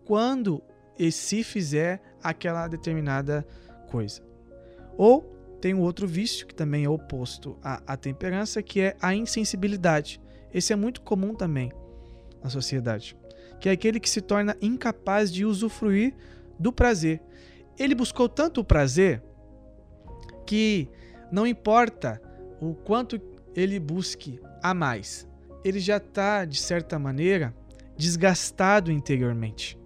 quando 0.05 0.63
e 0.97 1.11
se 1.11 1.43
fizer 1.43 2.01
aquela 2.23 2.69
determinada 2.69 3.45
coisa. 3.91 4.23
Ou 4.97 5.36
tem 5.61 5.75
um 5.75 5.81
outro 5.81 6.07
vício 6.07 6.47
que 6.47 6.55
também 6.55 6.85
é 6.85 6.89
oposto 6.89 7.59
à, 7.63 7.83
à 7.87 7.97
temperança, 7.97 8.63
que 8.63 8.81
é 8.81 8.97
a 9.01 9.15
insensibilidade. 9.15 10.21
Esse 10.53 10.73
é 10.73 10.77
muito 10.77 11.01
comum 11.01 11.35
também 11.35 11.73
na 12.43 12.51
sociedade, 12.51 13.17
que 13.61 13.69
é 13.69 13.73
aquele 13.73 13.99
que 13.99 14.09
se 14.09 14.21
torna 14.21 14.57
incapaz 14.61 15.33
de 15.33 15.45
usufruir 15.45 16.15
do 16.59 16.73
prazer. 16.73 17.21
Ele 17.79 17.95
buscou 17.95 18.29
tanto 18.29 18.61
o 18.61 18.65
prazer 18.65 19.23
que 20.47 20.89
não 21.31 21.47
importa 21.47 22.21
o 22.61 22.75
quanto 22.75 23.21
ele 23.55 23.79
busque 23.81 24.41
a 24.63 24.73
mais, 24.73 25.27
ele 25.65 25.81
já 25.81 25.97
está, 25.97 26.45
de 26.45 26.59
certa 26.59 26.99
maneira, 26.99 27.55
desgastado 27.97 28.93
interiormente. 28.93 29.77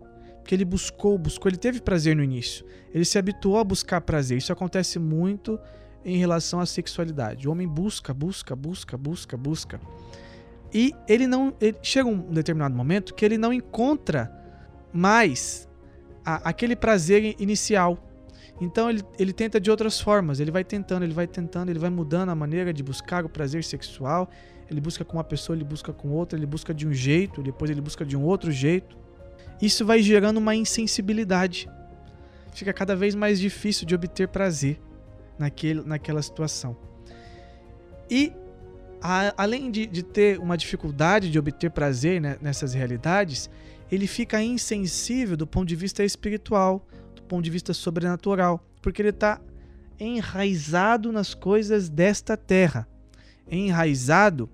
Porque 0.40 0.54
ele 0.54 0.64
buscou, 0.64 1.16
buscou, 1.18 1.48
ele 1.48 1.58
teve 1.58 1.80
prazer 1.80 2.16
no 2.16 2.22
início. 2.22 2.64
Ele 2.92 3.04
se 3.04 3.18
habituou 3.18 3.58
a 3.58 3.64
buscar 3.64 4.00
prazer. 4.00 4.38
Isso 4.38 4.52
acontece 4.52 4.98
muito 4.98 5.58
em 6.04 6.16
relação 6.16 6.60
à 6.60 6.66
sexualidade. 6.66 7.46
O 7.48 7.52
homem 7.52 7.68
busca, 7.68 8.12
busca, 8.12 8.56
busca, 8.56 8.96
busca, 8.96 9.36
busca. 9.36 9.80
E 10.72 10.94
ele 11.08 11.26
não. 11.26 11.54
Ele, 11.60 11.76
chega 11.82 12.08
um 12.08 12.18
determinado 12.32 12.74
momento 12.74 13.14
que 13.14 13.24
ele 13.24 13.36
não 13.36 13.52
encontra 13.52 14.32
mais 14.92 15.68
a, 16.24 16.48
aquele 16.48 16.76
prazer 16.76 17.36
inicial. 17.38 17.98
Então 18.60 18.90
ele, 18.90 19.02
ele 19.18 19.32
tenta 19.32 19.60
de 19.60 19.70
outras 19.70 20.00
formas. 20.00 20.38
Ele 20.38 20.50
vai 20.50 20.64
tentando, 20.64 21.02
ele 21.02 21.14
vai 21.14 21.26
tentando, 21.26 21.70
ele 21.70 21.78
vai 21.78 21.90
mudando 21.90 22.28
a 22.28 22.34
maneira 22.34 22.72
de 22.72 22.82
buscar 22.82 23.24
o 23.24 23.28
prazer 23.28 23.64
sexual. 23.64 24.28
Ele 24.70 24.80
busca 24.80 25.04
com 25.04 25.16
uma 25.16 25.24
pessoa, 25.24 25.56
ele 25.56 25.64
busca 25.64 25.92
com 25.92 26.10
outra, 26.10 26.38
ele 26.38 26.46
busca 26.46 26.72
de 26.72 26.86
um 26.86 26.92
jeito, 26.92 27.42
depois 27.42 27.70
ele 27.70 27.80
busca 27.80 28.04
de 28.04 28.16
um 28.16 28.22
outro 28.22 28.52
jeito. 28.52 28.96
Isso 29.60 29.84
vai 29.84 30.02
gerando 30.02 30.38
uma 30.38 30.54
insensibilidade. 30.54 31.68
Fica 32.52 32.72
cada 32.72 32.96
vez 32.96 33.14
mais 33.14 33.38
difícil 33.38 33.86
de 33.86 33.94
obter 33.94 34.28
prazer 34.28 34.80
naquele, 35.38 35.82
naquela 35.82 36.22
situação. 36.22 36.76
E 38.10 38.32
a, 39.00 39.32
além 39.36 39.70
de, 39.70 39.86
de, 39.86 40.02
ter 40.02 40.38
uma 40.38 40.56
dificuldade 40.56 41.30
de 41.30 41.38
obter 41.38 41.70
prazer 41.70 42.20
né, 42.20 42.36
nessas 42.40 42.74
realidades, 42.74 43.48
ele 43.90 44.06
fica 44.06 44.42
insensível 44.42 45.36
do 45.36 45.46
ponto 45.46 45.68
de 45.68 45.76
vista 45.76 46.04
espiritual, 46.04 46.86
do 47.14 47.22
ponto 47.22 47.42
de 47.42 47.50
vista 47.50 47.72
sobrenatural, 47.72 48.64
porque 48.82 49.00
ele 49.02 49.10
está 49.10 49.40
enraizado 49.98 51.12
nas 51.12 51.34
coisas 51.34 51.88
desta 51.88 52.36
terra, 52.36 52.88
enraizado 53.48 54.48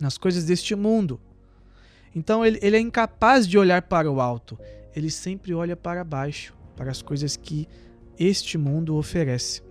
nas 0.00 0.18
coisas 0.18 0.44
deste 0.44 0.74
mundo. 0.74 1.20
Então 2.18 2.44
ele, 2.44 2.58
ele 2.60 2.76
é 2.76 2.80
incapaz 2.80 3.46
de 3.46 3.56
olhar 3.56 3.82
para 3.82 4.10
o 4.10 4.20
alto, 4.20 4.58
ele 4.94 5.08
sempre 5.08 5.54
olha 5.54 5.76
para 5.76 6.02
baixo, 6.02 6.52
para 6.74 6.90
as 6.90 7.00
coisas 7.00 7.36
que 7.36 7.68
este 8.18 8.58
mundo 8.58 8.96
oferece. 8.96 9.62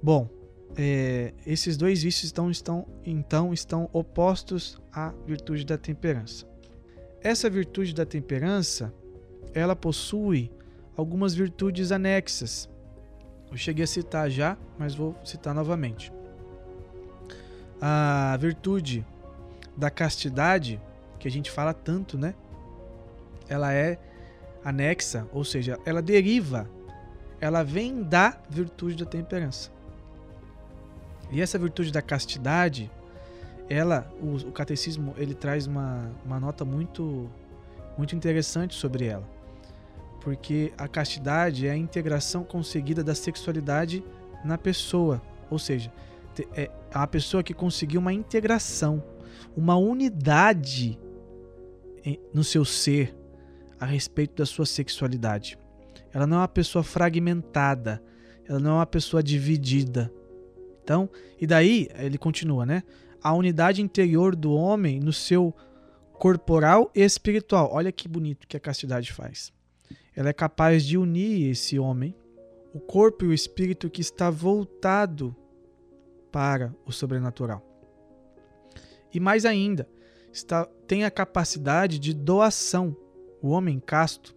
Bom, 0.00 0.28
é, 0.76 1.34
esses 1.44 1.76
dois 1.76 2.04
vícios 2.04 2.26
estão, 2.26 2.48
estão, 2.48 2.86
então 3.04 3.52
estão 3.52 3.90
opostos 3.92 4.80
à 4.92 5.12
virtude 5.26 5.66
da 5.66 5.76
temperança. 5.76 6.46
Essa 7.20 7.50
virtude 7.50 7.92
da 7.92 8.06
temperança, 8.06 8.94
ela 9.52 9.74
possui 9.74 10.52
algumas 10.96 11.34
virtudes 11.34 11.90
anexas. 11.90 12.70
Eu 13.50 13.56
cheguei 13.56 13.82
a 13.82 13.88
citar 13.88 14.30
já, 14.30 14.56
mas 14.78 14.94
vou 14.94 15.16
citar 15.24 15.52
novamente. 15.52 16.12
A 17.80 18.36
virtude 18.40 19.04
da 19.76 19.90
castidade, 19.90 20.80
que 21.24 21.28
a 21.28 21.30
gente 21.30 21.50
fala 21.50 21.72
tanto, 21.72 22.18
né? 22.18 22.34
Ela 23.48 23.72
é 23.72 23.98
anexa, 24.62 25.26
ou 25.32 25.42
seja, 25.42 25.78
ela 25.86 26.02
deriva, 26.02 26.68
ela 27.40 27.62
vem 27.62 28.02
da 28.02 28.38
virtude 28.50 29.02
da 29.02 29.06
temperança. 29.06 29.70
E 31.30 31.40
essa 31.40 31.58
virtude 31.58 31.90
da 31.90 32.02
castidade, 32.02 32.90
ela, 33.70 34.06
o, 34.20 34.34
o 34.48 34.52
catecismo, 34.52 35.14
ele 35.16 35.34
traz 35.34 35.66
uma, 35.66 36.12
uma 36.26 36.38
nota 36.38 36.62
muito, 36.62 37.26
muito 37.96 38.14
interessante 38.14 38.74
sobre 38.74 39.06
ela. 39.06 39.26
Porque 40.20 40.74
a 40.76 40.86
castidade 40.86 41.66
é 41.66 41.70
a 41.70 41.76
integração 41.76 42.44
conseguida 42.44 43.02
da 43.02 43.14
sexualidade 43.14 44.04
na 44.44 44.58
pessoa. 44.58 45.22
Ou 45.50 45.58
seja, 45.58 45.90
é 46.54 46.70
a 46.92 47.06
pessoa 47.06 47.42
que 47.42 47.54
conseguiu 47.54 47.98
uma 47.98 48.12
integração, 48.12 49.02
uma 49.56 49.74
unidade 49.74 50.98
no 52.32 52.44
seu 52.44 52.64
ser 52.64 53.16
a 53.80 53.86
respeito 53.86 54.36
da 54.36 54.46
sua 54.46 54.66
sexualidade. 54.66 55.58
Ela 56.12 56.26
não 56.26 56.38
é 56.38 56.40
uma 56.40 56.48
pessoa 56.48 56.82
fragmentada, 56.82 58.02
ela 58.46 58.58
não 58.58 58.72
é 58.72 58.74
uma 58.74 58.86
pessoa 58.86 59.22
dividida, 59.22 60.12
então, 60.84 61.08
e 61.40 61.46
daí 61.46 61.88
ele 61.96 62.18
continua, 62.18 62.66
né? 62.66 62.82
A 63.22 63.32
unidade 63.32 63.80
interior 63.80 64.36
do 64.36 64.52
homem 64.52 65.00
no 65.00 65.14
seu 65.14 65.54
corporal 66.12 66.90
e 66.94 67.00
espiritual. 67.00 67.70
Olha 67.72 67.90
que 67.90 68.06
bonito 68.06 68.46
que 68.46 68.56
a 68.56 68.60
castidade 68.60 69.10
faz. 69.10 69.50
Ela 70.14 70.28
é 70.28 70.32
capaz 70.34 70.84
de 70.84 70.98
unir 70.98 71.50
esse 71.50 71.78
homem, 71.78 72.14
o 72.74 72.78
corpo 72.78 73.24
e 73.24 73.28
o 73.28 73.32
espírito 73.32 73.88
que 73.88 74.02
está 74.02 74.28
voltado 74.28 75.34
para 76.30 76.74
o 76.84 76.92
sobrenatural. 76.92 77.64
E 79.12 79.18
mais 79.18 79.46
ainda, 79.46 79.88
está, 80.30 80.68
tem 80.86 81.04
a 81.04 81.10
capacidade 81.10 81.98
de 81.98 82.14
doação. 82.14 82.96
O 83.42 83.50
homem 83.50 83.78
casto, 83.78 84.34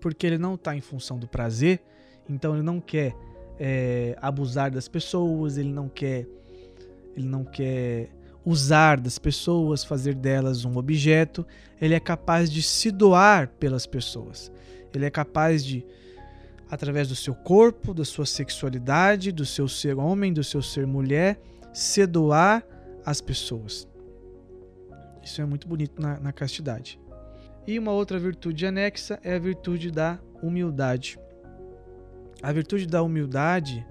porque 0.00 0.26
ele 0.26 0.38
não 0.38 0.54
está 0.54 0.76
em 0.76 0.80
função 0.80 1.18
do 1.18 1.26
prazer, 1.26 1.80
então 2.28 2.54
ele 2.54 2.62
não 2.62 2.80
quer 2.80 3.14
é, 3.58 4.16
abusar 4.20 4.70
das 4.70 4.88
pessoas, 4.88 5.56
ele 5.56 5.72
não 5.72 5.88
quer 5.88 6.26
ele 7.16 7.26
não 7.26 7.44
quer 7.44 8.08
usar 8.44 8.98
das 8.98 9.18
pessoas, 9.18 9.84
fazer 9.84 10.14
delas 10.14 10.64
um 10.64 10.76
objeto, 10.76 11.46
ele 11.80 11.94
é 11.94 12.00
capaz 12.00 12.50
de 12.50 12.62
se 12.62 12.90
doar 12.90 13.48
pelas 13.58 13.86
pessoas. 13.86 14.50
Ele 14.94 15.04
é 15.04 15.10
capaz 15.10 15.64
de 15.64 15.84
através 16.70 17.08
do 17.08 17.16
seu 17.16 17.34
corpo, 17.34 17.92
da 17.92 18.04
sua 18.04 18.24
sexualidade, 18.24 19.32
do 19.32 19.44
seu 19.44 19.66
ser 19.66 19.98
homem, 19.98 20.32
do 20.32 20.44
seu 20.44 20.62
ser 20.62 20.86
mulher, 20.86 21.40
se 21.72 22.06
doar 22.06 22.64
às 23.04 23.20
pessoas. 23.20 23.89
Isso 25.22 25.40
é 25.40 25.44
muito 25.44 25.68
bonito 25.68 26.00
na, 26.00 26.18
na 26.18 26.32
castidade. 26.32 27.00
E 27.66 27.78
uma 27.78 27.92
outra 27.92 28.18
virtude 28.18 28.66
anexa 28.66 29.20
é 29.22 29.34
a 29.34 29.38
virtude 29.38 29.90
da 29.90 30.18
humildade. 30.42 31.18
A 32.42 32.52
virtude 32.52 32.86
da 32.86 33.02
humildade 33.02 33.86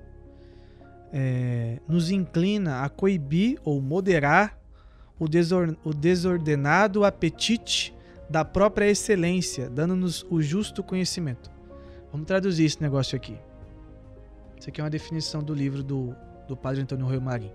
é, 1.14 1.80
nos 1.88 2.12
inclina 2.12 2.82
a 2.82 2.90
coibir 2.90 3.60
ou 3.64 3.82
moderar 3.82 4.60
o, 5.20 5.28
desor, 5.28 5.76
o 5.84 5.94
desordenado 5.94 7.04
apetite 7.04 7.96
da 8.30 8.46
própria 8.46 8.90
excelência, 8.90 9.70
dando-nos 9.70 10.26
o 10.30 10.42
justo 10.42 10.84
conhecimento. 10.84 11.50
Vamos 12.12 12.28
traduzir 12.28 12.66
esse 12.66 12.82
negócio 12.82 13.16
aqui. 13.16 13.38
Isso 14.58 14.70
aqui 14.70 14.82
é 14.82 14.84
uma 14.84 14.90
definição 14.90 15.42
do 15.42 15.54
livro 15.54 15.84
do, 15.84 16.16
do 16.48 16.56
padre 16.56 16.82
Antônio 16.82 17.06
Rui 17.06 17.20
Marim. 17.20 17.52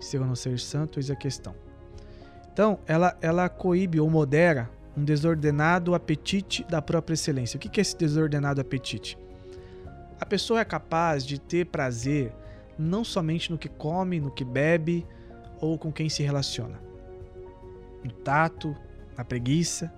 Se 0.00 0.16
eu 0.16 0.24
não 0.24 0.34
ser 0.34 0.58
santo, 0.58 0.98
eis 0.98 1.10
a 1.10 1.16
questão. 1.16 1.54
Então, 2.56 2.78
ela, 2.86 3.14
ela 3.20 3.50
coíbe 3.50 4.00
ou 4.00 4.08
modera 4.08 4.70
um 4.96 5.04
desordenado 5.04 5.94
apetite 5.94 6.64
da 6.64 6.80
própria 6.80 7.12
excelência. 7.12 7.58
O 7.58 7.60
que 7.60 7.78
é 7.78 7.82
esse 7.82 7.94
desordenado 7.94 8.62
apetite? 8.62 9.18
A 10.18 10.24
pessoa 10.24 10.60
é 10.60 10.64
capaz 10.64 11.26
de 11.26 11.38
ter 11.38 11.66
prazer 11.66 12.32
não 12.78 13.04
somente 13.04 13.50
no 13.50 13.58
que 13.58 13.68
come, 13.68 14.18
no 14.18 14.30
que 14.30 14.42
bebe 14.42 15.06
ou 15.60 15.76
com 15.76 15.92
quem 15.92 16.08
se 16.08 16.22
relaciona. 16.22 16.80
No 18.02 18.10
tato, 18.10 18.74
na 19.18 19.22
preguiça. 19.22 19.92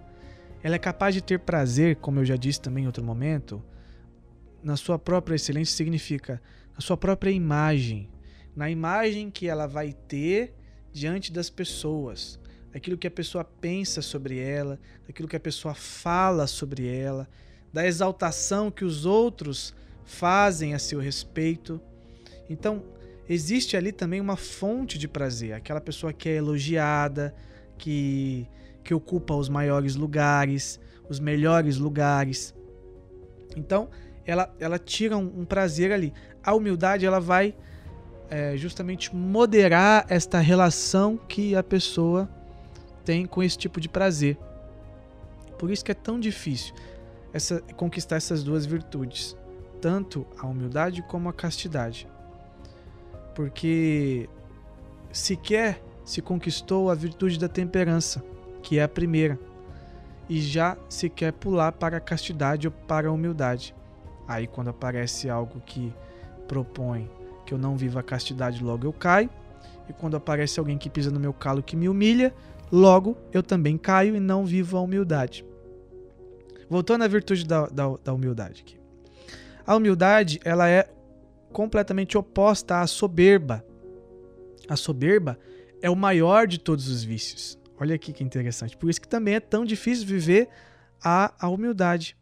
ela 0.60 0.74
é 0.74 0.80
capaz 0.80 1.14
de 1.14 1.22
ter 1.22 1.38
prazer, 1.38 1.94
como 1.98 2.18
eu 2.18 2.24
já 2.24 2.34
disse 2.34 2.60
também 2.60 2.82
em 2.82 2.86
outro 2.88 3.04
momento, 3.04 3.62
na 4.64 4.76
sua 4.76 4.98
própria 4.98 5.36
excelência 5.36 5.76
significa 5.76 6.42
na 6.74 6.80
sua 6.80 6.96
própria 6.96 7.30
imagem, 7.30 8.10
na 8.56 8.68
imagem 8.68 9.30
que 9.30 9.46
ela 9.46 9.68
vai 9.68 9.92
ter 9.92 10.56
diante 10.92 11.32
das 11.32 11.48
pessoas, 11.48 12.40
daquilo 12.72 12.98
que 12.98 13.06
a 13.06 13.10
pessoa 13.10 13.44
pensa 13.44 14.02
sobre 14.02 14.38
ela, 14.38 14.78
daquilo 15.06 15.28
que 15.28 15.36
a 15.36 15.40
pessoa 15.40 15.74
fala 15.74 16.46
sobre 16.46 16.86
ela, 16.86 17.28
da 17.72 17.86
exaltação 17.86 18.70
que 18.70 18.84
os 18.84 19.04
outros 19.06 19.74
fazem 20.04 20.74
a 20.74 20.78
seu 20.78 20.98
respeito. 20.98 21.80
Então, 22.48 22.82
existe 23.28 23.76
ali 23.76 23.92
também 23.92 24.20
uma 24.20 24.36
fonte 24.36 24.98
de 24.98 25.06
prazer, 25.06 25.52
aquela 25.52 25.80
pessoa 25.80 26.12
que 26.12 26.28
é 26.28 26.36
elogiada, 26.36 27.34
que, 27.76 28.46
que 28.82 28.94
ocupa 28.94 29.34
os 29.34 29.48
maiores 29.48 29.94
lugares, 29.94 30.80
os 31.08 31.20
melhores 31.20 31.76
lugares. 31.76 32.54
Então, 33.56 33.88
ela, 34.24 34.54
ela 34.60 34.78
tira 34.78 35.16
um, 35.16 35.40
um 35.40 35.44
prazer 35.44 35.92
ali. 35.92 36.12
A 36.42 36.54
humildade, 36.54 37.06
ela 37.06 37.20
vai 37.20 37.54
é, 38.30 38.56
justamente 38.56 39.14
moderar 39.14 40.04
esta 40.08 40.38
relação 40.38 41.16
que 41.16 41.56
a 41.56 41.62
pessoa 41.62 42.28
tem 43.08 43.24
com 43.24 43.42
esse 43.42 43.56
tipo 43.56 43.80
de 43.80 43.88
prazer. 43.88 44.36
Por 45.58 45.70
isso 45.70 45.82
que 45.82 45.90
é 45.90 45.94
tão 45.94 46.20
difícil 46.20 46.74
essa, 47.32 47.62
conquistar 47.74 48.16
essas 48.16 48.44
duas 48.44 48.66
virtudes, 48.66 49.34
tanto 49.80 50.26
a 50.38 50.46
humildade 50.46 51.00
como 51.00 51.26
a 51.30 51.32
castidade. 51.32 52.06
Porque 53.34 54.28
sequer 55.10 55.82
se 56.04 56.20
conquistou 56.20 56.90
a 56.90 56.94
virtude 56.94 57.38
da 57.38 57.48
temperança, 57.48 58.22
que 58.62 58.78
é 58.78 58.82
a 58.82 58.88
primeira, 58.88 59.38
e 60.28 60.38
já 60.38 60.76
se 60.86 61.08
quer 61.08 61.32
pular 61.32 61.72
para 61.72 61.96
a 61.96 62.00
castidade 62.00 62.66
ou 62.66 62.72
para 62.72 63.08
a 63.08 63.10
humildade. 63.10 63.74
Aí 64.26 64.46
quando 64.46 64.68
aparece 64.68 65.30
algo 65.30 65.62
que 65.64 65.94
propõe 66.46 67.10
que 67.46 67.54
eu 67.54 67.58
não 67.58 67.74
viva 67.74 68.00
a 68.00 68.02
castidade, 68.02 68.62
logo 68.62 68.86
eu 68.86 68.92
caio. 68.92 69.30
E 69.88 69.94
quando 69.94 70.18
aparece 70.18 70.60
alguém 70.60 70.76
que 70.76 70.90
pisa 70.90 71.10
no 71.10 71.18
meu 71.18 71.32
calo 71.32 71.62
que 71.62 71.74
me 71.74 71.88
humilha, 71.88 72.34
logo 72.70 73.16
eu 73.32 73.42
também 73.42 73.76
caio 73.76 74.16
e 74.16 74.20
não 74.20 74.44
vivo 74.44 74.76
a 74.76 74.80
humildade. 74.80 75.44
Voltando 76.68 77.04
à 77.04 77.08
virtude 77.08 77.44
da, 77.46 77.66
da, 77.66 77.96
da 78.04 78.12
humildade 78.12 78.62
aqui. 78.62 78.78
A 79.66 79.76
humildade, 79.76 80.40
ela 80.44 80.68
é 80.68 80.88
completamente 81.52 82.16
oposta 82.16 82.80
à 82.80 82.86
soberba. 82.86 83.64
A 84.68 84.76
soberba 84.76 85.38
é 85.80 85.88
o 85.88 85.96
maior 85.96 86.46
de 86.46 86.58
todos 86.58 86.88
os 86.88 87.02
vícios. 87.02 87.58
Olha 87.80 87.94
aqui 87.94 88.12
que 88.12 88.24
interessante. 88.24 88.76
Por 88.76 88.90
isso 88.90 89.00
que 89.00 89.08
também 89.08 89.34
é 89.34 89.40
tão 89.40 89.64
difícil 89.64 90.06
viver 90.06 90.48
a, 91.02 91.32
a 91.38 91.48
humildade. 91.48 92.16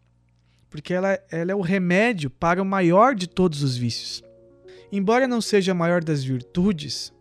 Porque 0.68 0.92
ela, 0.92 1.18
ela 1.30 1.53
é 1.53 1.55
o 1.55 1.61
remédio 1.61 2.28
para 2.28 2.61
o 2.61 2.64
maior 2.64 3.14
de 3.14 3.26
todos 3.26 3.62
os 3.62 3.76
vícios. 3.76 4.22
Embora 4.92 5.26
não 5.26 5.40
seja 5.40 5.72
a 5.72 5.74
maior 5.74 6.03
das 6.03 6.22
virtudes, 6.22 7.12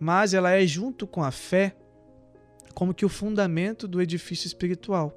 mas 0.00 0.34
ela 0.34 0.50
é, 0.50 0.66
junto 0.66 1.06
com 1.06 1.22
a 1.22 1.30
fé, 1.30 1.76
como 2.78 2.94
que 2.94 3.04
o 3.04 3.08
fundamento 3.08 3.88
do 3.88 4.00
edifício 4.00 4.46
espiritual. 4.46 5.12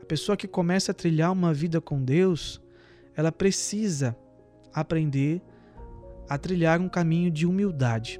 A 0.00 0.06
pessoa 0.06 0.34
que 0.34 0.48
começa 0.48 0.92
a 0.92 0.94
trilhar 0.94 1.30
uma 1.30 1.52
vida 1.52 1.78
com 1.78 2.02
Deus, 2.02 2.58
ela 3.14 3.30
precisa 3.30 4.16
aprender 4.72 5.42
a 6.26 6.38
trilhar 6.38 6.80
um 6.80 6.88
caminho 6.88 7.30
de 7.30 7.46
humildade. 7.46 8.18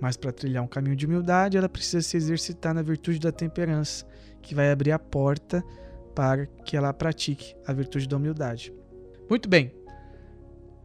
Mas 0.00 0.16
para 0.16 0.30
trilhar 0.30 0.62
um 0.62 0.68
caminho 0.68 0.94
de 0.94 1.06
humildade, 1.06 1.56
ela 1.56 1.68
precisa 1.68 2.00
se 2.02 2.16
exercitar 2.16 2.72
na 2.72 2.82
virtude 2.82 3.18
da 3.18 3.32
temperança, 3.32 4.06
que 4.40 4.54
vai 4.54 4.70
abrir 4.70 4.92
a 4.92 4.98
porta 5.00 5.60
para 6.14 6.46
que 6.46 6.76
ela 6.76 6.92
pratique 6.92 7.56
a 7.66 7.72
virtude 7.72 8.06
da 8.06 8.16
humildade. 8.16 8.72
Muito 9.28 9.48
bem. 9.48 9.74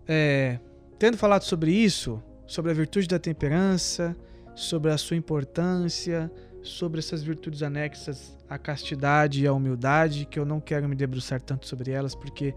É, 0.08 0.60
Tendo 0.98 1.16
falado 1.16 1.44
sobre 1.44 1.72
isso, 1.72 2.20
sobre 2.48 2.72
a 2.72 2.74
virtude 2.74 3.08
da 3.08 3.20
temperança, 3.20 4.18
sobre 4.56 4.90
a 4.90 4.98
sua 4.98 5.16
importância, 5.16 6.32
sobre 6.64 7.00
essas 7.00 7.24
virtudes 7.24 7.64
anexas 7.64 8.38
à 8.50 8.58
castidade 8.58 9.44
e 9.44 9.48
à 9.48 9.54
humildade, 9.54 10.26
que 10.26 10.40
eu 10.40 10.46
não 10.46 10.60
quero 10.60 10.88
me 10.88 10.96
debruçar 10.96 11.42
tanto 11.42 11.68
sobre 11.68 11.92
elas, 11.92 12.14
porque 12.14 12.54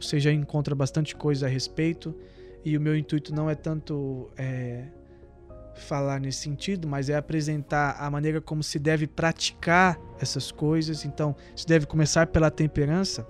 você 0.00 0.18
já 0.18 0.32
encontra 0.32 0.74
bastante 0.74 1.14
coisa 1.14 1.46
a 1.46 1.48
respeito, 1.48 2.14
e 2.64 2.76
o 2.76 2.80
meu 2.80 2.96
intuito 2.96 3.34
não 3.34 3.48
é 3.48 3.54
tanto 3.54 4.28
é, 4.36 4.86
falar 5.76 6.20
nesse 6.20 6.40
sentido, 6.40 6.88
mas 6.88 7.08
é 7.08 7.16
apresentar 7.16 7.96
a 7.98 8.10
maneira 8.10 8.40
como 8.40 8.62
se 8.62 8.78
deve 8.78 9.06
praticar 9.06 9.98
essas 10.20 10.50
coisas. 10.50 11.04
Então, 11.04 11.36
se 11.54 11.66
deve 11.66 11.86
começar 11.86 12.26
pela 12.26 12.50
temperança. 12.50 13.26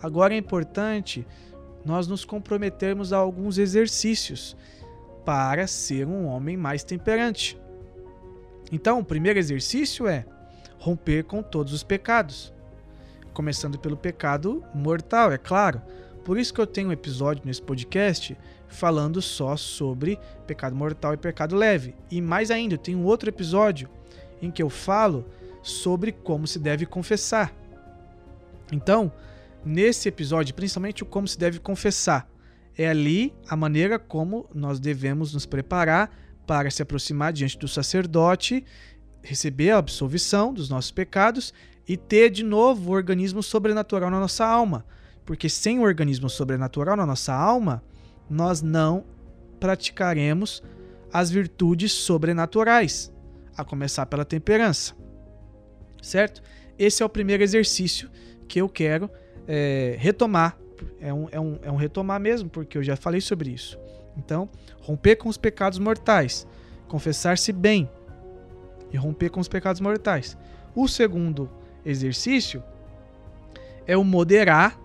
Agora 0.00 0.34
é 0.34 0.38
importante 0.38 1.26
nós 1.84 2.06
nos 2.06 2.24
comprometermos 2.24 3.12
a 3.12 3.18
alguns 3.18 3.58
exercícios 3.58 4.56
para 5.24 5.66
ser 5.66 6.06
um 6.06 6.26
homem 6.26 6.56
mais 6.56 6.82
temperante. 6.82 7.58
Então, 8.70 9.00
o 9.00 9.04
primeiro 9.04 9.38
exercício 9.38 10.06
é 10.06 10.24
romper 10.78 11.24
com 11.24 11.42
todos 11.42 11.72
os 11.72 11.82
pecados, 11.82 12.52
começando 13.32 13.78
pelo 13.78 13.96
pecado 13.96 14.62
mortal, 14.74 15.32
é 15.32 15.38
claro. 15.38 15.80
Por 16.24 16.38
isso 16.38 16.52
que 16.52 16.60
eu 16.60 16.66
tenho 16.66 16.88
um 16.88 16.92
episódio 16.92 17.42
nesse 17.46 17.62
podcast 17.62 18.36
falando 18.68 19.22
só 19.22 19.56
sobre 19.56 20.18
pecado 20.46 20.76
mortal 20.76 21.14
e 21.14 21.16
pecado 21.16 21.56
leve. 21.56 21.94
E 22.10 22.20
mais 22.20 22.50
ainda, 22.50 22.74
eu 22.74 22.78
tenho 22.78 23.02
outro 23.02 23.28
episódio 23.28 23.88
em 24.42 24.50
que 24.50 24.62
eu 24.62 24.68
falo 24.68 25.24
sobre 25.62 26.12
como 26.12 26.46
se 26.46 26.58
deve 26.58 26.84
confessar. 26.84 27.52
Então, 28.70 29.10
nesse 29.64 30.08
episódio, 30.08 30.54
principalmente 30.54 31.02
o 31.02 31.06
como 31.06 31.26
se 31.26 31.38
deve 31.38 31.58
confessar. 31.58 32.28
É 32.76 32.88
ali 32.88 33.34
a 33.48 33.56
maneira 33.56 33.98
como 33.98 34.46
nós 34.54 34.78
devemos 34.78 35.34
nos 35.34 35.46
preparar 35.46 36.10
para 36.48 36.70
se 36.70 36.80
aproximar 36.80 37.30
diante 37.30 37.58
do 37.58 37.68
sacerdote, 37.68 38.64
receber 39.22 39.72
a 39.72 39.76
absolvição 39.76 40.50
dos 40.50 40.70
nossos 40.70 40.90
pecados 40.90 41.52
e 41.86 41.94
ter 41.94 42.30
de 42.30 42.42
novo 42.42 42.90
o 42.90 42.94
organismo 42.94 43.42
sobrenatural 43.42 44.10
na 44.10 44.18
nossa 44.18 44.46
alma. 44.46 44.86
Porque 45.26 45.46
sem 45.50 45.78
o 45.78 45.82
organismo 45.82 46.30
sobrenatural 46.30 46.96
na 46.96 47.04
nossa 47.04 47.34
alma, 47.34 47.84
nós 48.30 48.62
não 48.62 49.04
praticaremos 49.60 50.62
as 51.12 51.30
virtudes 51.30 51.92
sobrenaturais, 51.92 53.12
a 53.54 53.62
começar 53.62 54.06
pela 54.06 54.24
temperança. 54.24 54.96
Certo? 56.00 56.40
Esse 56.78 57.02
é 57.02 57.06
o 57.06 57.10
primeiro 57.10 57.42
exercício 57.42 58.08
que 58.48 58.58
eu 58.58 58.70
quero 58.70 59.10
é, 59.46 59.96
retomar. 59.98 60.58
É 60.98 61.12
um, 61.12 61.28
é, 61.30 61.38
um, 61.38 61.58
é 61.60 61.70
um 61.70 61.76
retomar 61.76 62.18
mesmo, 62.18 62.48
porque 62.48 62.78
eu 62.78 62.82
já 62.82 62.96
falei 62.96 63.20
sobre 63.20 63.50
isso. 63.50 63.78
Então, 64.18 64.48
romper 64.80 65.16
com 65.16 65.28
os 65.28 65.36
pecados 65.36 65.78
mortais, 65.78 66.46
confessar-se 66.88 67.52
bem 67.52 67.88
e 68.92 68.96
romper 68.96 69.30
com 69.30 69.40
os 69.40 69.48
pecados 69.48 69.80
mortais. 69.80 70.36
O 70.74 70.88
segundo 70.88 71.48
exercício 71.84 72.62
é 73.86 73.96
o 73.96 74.04
moderar 74.04 74.78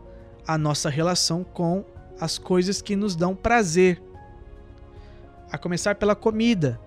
a 0.48 0.58
nossa 0.58 0.90
relação 0.90 1.44
com 1.44 1.84
as 2.20 2.38
coisas 2.38 2.82
que 2.82 2.96
nos 2.96 3.16
dão 3.16 3.36
prazer. 3.36 4.02
A 5.52 5.58
começar 5.58 5.96
pela 5.96 6.16
comida, 6.16 6.80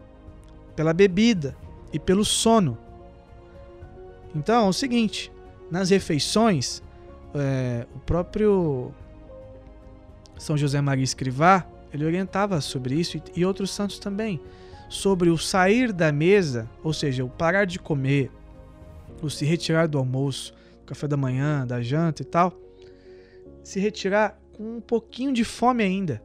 pela 0.74 0.92
bebida 0.92 1.56
e 1.92 1.98
pelo 1.98 2.24
sono. 2.24 2.78
Então 4.34 4.66
é 4.66 4.68
o 4.68 4.72
seguinte: 4.72 5.32
nas 5.70 5.90
refeições, 5.90 6.82
é, 7.34 7.86
o 7.94 7.98
próprio 8.00 8.92
São 10.38 10.56
José 10.56 10.80
Maria 10.80 11.04
Escrivá, 11.04 11.66
ele 11.96 12.04
orientava 12.04 12.60
sobre 12.60 12.94
isso 12.94 13.20
e, 13.34 13.44
outros 13.44 13.70
santos 13.70 13.98
também, 13.98 14.40
sobre 14.88 15.30
o 15.30 15.38
sair 15.38 15.92
da 15.92 16.12
mesa, 16.12 16.70
ou 16.82 16.92
seja, 16.92 17.24
o 17.24 17.28
parar 17.28 17.64
de 17.64 17.78
comer, 17.78 18.30
o 19.22 19.28
se 19.28 19.44
retirar 19.44 19.88
do 19.88 19.98
almoço, 19.98 20.54
do 20.80 20.86
café 20.86 21.08
da 21.08 21.16
manhã, 21.16 21.66
da 21.66 21.80
janta 21.82 22.22
e 22.22 22.24
tal, 22.24 22.54
se 23.64 23.80
retirar 23.80 24.38
com 24.52 24.76
um 24.76 24.80
pouquinho 24.80 25.32
de 25.32 25.42
fome 25.42 25.82
ainda, 25.82 26.22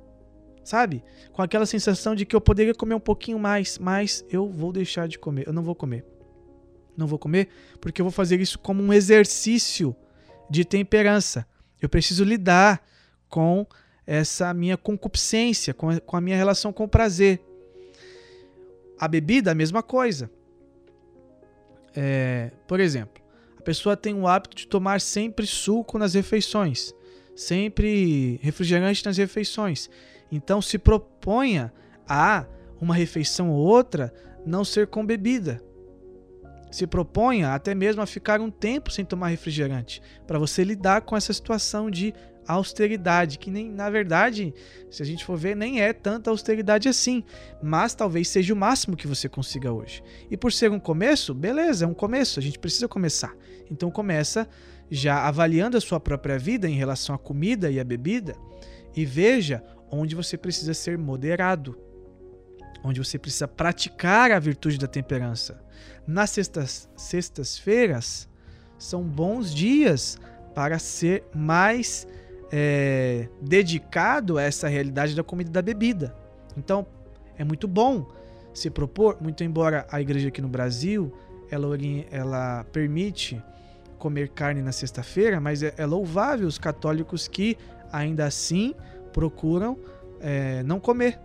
sabe? 0.63 1.03
Com 1.31 1.41
aquela 1.41 1.65
sensação 1.65 2.13
de 2.13 2.25
que 2.25 2.35
eu 2.35 2.41
poderia 2.41 2.75
comer 2.75 2.93
um 2.93 2.99
pouquinho 2.99 3.39
mais, 3.39 3.79
mas 3.79 4.23
eu 4.29 4.47
vou 4.47 4.71
deixar 4.71 5.07
de 5.07 5.17
comer, 5.17 5.47
eu 5.47 5.53
não 5.53 5.63
vou 5.63 5.73
comer. 5.73 6.05
Não 6.95 7.07
vou 7.07 7.17
comer 7.17 7.47
porque 7.79 8.01
eu 8.01 8.05
vou 8.05 8.11
fazer 8.11 8.39
isso 8.41 8.59
como 8.59 8.83
um 8.83 8.93
exercício 8.93 9.95
de 10.49 10.65
temperança. 10.65 11.47
Eu 11.81 11.89
preciso 11.89 12.23
lidar 12.23 12.85
com 13.29 13.65
essa 14.11 14.53
minha 14.53 14.75
concupiscência, 14.75 15.73
com 15.73 15.89
a, 15.89 15.97
com 16.01 16.17
a 16.17 16.21
minha 16.21 16.35
relação 16.35 16.73
com 16.73 16.83
o 16.83 16.87
prazer. 16.87 17.39
A 18.99 19.07
bebida, 19.07 19.51
a 19.51 19.55
mesma 19.55 19.81
coisa. 19.81 20.29
É, 21.95 22.51
por 22.67 22.81
exemplo, 22.81 23.23
a 23.57 23.61
pessoa 23.61 23.95
tem 23.95 24.13
o 24.13 24.27
hábito 24.27 24.57
de 24.57 24.67
tomar 24.67 24.99
sempre 24.99 25.47
suco 25.47 25.97
nas 25.97 26.13
refeições, 26.13 26.93
sempre 27.33 28.37
refrigerante 28.43 29.05
nas 29.05 29.15
refeições. 29.15 29.89
Então 30.29 30.61
se 30.61 30.77
proponha 30.77 31.71
a 32.05 32.45
uma 32.81 32.93
refeição 32.93 33.49
ou 33.49 33.65
outra 33.65 34.13
não 34.45 34.65
ser 34.65 34.87
com 34.87 35.05
bebida. 35.05 35.63
se 36.69 36.87
proponha 36.87 37.53
até 37.53 37.75
mesmo 37.75 38.01
a 38.01 38.05
ficar 38.05 38.39
um 38.39 38.49
tempo 38.49 38.89
sem 38.91 39.03
tomar 39.03 39.27
refrigerante, 39.27 40.01
para 40.25 40.39
você 40.39 40.63
lidar 40.63 41.01
com 41.01 41.17
essa 41.17 41.33
situação 41.33 41.91
de 41.91 42.13
austeridade, 42.47 43.37
que 43.37 43.51
nem 43.51 43.69
na 43.69 43.89
verdade, 43.89 44.53
se 44.89 45.01
a 45.01 45.05
gente 45.05 45.23
for 45.23 45.37
ver, 45.37 45.55
nem 45.55 45.81
é 45.81 45.93
tanta 45.93 46.29
austeridade 46.29 46.89
assim, 46.89 47.23
mas 47.61 47.93
talvez 47.93 48.27
seja 48.27 48.53
o 48.53 48.57
máximo 48.57 48.97
que 48.97 49.07
você 49.07 49.29
consiga 49.29 49.71
hoje. 49.71 50.03
E 50.29 50.37
por 50.37 50.51
ser 50.51 50.71
um 50.71 50.79
começo, 50.79 51.33
beleza, 51.33 51.85
é 51.85 51.87
um 51.87 51.93
começo, 51.93 52.39
a 52.39 52.43
gente 52.43 52.59
precisa 52.59 52.87
começar. 52.87 53.33
Então 53.69 53.89
começa 53.89 54.47
já 54.89 55.25
avaliando 55.27 55.77
a 55.77 55.81
sua 55.81 55.99
própria 55.99 56.37
vida 56.37 56.67
em 56.67 56.75
relação 56.75 57.15
à 57.15 57.17
comida 57.17 57.71
e 57.71 57.79
à 57.79 57.83
bebida 57.83 58.35
e 58.95 59.05
veja 59.05 59.63
onde 59.89 60.15
você 60.15 60.37
precisa 60.37 60.73
ser 60.73 60.97
moderado, 60.97 61.77
onde 62.83 62.99
você 62.99 63.17
precisa 63.17 63.47
praticar 63.47 64.31
a 64.31 64.39
virtude 64.39 64.77
da 64.77 64.87
temperança. 64.87 65.63
Nas 66.05 66.31
sextas, 66.31 66.89
sextas-feiras 66.95 68.27
são 68.77 69.03
bons 69.03 69.53
dias 69.53 70.17
para 70.55 70.79
ser 70.79 71.23
mais 71.33 72.07
é, 72.51 73.27
dedicado 73.41 74.37
a 74.37 74.41
essa 74.43 74.67
realidade 74.67 75.15
da 75.15 75.23
comida 75.23 75.49
e 75.49 75.53
da 75.53 75.61
bebida. 75.61 76.15
Então, 76.57 76.85
é 77.37 77.43
muito 77.43 77.67
bom 77.67 78.05
se 78.53 78.69
propor, 78.69 79.17
muito 79.21 79.43
embora 79.43 79.87
a 79.89 80.01
igreja 80.01 80.27
aqui 80.27 80.41
no 80.41 80.49
Brasil 80.49 81.13
ela, 81.49 81.67
ela 82.09 82.63
permite 82.71 83.41
comer 83.99 84.29
carne 84.29 84.61
na 84.61 84.71
sexta-feira, 84.71 85.39
mas 85.39 85.61
é, 85.61 85.73
é, 85.77 85.85
louvável 85.85 86.47
os 86.47 86.57
católicos 86.57 87.27
que 87.27 87.57
ainda 87.91 88.25
assim 88.25 88.73
procuram 89.13 89.77
é, 90.19 90.63
não 90.63 90.79
comer, 90.79 91.19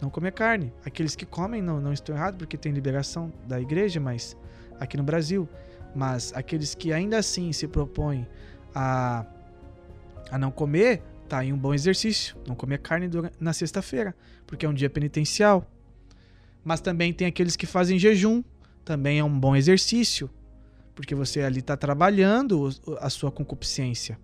não 0.00 0.10
comer 0.10 0.32
carne. 0.32 0.72
Aqueles 0.84 1.16
que 1.16 1.26
comem 1.26 1.62
não, 1.62 1.80
não 1.80 1.92
estão 1.92 2.14
errados 2.14 2.38
porque 2.38 2.56
tem 2.56 2.72
liberação 2.72 3.32
da 3.46 3.60
igreja, 3.60 3.98
mas 3.98 4.36
aqui 4.78 4.96
no 4.96 5.02
Brasil. 5.02 5.48
Mas 5.94 6.32
aqueles 6.34 6.74
que 6.74 6.92
ainda 6.92 7.18
assim 7.18 7.52
se 7.52 7.66
propõem 7.66 8.26
a 8.74 9.26
a 10.30 10.38
não 10.38 10.50
comer, 10.50 11.02
tá 11.28 11.38
aí 11.38 11.52
um 11.52 11.58
bom 11.58 11.74
exercício. 11.74 12.36
Não 12.46 12.54
comer 12.54 12.78
carne 12.78 13.08
na 13.38 13.52
sexta-feira, 13.52 14.14
porque 14.46 14.64
é 14.64 14.68
um 14.68 14.74
dia 14.74 14.90
penitencial. 14.90 15.68
Mas 16.64 16.80
também 16.80 17.12
tem 17.12 17.26
aqueles 17.26 17.56
que 17.56 17.66
fazem 17.66 17.98
jejum, 17.98 18.42
também 18.84 19.18
é 19.18 19.24
um 19.24 19.38
bom 19.38 19.56
exercício, 19.56 20.30
porque 20.94 21.14
você 21.14 21.42
ali 21.42 21.60
está 21.60 21.76
trabalhando 21.76 22.68
a 23.00 23.08
sua 23.08 23.30
concupiscência, 23.30 24.18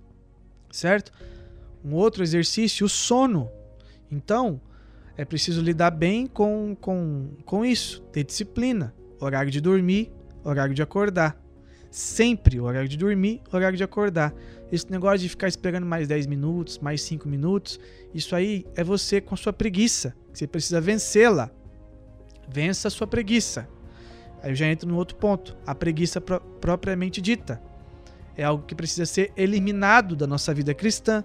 certo? 0.70 1.12
Um 1.84 1.94
outro 1.94 2.22
exercício, 2.22 2.84
o 2.84 2.88
sono. 2.88 3.48
Então, 4.10 4.60
é 5.16 5.24
preciso 5.24 5.62
lidar 5.62 5.90
bem 5.90 6.26
com, 6.26 6.76
com, 6.80 7.30
com 7.44 7.64
isso, 7.64 8.02
ter 8.12 8.24
disciplina, 8.24 8.94
horário 9.18 9.50
de 9.50 9.60
dormir, 9.60 10.12
horário 10.44 10.74
de 10.74 10.82
acordar. 10.82 11.40
Sempre 11.96 12.60
horário 12.60 12.90
de 12.90 12.98
dormir, 12.98 13.40
horário 13.50 13.74
de 13.74 13.82
acordar. 13.82 14.34
Esse 14.70 14.90
negócio 14.90 15.20
de 15.20 15.30
ficar 15.30 15.48
esperando 15.48 15.86
mais 15.86 16.06
10 16.06 16.26
minutos, 16.26 16.78
mais 16.78 17.00
5 17.00 17.26
minutos, 17.26 17.80
isso 18.12 18.36
aí 18.36 18.66
é 18.76 18.84
você 18.84 19.18
com 19.18 19.32
a 19.32 19.36
sua 19.38 19.50
preguiça. 19.50 20.14
Você 20.30 20.46
precisa 20.46 20.78
vencê-la. 20.78 21.50
Vença 22.46 22.88
a 22.88 22.90
sua 22.90 23.06
preguiça. 23.06 23.66
Aí 24.42 24.50
eu 24.50 24.54
já 24.54 24.66
entro 24.66 24.86
no 24.86 24.94
outro 24.94 25.16
ponto, 25.16 25.56
a 25.66 25.74
preguiça 25.74 26.20
pro 26.20 26.38
propriamente 26.60 27.18
dita. 27.22 27.62
É 28.36 28.44
algo 28.44 28.66
que 28.66 28.74
precisa 28.74 29.06
ser 29.06 29.32
eliminado 29.34 30.14
da 30.14 30.26
nossa 30.26 30.52
vida 30.52 30.74
cristã. 30.74 31.24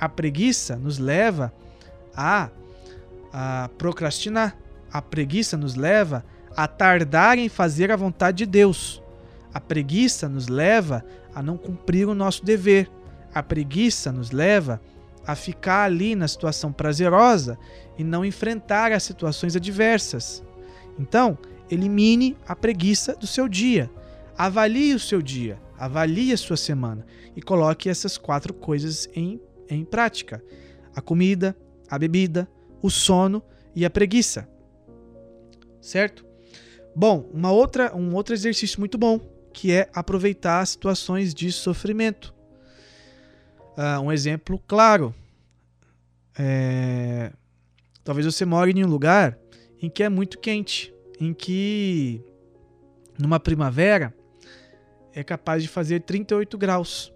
A 0.00 0.08
preguiça 0.08 0.74
nos 0.74 0.98
leva 0.98 1.54
a, 2.12 2.50
a 3.32 3.70
procrastinar. 3.78 4.58
A 4.92 5.00
preguiça 5.00 5.56
nos 5.56 5.76
leva 5.76 6.24
a 6.56 6.66
tardar 6.66 7.38
em 7.38 7.48
fazer 7.48 7.92
a 7.92 7.96
vontade 7.96 8.38
de 8.38 8.46
Deus. 8.46 9.00
A 9.52 9.60
preguiça 9.60 10.28
nos 10.28 10.48
leva 10.48 11.04
a 11.34 11.42
não 11.42 11.56
cumprir 11.56 12.06
o 12.06 12.14
nosso 12.14 12.44
dever. 12.44 12.90
A 13.32 13.42
preguiça 13.42 14.12
nos 14.12 14.30
leva 14.30 14.80
a 15.26 15.34
ficar 15.34 15.84
ali 15.84 16.14
na 16.14 16.26
situação 16.26 16.72
prazerosa 16.72 17.58
e 17.98 18.04
não 18.04 18.24
enfrentar 18.24 18.92
as 18.92 19.02
situações 19.02 19.56
adversas. 19.56 20.42
Então, 20.98 21.38
elimine 21.70 22.36
a 22.46 22.56
preguiça 22.56 23.14
do 23.14 23.26
seu 23.26 23.48
dia. 23.48 23.90
Avalie 24.36 24.94
o 24.94 25.00
seu 25.00 25.20
dia, 25.20 25.60
avalie 25.76 26.32
a 26.32 26.36
sua 26.36 26.56
semana 26.56 27.04
e 27.34 27.42
coloque 27.42 27.88
essas 27.88 28.16
quatro 28.16 28.54
coisas 28.54 29.08
em, 29.14 29.40
em 29.68 29.84
prática: 29.84 30.42
a 30.94 31.00
comida, 31.00 31.56
a 31.90 31.98
bebida, 31.98 32.48
o 32.80 32.90
sono 32.90 33.42
e 33.74 33.84
a 33.84 33.90
preguiça. 33.90 34.48
Certo? 35.80 36.24
Bom, 36.94 37.28
uma 37.32 37.52
outra, 37.52 37.94
um 37.96 38.14
outro 38.14 38.34
exercício 38.34 38.80
muito 38.80 38.96
bom 38.96 39.37
que 39.58 39.72
é 39.72 39.90
aproveitar 39.92 40.64
situações 40.64 41.34
de 41.34 41.50
sofrimento. 41.50 42.32
Uh, 43.76 44.00
um 44.02 44.12
exemplo 44.12 44.62
claro. 44.68 45.12
É... 46.38 47.32
Talvez 48.04 48.24
você 48.24 48.44
more 48.44 48.70
em 48.70 48.84
um 48.84 48.86
lugar 48.86 49.36
em 49.82 49.90
que 49.90 50.04
é 50.04 50.08
muito 50.08 50.38
quente, 50.38 50.94
em 51.18 51.34
que 51.34 52.22
numa 53.18 53.40
primavera 53.40 54.14
é 55.12 55.24
capaz 55.24 55.60
de 55.60 55.68
fazer 55.68 56.02
38 56.02 56.56
graus. 56.56 57.12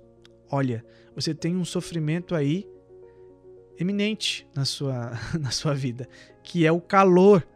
Olha, 0.50 0.84
você 1.14 1.32
tem 1.32 1.54
um 1.54 1.64
sofrimento 1.64 2.34
aí 2.34 2.68
eminente 3.78 4.48
na 4.52 4.64
sua, 4.64 5.12
na 5.38 5.52
sua 5.52 5.74
vida, 5.74 6.08
que 6.42 6.66
é 6.66 6.72
o 6.72 6.80
calor. 6.80 7.46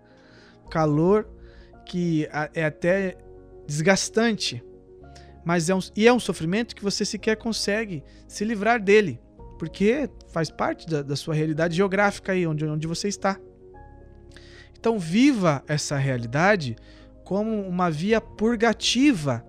Calor 0.71 1.29
que 1.85 2.29
é 2.55 2.65
até 2.65 3.19
desgastante 3.67 4.63
mas 5.47 5.71
é 5.71 5.75
um, 5.77 5.79
e 5.95 6.09
é 6.09 6.13
um 6.13 6.19
sofrimento 6.19 6.75
que 6.75 6.83
você 6.83 7.05
sequer 7.05 7.37
consegue 7.37 8.03
se 8.27 8.45
livrar 8.45 8.83
dele, 8.83 9.21
porque 9.61 10.11
faz 10.27 10.51
parte 10.51 10.89
da, 10.89 11.03
da 11.03 11.15
sua 11.15 11.37
realidade 11.37 11.77
geográfica 11.77 12.33
aí, 12.33 12.45
onde, 12.45 12.67
onde 12.67 12.85
você 12.89 13.07
está. 13.07 13.39
Então, 14.77 14.99
viva 14.99 15.63
essa 15.69 15.97
realidade 15.97 16.75
como 17.23 17.61
uma 17.63 17.89
via 17.89 18.21
purgativa 18.21 19.47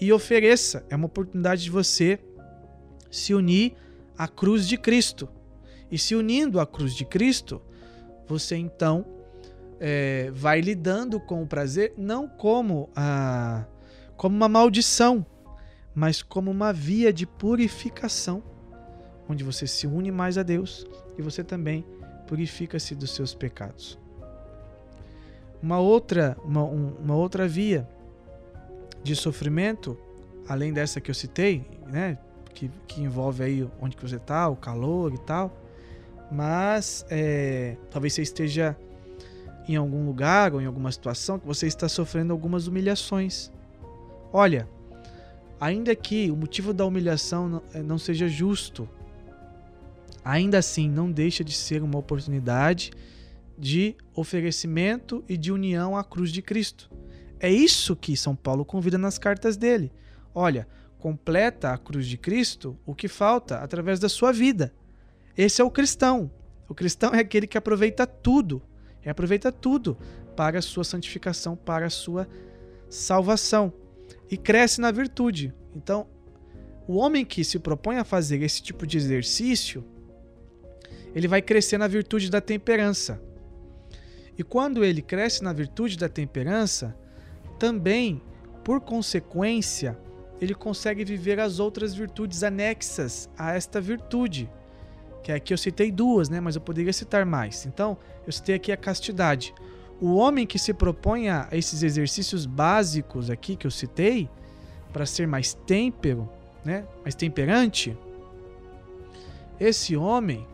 e 0.00 0.10
ofereça. 0.10 0.86
É 0.88 0.96
uma 0.96 1.04
oportunidade 1.04 1.64
de 1.64 1.70
você 1.70 2.18
se 3.10 3.34
unir 3.34 3.74
à 4.16 4.26
cruz 4.26 4.66
de 4.66 4.78
Cristo. 4.78 5.28
E 5.90 5.98
se 5.98 6.14
unindo 6.14 6.58
à 6.58 6.66
cruz 6.66 6.94
de 6.94 7.04
Cristo, 7.04 7.60
você 8.26 8.56
então 8.56 9.04
é, 9.78 10.30
vai 10.32 10.62
lidando 10.62 11.20
com 11.20 11.42
o 11.42 11.46
prazer 11.46 11.92
não 11.98 12.26
como 12.26 12.88
a 12.96 13.66
como 14.16 14.34
uma 14.36 14.48
maldição, 14.48 15.24
mas 15.94 16.22
como 16.22 16.50
uma 16.50 16.72
via 16.72 17.12
de 17.12 17.26
purificação, 17.26 18.42
onde 19.28 19.42
você 19.42 19.66
se 19.66 19.86
une 19.86 20.10
mais 20.10 20.38
a 20.38 20.42
Deus 20.42 20.86
e 21.18 21.22
você 21.22 21.42
também 21.42 21.84
purifica-se 22.26 22.94
dos 22.94 23.14
seus 23.14 23.34
pecados. 23.34 23.98
Uma 25.62 25.78
outra, 25.78 26.36
uma, 26.44 26.62
uma 26.62 27.14
outra 27.14 27.48
via 27.48 27.88
de 29.02 29.16
sofrimento, 29.16 29.98
além 30.48 30.72
dessa 30.72 31.00
que 31.00 31.10
eu 31.10 31.14
citei, 31.14 31.64
né, 31.86 32.18
que, 32.52 32.70
que 32.86 33.02
envolve 33.02 33.42
aí 33.42 33.68
onde 33.80 33.96
que 33.96 34.02
você 34.02 34.16
está, 34.16 34.48
o 34.48 34.56
calor 34.56 35.12
e 35.14 35.18
tal, 35.18 35.52
mas 36.30 37.06
é, 37.08 37.76
talvez 37.90 38.14
você 38.14 38.22
esteja 38.22 38.76
em 39.68 39.76
algum 39.76 40.06
lugar 40.06 40.54
ou 40.54 40.60
em 40.60 40.66
alguma 40.66 40.90
situação 40.92 41.38
que 41.38 41.46
você 41.46 41.66
está 41.66 41.88
sofrendo 41.88 42.32
algumas 42.32 42.66
humilhações. 42.66 43.52
Olha, 44.38 44.68
ainda 45.58 45.96
que 45.96 46.30
o 46.30 46.36
motivo 46.36 46.74
da 46.74 46.84
humilhação 46.84 47.62
eh, 47.72 47.82
não 47.82 47.96
seja 47.96 48.28
justo, 48.28 48.86
ainda 50.22 50.58
assim 50.58 50.90
não 50.90 51.10
deixa 51.10 51.42
de 51.42 51.54
ser 51.54 51.82
uma 51.82 51.98
oportunidade 51.98 52.90
de 53.56 53.96
oferecimento 54.14 55.24
e 55.26 55.38
de 55.38 55.50
união 55.50 55.96
à 55.96 56.04
cruz 56.04 56.30
de 56.30 56.42
Cristo. 56.42 56.90
É 57.40 57.50
isso 57.50 57.96
que 57.96 58.14
São 58.14 58.36
Paulo 58.36 58.62
convida 58.62 58.98
nas 58.98 59.16
cartas 59.16 59.56
dele. 59.56 59.90
Olha, 60.34 60.68
completa 60.98 61.72
a 61.72 61.78
cruz 61.78 62.06
de 62.06 62.18
Cristo 62.18 62.78
o 62.84 62.94
que 62.94 63.08
falta 63.08 63.60
através 63.60 63.98
da 63.98 64.10
sua 64.10 64.34
vida. 64.34 64.70
Esse 65.34 65.62
é 65.62 65.64
o 65.64 65.70
cristão. 65.70 66.30
O 66.68 66.74
cristão 66.74 67.14
é 67.14 67.20
aquele 67.20 67.46
que 67.46 67.56
aproveita 67.56 68.06
tudo, 68.06 68.62
e 69.02 69.08
aproveita 69.08 69.50
tudo 69.50 69.96
para 70.36 70.58
a 70.58 70.62
sua 70.62 70.84
santificação, 70.84 71.56
para 71.56 71.86
a 71.86 71.90
sua 71.90 72.28
salvação 72.90 73.72
e 74.30 74.36
cresce 74.36 74.80
na 74.80 74.90
virtude. 74.90 75.54
Então, 75.74 76.06
o 76.86 76.96
homem 76.96 77.24
que 77.24 77.42
se 77.44 77.58
propõe 77.58 77.96
a 77.96 78.04
fazer 78.04 78.42
esse 78.42 78.62
tipo 78.62 78.86
de 78.86 78.96
exercício, 78.96 79.84
ele 81.14 81.26
vai 81.26 81.42
crescer 81.42 81.78
na 81.78 81.88
virtude 81.88 82.30
da 82.30 82.40
temperança. 82.40 83.20
E 84.38 84.42
quando 84.42 84.84
ele 84.84 85.00
cresce 85.00 85.42
na 85.42 85.52
virtude 85.52 85.96
da 85.96 86.08
temperança, 86.08 86.96
também, 87.58 88.22
por 88.62 88.80
consequência, 88.80 89.98
ele 90.40 90.54
consegue 90.54 91.04
viver 91.04 91.40
as 91.40 91.58
outras 91.58 91.94
virtudes 91.94 92.42
anexas 92.42 93.30
a 93.38 93.54
esta 93.54 93.80
virtude. 93.80 94.50
Que 95.22 95.32
aqui 95.32 95.52
eu 95.52 95.58
citei 95.58 95.90
duas, 95.90 96.28
né? 96.28 96.38
Mas 96.38 96.54
eu 96.54 96.60
poderia 96.60 96.92
citar 96.92 97.24
mais. 97.24 97.64
Então, 97.66 97.96
eu 98.26 98.32
citei 98.32 98.54
aqui 98.54 98.70
a 98.70 98.76
castidade. 98.76 99.54
O 100.00 100.14
homem 100.14 100.46
que 100.46 100.58
se 100.58 100.74
propõe 100.74 101.28
a 101.28 101.48
esses 101.52 101.82
exercícios 101.82 102.44
básicos 102.44 103.30
aqui 103.30 103.56
que 103.56 103.66
eu 103.66 103.70
citei, 103.70 104.28
para 104.92 105.06
ser 105.06 105.26
mais 105.26 105.54
têmpero, 105.54 106.28
né, 106.64 106.86
mais 107.02 107.14
temperante, 107.14 107.96
esse 109.58 109.96
homem 109.96 110.46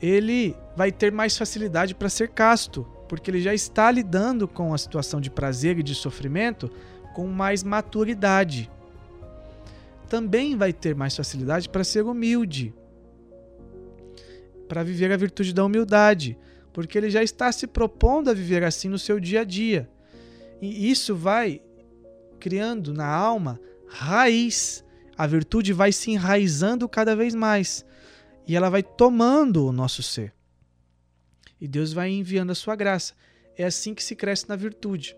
ele 0.00 0.56
vai 0.76 0.90
ter 0.90 1.12
mais 1.12 1.36
facilidade 1.36 1.94
para 1.94 2.08
ser 2.08 2.28
casto, 2.28 2.86
porque 3.08 3.30
ele 3.30 3.40
já 3.40 3.52
está 3.52 3.90
lidando 3.90 4.48
com 4.48 4.72
a 4.72 4.78
situação 4.78 5.20
de 5.20 5.30
prazer 5.30 5.78
e 5.78 5.82
de 5.82 5.94
sofrimento 5.94 6.70
com 7.14 7.26
mais 7.26 7.62
maturidade. 7.62 8.70
Também 10.08 10.56
vai 10.56 10.72
ter 10.72 10.94
mais 10.94 11.14
facilidade 11.16 11.68
para 11.68 11.84
ser 11.84 12.04
humilde, 12.04 12.74
para 14.68 14.82
viver 14.82 15.12
a 15.12 15.16
virtude 15.16 15.52
da 15.52 15.64
humildade, 15.64 16.38
porque 16.72 16.96
ele 16.96 17.10
já 17.10 17.22
está 17.22 17.50
se 17.50 17.66
propondo 17.66 18.30
a 18.30 18.34
viver 18.34 18.64
assim 18.64 18.88
no 18.88 18.98
seu 18.98 19.18
dia 19.18 19.40
a 19.40 19.44
dia. 19.44 19.90
E 20.60 20.90
isso 20.90 21.14
vai 21.14 21.60
criando 22.38 22.92
na 22.92 23.06
alma 23.06 23.60
raiz. 23.88 24.84
A 25.16 25.26
virtude 25.26 25.72
vai 25.72 25.92
se 25.92 26.10
enraizando 26.10 26.88
cada 26.88 27.14
vez 27.14 27.34
mais 27.34 27.84
e 28.46 28.56
ela 28.56 28.70
vai 28.70 28.82
tomando 28.82 29.66
o 29.66 29.72
nosso 29.72 30.02
ser. 30.02 30.32
E 31.60 31.68
Deus 31.68 31.92
vai 31.92 32.10
enviando 32.10 32.50
a 32.50 32.54
sua 32.54 32.74
graça. 32.74 33.14
É 33.56 33.64
assim 33.64 33.94
que 33.94 34.02
se 34.02 34.16
cresce 34.16 34.48
na 34.48 34.56
virtude. 34.56 35.16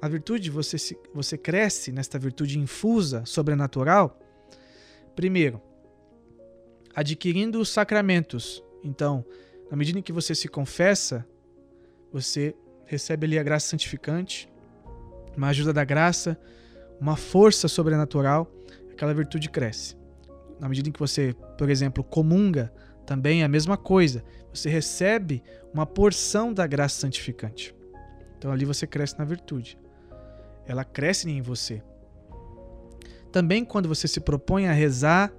A 0.00 0.08
virtude, 0.08 0.50
você, 0.50 0.78
se, 0.78 0.96
você 1.12 1.36
cresce 1.36 1.92
nesta 1.92 2.18
virtude 2.18 2.58
infusa, 2.58 3.24
sobrenatural, 3.24 4.18
primeiro, 5.14 5.60
adquirindo 6.94 7.60
os 7.60 7.68
sacramentos. 7.68 8.62
Então, 8.82 9.24
na 9.72 9.76
medida 9.78 9.98
em 9.98 10.02
que 10.02 10.12
você 10.12 10.34
se 10.34 10.48
confessa, 10.48 11.26
você 12.12 12.54
recebe 12.84 13.24
ali 13.24 13.38
a 13.38 13.42
graça 13.42 13.68
santificante, 13.68 14.46
uma 15.34 15.48
ajuda 15.48 15.72
da 15.72 15.82
graça, 15.82 16.38
uma 17.00 17.16
força 17.16 17.66
sobrenatural, 17.68 18.52
aquela 18.90 19.14
virtude 19.14 19.48
cresce. 19.48 19.96
Na 20.60 20.68
medida 20.68 20.90
em 20.90 20.92
que 20.92 21.00
você, 21.00 21.34
por 21.56 21.70
exemplo, 21.70 22.04
comunga, 22.04 22.70
também 23.06 23.40
é 23.40 23.46
a 23.46 23.48
mesma 23.48 23.78
coisa. 23.78 24.22
Você 24.52 24.68
recebe 24.68 25.42
uma 25.72 25.86
porção 25.86 26.52
da 26.52 26.66
graça 26.66 27.00
santificante. 27.00 27.74
Então 28.36 28.52
ali 28.52 28.66
você 28.66 28.86
cresce 28.86 29.18
na 29.18 29.24
virtude. 29.24 29.78
Ela 30.66 30.84
cresce 30.84 31.30
em 31.30 31.40
você. 31.40 31.82
Também 33.32 33.64
quando 33.64 33.88
você 33.88 34.06
se 34.06 34.20
propõe 34.20 34.66
a 34.66 34.72
rezar 34.72 35.32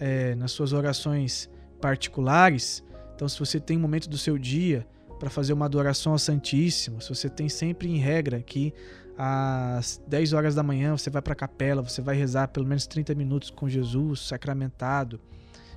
é, 0.00 0.34
nas 0.34 0.50
suas 0.50 0.72
orações 0.72 1.48
particulares, 1.80 2.82
então, 3.18 3.28
se 3.28 3.36
você 3.36 3.58
tem 3.58 3.76
um 3.76 3.80
momento 3.80 4.08
do 4.08 4.16
seu 4.16 4.38
dia 4.38 4.86
para 5.18 5.28
fazer 5.28 5.52
uma 5.52 5.64
adoração 5.64 6.12
ao 6.12 6.20
Santíssimo, 6.20 7.02
se 7.02 7.08
você 7.08 7.28
tem 7.28 7.48
sempre 7.48 7.88
em 7.88 7.96
regra 7.96 8.40
que 8.40 8.72
às 9.18 10.00
10 10.06 10.34
horas 10.34 10.54
da 10.54 10.62
manhã 10.62 10.96
você 10.96 11.10
vai 11.10 11.20
para 11.20 11.32
a 11.32 11.36
capela, 11.36 11.82
você 11.82 12.00
vai 12.00 12.14
rezar 12.14 12.46
pelo 12.46 12.64
menos 12.64 12.86
30 12.86 13.16
minutos 13.16 13.50
com 13.50 13.68
Jesus 13.68 14.20
sacramentado, 14.20 15.18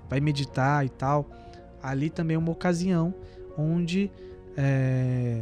vai 0.08 0.20
meditar 0.20 0.86
e 0.86 0.90
tal, 0.90 1.32
ali 1.82 2.12
também 2.12 2.36
é 2.36 2.38
uma 2.38 2.52
ocasião 2.52 3.12
onde 3.58 4.12
é, 4.56 5.42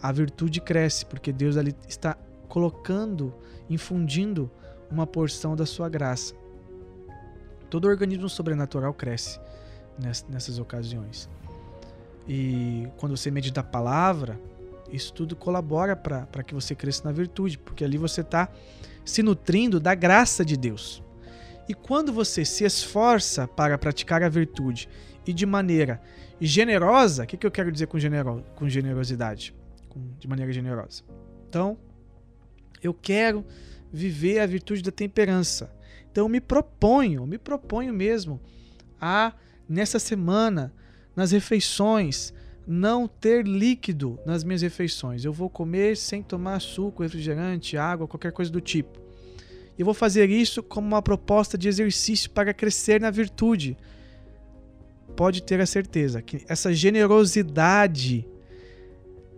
a 0.00 0.12
virtude 0.12 0.60
cresce, 0.60 1.04
porque 1.04 1.32
Deus 1.32 1.56
ali 1.56 1.74
está 1.88 2.16
colocando, 2.48 3.34
infundindo 3.68 4.48
uma 4.88 5.04
porção 5.04 5.56
da 5.56 5.66
sua 5.66 5.88
graça. 5.88 6.32
Todo 7.68 7.88
organismo 7.88 8.28
sobrenatural 8.28 8.94
cresce 8.94 9.40
nessas 9.98 10.58
ocasiões. 10.58 11.28
E 12.28 12.86
quando 12.98 13.16
você 13.16 13.30
medita 13.30 13.60
a 13.60 13.64
palavra, 13.64 14.38
isso 14.92 15.12
tudo 15.12 15.34
colabora 15.34 15.96
para 15.96 16.42
que 16.42 16.54
você 16.54 16.74
cresça 16.74 17.04
na 17.04 17.12
virtude, 17.12 17.58
porque 17.58 17.84
ali 17.84 17.98
você 17.98 18.20
está 18.20 18.48
se 19.04 19.22
nutrindo 19.22 19.80
da 19.80 19.94
graça 19.94 20.44
de 20.44 20.56
Deus. 20.56 21.02
E 21.68 21.74
quando 21.74 22.12
você 22.12 22.44
se 22.44 22.64
esforça 22.64 23.46
para 23.46 23.76
praticar 23.76 24.22
a 24.22 24.28
virtude 24.28 24.88
e 25.26 25.32
de 25.32 25.44
maneira 25.44 26.00
generosa, 26.40 27.24
o 27.24 27.26
que, 27.26 27.36
que 27.36 27.46
eu 27.46 27.50
quero 27.50 27.70
dizer 27.70 27.86
com, 27.86 27.98
genero, 27.98 28.44
com 28.54 28.68
generosidade? 28.68 29.54
Com, 29.88 30.00
de 30.18 30.28
maneira 30.28 30.52
generosa. 30.52 31.02
Então, 31.48 31.76
eu 32.82 32.94
quero 32.94 33.44
viver 33.92 34.40
a 34.40 34.46
virtude 34.46 34.82
da 34.82 34.90
temperança. 34.90 35.70
Então, 36.10 36.24
eu 36.24 36.28
me 36.28 36.40
proponho, 36.40 37.26
me 37.26 37.38
proponho 37.38 37.92
mesmo 37.92 38.40
a 39.00 39.32
nessa 39.68 39.98
semana, 39.98 40.72
nas 41.14 41.32
refeições, 41.32 42.32
não 42.66 43.08
ter 43.08 43.46
líquido 43.46 44.18
nas 44.26 44.44
minhas 44.44 44.62
refeições. 44.62 45.24
Eu 45.24 45.32
vou 45.32 45.48
comer 45.48 45.96
sem 45.96 46.22
tomar 46.22 46.60
suco, 46.60 47.02
refrigerante, 47.02 47.76
água, 47.76 48.06
qualquer 48.06 48.32
coisa 48.32 48.50
do 48.50 48.60
tipo. 48.60 49.00
Eu 49.78 49.84
vou 49.84 49.94
fazer 49.94 50.28
isso 50.28 50.62
como 50.62 50.86
uma 50.86 51.00
proposta 51.00 51.56
de 51.56 51.68
exercício 51.68 52.30
para 52.30 52.52
crescer 52.52 53.00
na 53.00 53.10
virtude. 53.10 53.76
Pode 55.16 55.42
ter 55.42 55.60
a 55.60 55.66
certeza 55.66 56.20
que 56.20 56.44
essa 56.48 56.72
generosidade 56.72 58.26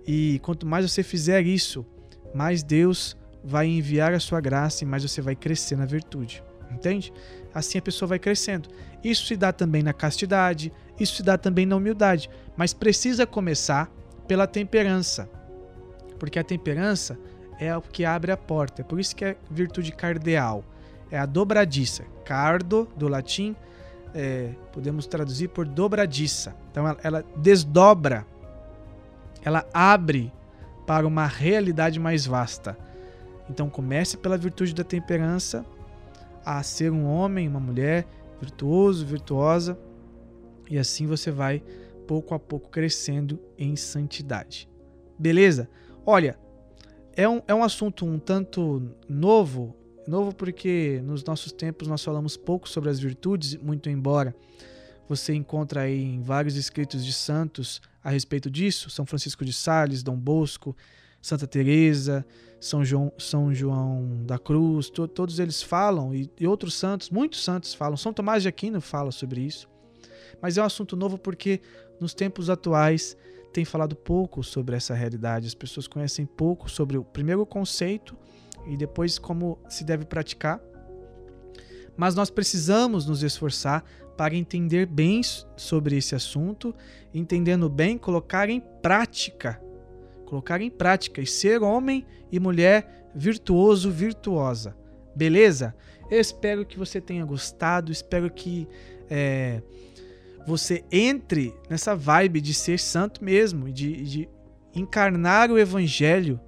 e 0.06 0.40
quanto 0.42 0.66
mais 0.66 0.90
você 0.90 1.02
fizer 1.02 1.46
isso, 1.46 1.86
mais 2.34 2.62
Deus 2.62 3.16
vai 3.44 3.66
enviar 3.66 4.12
a 4.12 4.20
sua 4.20 4.40
graça 4.40 4.82
e 4.82 4.86
mais 4.86 5.02
você 5.02 5.20
vai 5.20 5.36
crescer 5.36 5.76
na 5.76 5.84
virtude. 5.84 6.42
Entende? 6.70 7.12
Assim 7.54 7.78
a 7.78 7.82
pessoa 7.82 8.08
vai 8.08 8.18
crescendo. 8.18 8.68
Isso 9.02 9.26
se 9.26 9.36
dá 9.36 9.52
também 9.52 9.82
na 9.82 9.92
castidade, 9.92 10.72
isso 10.98 11.16
se 11.16 11.22
dá 11.22 11.36
também 11.38 11.66
na 11.66 11.76
humildade, 11.76 12.30
mas 12.56 12.72
precisa 12.72 13.26
começar 13.26 13.90
pela 14.28 14.46
temperança. 14.46 15.28
Porque 16.18 16.38
a 16.38 16.44
temperança 16.44 17.18
é 17.58 17.76
o 17.76 17.80
que 17.80 18.04
abre 18.04 18.30
a 18.30 18.36
porta. 18.36 18.82
É 18.82 18.84
por 18.84 19.00
isso 19.00 19.16
que 19.16 19.24
é 19.24 19.36
virtude 19.50 19.92
cardeal. 19.92 20.64
É 21.10 21.18
a 21.18 21.26
dobradiça. 21.26 22.04
Cardo, 22.24 22.88
do 22.96 23.08
latim, 23.08 23.56
é, 24.14 24.50
podemos 24.72 25.06
traduzir 25.06 25.48
por 25.48 25.66
dobradiça. 25.66 26.54
Então 26.70 26.86
ela, 26.86 26.98
ela 27.02 27.24
desdobra, 27.36 28.26
ela 29.42 29.66
abre 29.72 30.32
para 30.86 31.06
uma 31.06 31.26
realidade 31.26 31.98
mais 31.98 32.26
vasta. 32.26 32.76
Então 33.48 33.68
comece 33.68 34.16
pela 34.16 34.36
virtude 34.36 34.74
da 34.74 34.84
temperança 34.84 35.64
a 36.44 36.62
ser 36.62 36.92
um 36.92 37.06
homem, 37.06 37.48
uma 37.48 37.60
mulher 37.60 38.06
virtuoso, 38.40 39.04
virtuosa, 39.04 39.78
e 40.68 40.78
assim 40.78 41.06
você 41.06 41.30
vai 41.30 41.62
pouco 42.06 42.34
a 42.34 42.38
pouco 42.38 42.68
crescendo 42.68 43.38
em 43.58 43.76
santidade. 43.76 44.68
Beleza? 45.18 45.68
Olha, 46.04 46.38
é 47.14 47.28
um, 47.28 47.42
é 47.46 47.54
um 47.54 47.62
assunto 47.62 48.06
um 48.06 48.18
tanto 48.18 48.82
novo, 49.08 49.76
novo 50.06 50.34
porque 50.34 51.00
nos 51.04 51.22
nossos 51.24 51.52
tempos 51.52 51.86
nós 51.86 52.02
falamos 52.02 52.36
pouco 52.36 52.68
sobre 52.68 52.88
as 52.90 52.98
virtudes, 52.98 53.56
muito 53.56 53.88
embora 53.90 54.34
você 55.10 55.34
encontra 55.34 55.80
aí 55.80 56.00
em 56.00 56.22
vários 56.22 56.54
escritos 56.54 57.04
de 57.04 57.12
santos 57.12 57.82
a 58.02 58.10
respeito 58.10 58.48
disso, 58.48 58.88
São 58.90 59.04
Francisco 59.04 59.44
de 59.44 59.52
Sales, 59.52 60.04
Dom 60.04 60.16
Bosco, 60.16 60.76
Santa 61.20 61.48
Teresa, 61.48 62.24
São 62.60 62.84
João, 62.84 63.10
São 63.16 63.54
João 63.54 64.22
da 64.26 64.38
Cruz, 64.38 64.90
to, 64.90 65.08
todos 65.08 65.38
eles 65.38 65.62
falam 65.62 66.14
e, 66.14 66.30
e, 66.38 66.46
outros 66.46 66.74
santos, 66.74 67.08
muitos 67.08 67.42
santos 67.42 67.72
falam. 67.72 67.96
São 67.96 68.12
Tomás 68.12 68.42
de 68.42 68.48
Aquino 68.48 68.80
fala 68.82 69.10
sobre 69.10 69.40
isso. 69.40 69.66
Mas 70.42 70.58
é 70.58 70.62
um 70.62 70.66
assunto 70.66 70.94
novo 70.94 71.16
porque 71.16 71.60
nos 71.98 72.12
tempos 72.12 72.50
atuais 72.50 73.16
tem 73.52 73.64
falado 73.64 73.96
pouco 73.96 74.44
sobre 74.44 74.76
essa 74.76 74.94
realidade. 74.94 75.46
As 75.46 75.54
pessoas 75.54 75.88
conhecem 75.88 76.26
pouco 76.26 76.70
sobre 76.70 76.98
o 76.98 77.04
primeiro 77.04 77.44
conceito 77.46 78.14
e 78.66 78.76
depois 78.76 79.18
como 79.18 79.58
se 79.68 79.82
deve 79.82 80.04
praticar. 80.04 80.60
Mas 81.96 82.14
nós 82.14 82.30
precisamos 82.30 83.06
nos 83.06 83.22
esforçar 83.22 83.84
para 84.16 84.34
entender 84.34 84.84
bem 84.84 85.22
sobre 85.56 85.96
esse 85.96 86.14
assunto, 86.14 86.74
entendendo 87.12 87.70
bem, 87.70 87.96
colocar 87.96 88.50
em 88.50 88.60
prática 88.60 89.60
colocar 90.30 90.60
em 90.60 90.70
prática 90.70 91.20
e 91.20 91.26
ser 91.26 91.60
homem 91.60 92.06
e 92.30 92.38
mulher 92.38 93.10
virtuoso, 93.12 93.90
virtuosa. 93.90 94.76
Beleza? 95.14 95.74
Eu 96.08 96.20
espero 96.20 96.64
que 96.64 96.78
você 96.78 97.00
tenha 97.00 97.24
gostado, 97.24 97.90
espero 97.90 98.30
que 98.30 98.68
é, 99.10 99.60
você 100.46 100.84
entre 100.90 101.52
nessa 101.68 101.96
vibe 101.96 102.40
de 102.40 102.54
ser 102.54 102.78
santo 102.78 103.24
mesmo, 103.24 103.72
de, 103.72 104.02
de 104.02 104.28
encarnar 104.72 105.50
o 105.50 105.58
evangelho 105.58 106.40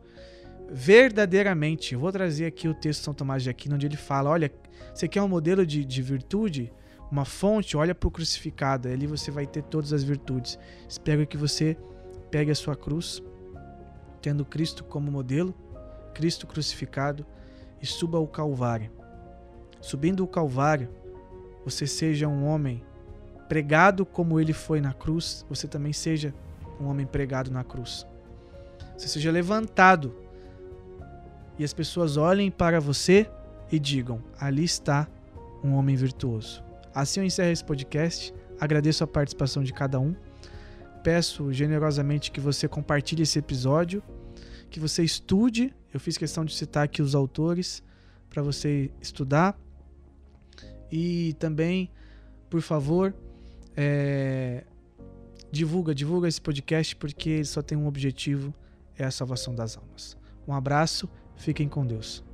verdadeiramente. 0.71 1.95
Eu 1.95 2.01
vou 2.01 2.13
trazer 2.13 2.47
aqui 2.47 2.69
o 2.69 2.75
texto 2.75 3.01
de 3.01 3.05
São 3.05 3.15
Tomás 3.15 3.43
de 3.43 3.51
Aquino, 3.51 3.75
onde 3.75 3.87
ele 3.87 3.97
fala: 3.97 4.31
olha, 4.31 4.53
você 4.95 5.09
quer 5.09 5.23
um 5.23 5.29
modelo 5.29 5.67
de, 5.67 5.85
de 5.85 6.03
virtude? 6.03 6.73
Uma 7.11 7.25
fonte, 7.25 7.77
olha 7.77 7.95
para 7.95 8.09
o 8.09 8.11
crucificado, 8.11 8.89
ali 8.89 9.07
você 9.07 9.31
vai 9.31 9.47
ter 9.47 9.63
todas 9.65 9.93
as 9.93 10.03
virtudes. 10.03 10.59
Espero 10.89 11.27
que 11.27 11.37
você 11.37 11.77
pegue 12.31 12.51
a 12.51 12.55
sua 12.55 12.75
cruz 12.75 13.23
tendo 14.23 14.45
Cristo 14.45 14.85
como 14.85 15.11
modelo, 15.11 15.55
Cristo 16.15 16.47
crucificado, 16.47 17.27
e 17.81 17.87
suba 17.87 18.17
ao 18.17 18.27
Calvário. 18.27 18.91
Subindo 19.81 20.23
o 20.23 20.29
Calvário, 20.29 20.89
você 21.65 21.87
seja 21.87 22.29
um 22.29 22.47
homem 22.47 22.83
pregado 23.49 24.07
como 24.07 24.41
ele 24.41 24.53
foi 24.53 24.81
na 24.81 24.93
cruz, 24.93 25.45
você 25.49 25.67
também 25.67 25.93
seja 25.93 26.33
um 26.81 26.87
homem 26.87 27.05
pregado 27.05 27.51
na 27.51 27.65
cruz. 27.65 28.07
você 28.97 29.09
seja 29.09 29.31
levantado 29.31 30.15
e 31.59 31.65
as 31.65 31.73
pessoas 31.73 32.17
olhem 32.17 32.51
para 32.51 32.81
você 32.81 33.29
e 33.71 33.79
digam: 33.79 34.23
ali 34.39 34.65
está 34.65 35.09
um 35.63 35.75
homem 35.75 35.97
virtuoso. 35.97 36.63
Assim 36.95 37.21
eu 37.21 37.27
encerro 37.27 37.51
esse 37.51 37.65
podcast. 37.65 38.35
Agradeço 38.61 39.03
a 39.03 39.07
participação 39.07 39.63
de 39.63 39.73
cada 39.73 39.99
um. 39.99 40.15
Peço 41.03 41.53
generosamente 41.53 42.31
que 42.31 42.41
você 42.41 42.69
compartilhe 42.69 43.23
esse 43.23 43.39
episódio, 43.39 44.03
que 44.73 44.81
você 44.81 45.05
estude. 45.05 45.73
Eu 45.93 46.01
fiz 46.01 46.17
questão 46.17 46.45
de 46.45 46.55
citar 46.55 46.85
aqui 46.85 47.01
os 47.01 47.15
autores 47.15 47.83
para 48.29 48.43
você 48.43 48.91
estudar. 49.01 49.57
E 50.91 51.35
também, 51.39 51.91
por 52.51 52.61
favor, 52.61 53.15
é, 53.77 54.65
divulga, 55.51 55.95
divulga 55.95 56.29
esse 56.29 56.41
podcast 56.41 56.97
porque 56.97 57.31
ele 57.31 57.45
só 57.45 57.63
tem 57.63 57.79
um 57.79 57.87
objetivo, 57.87 58.53
é 58.99 59.05
a 59.05 59.11
salvação 59.11 59.55
das 59.55 59.77
almas. 59.77 60.17
Um 60.49 60.55
abraço, 60.55 61.09
fiquem 61.37 61.69
com 61.69 61.87
Deus. 61.87 62.25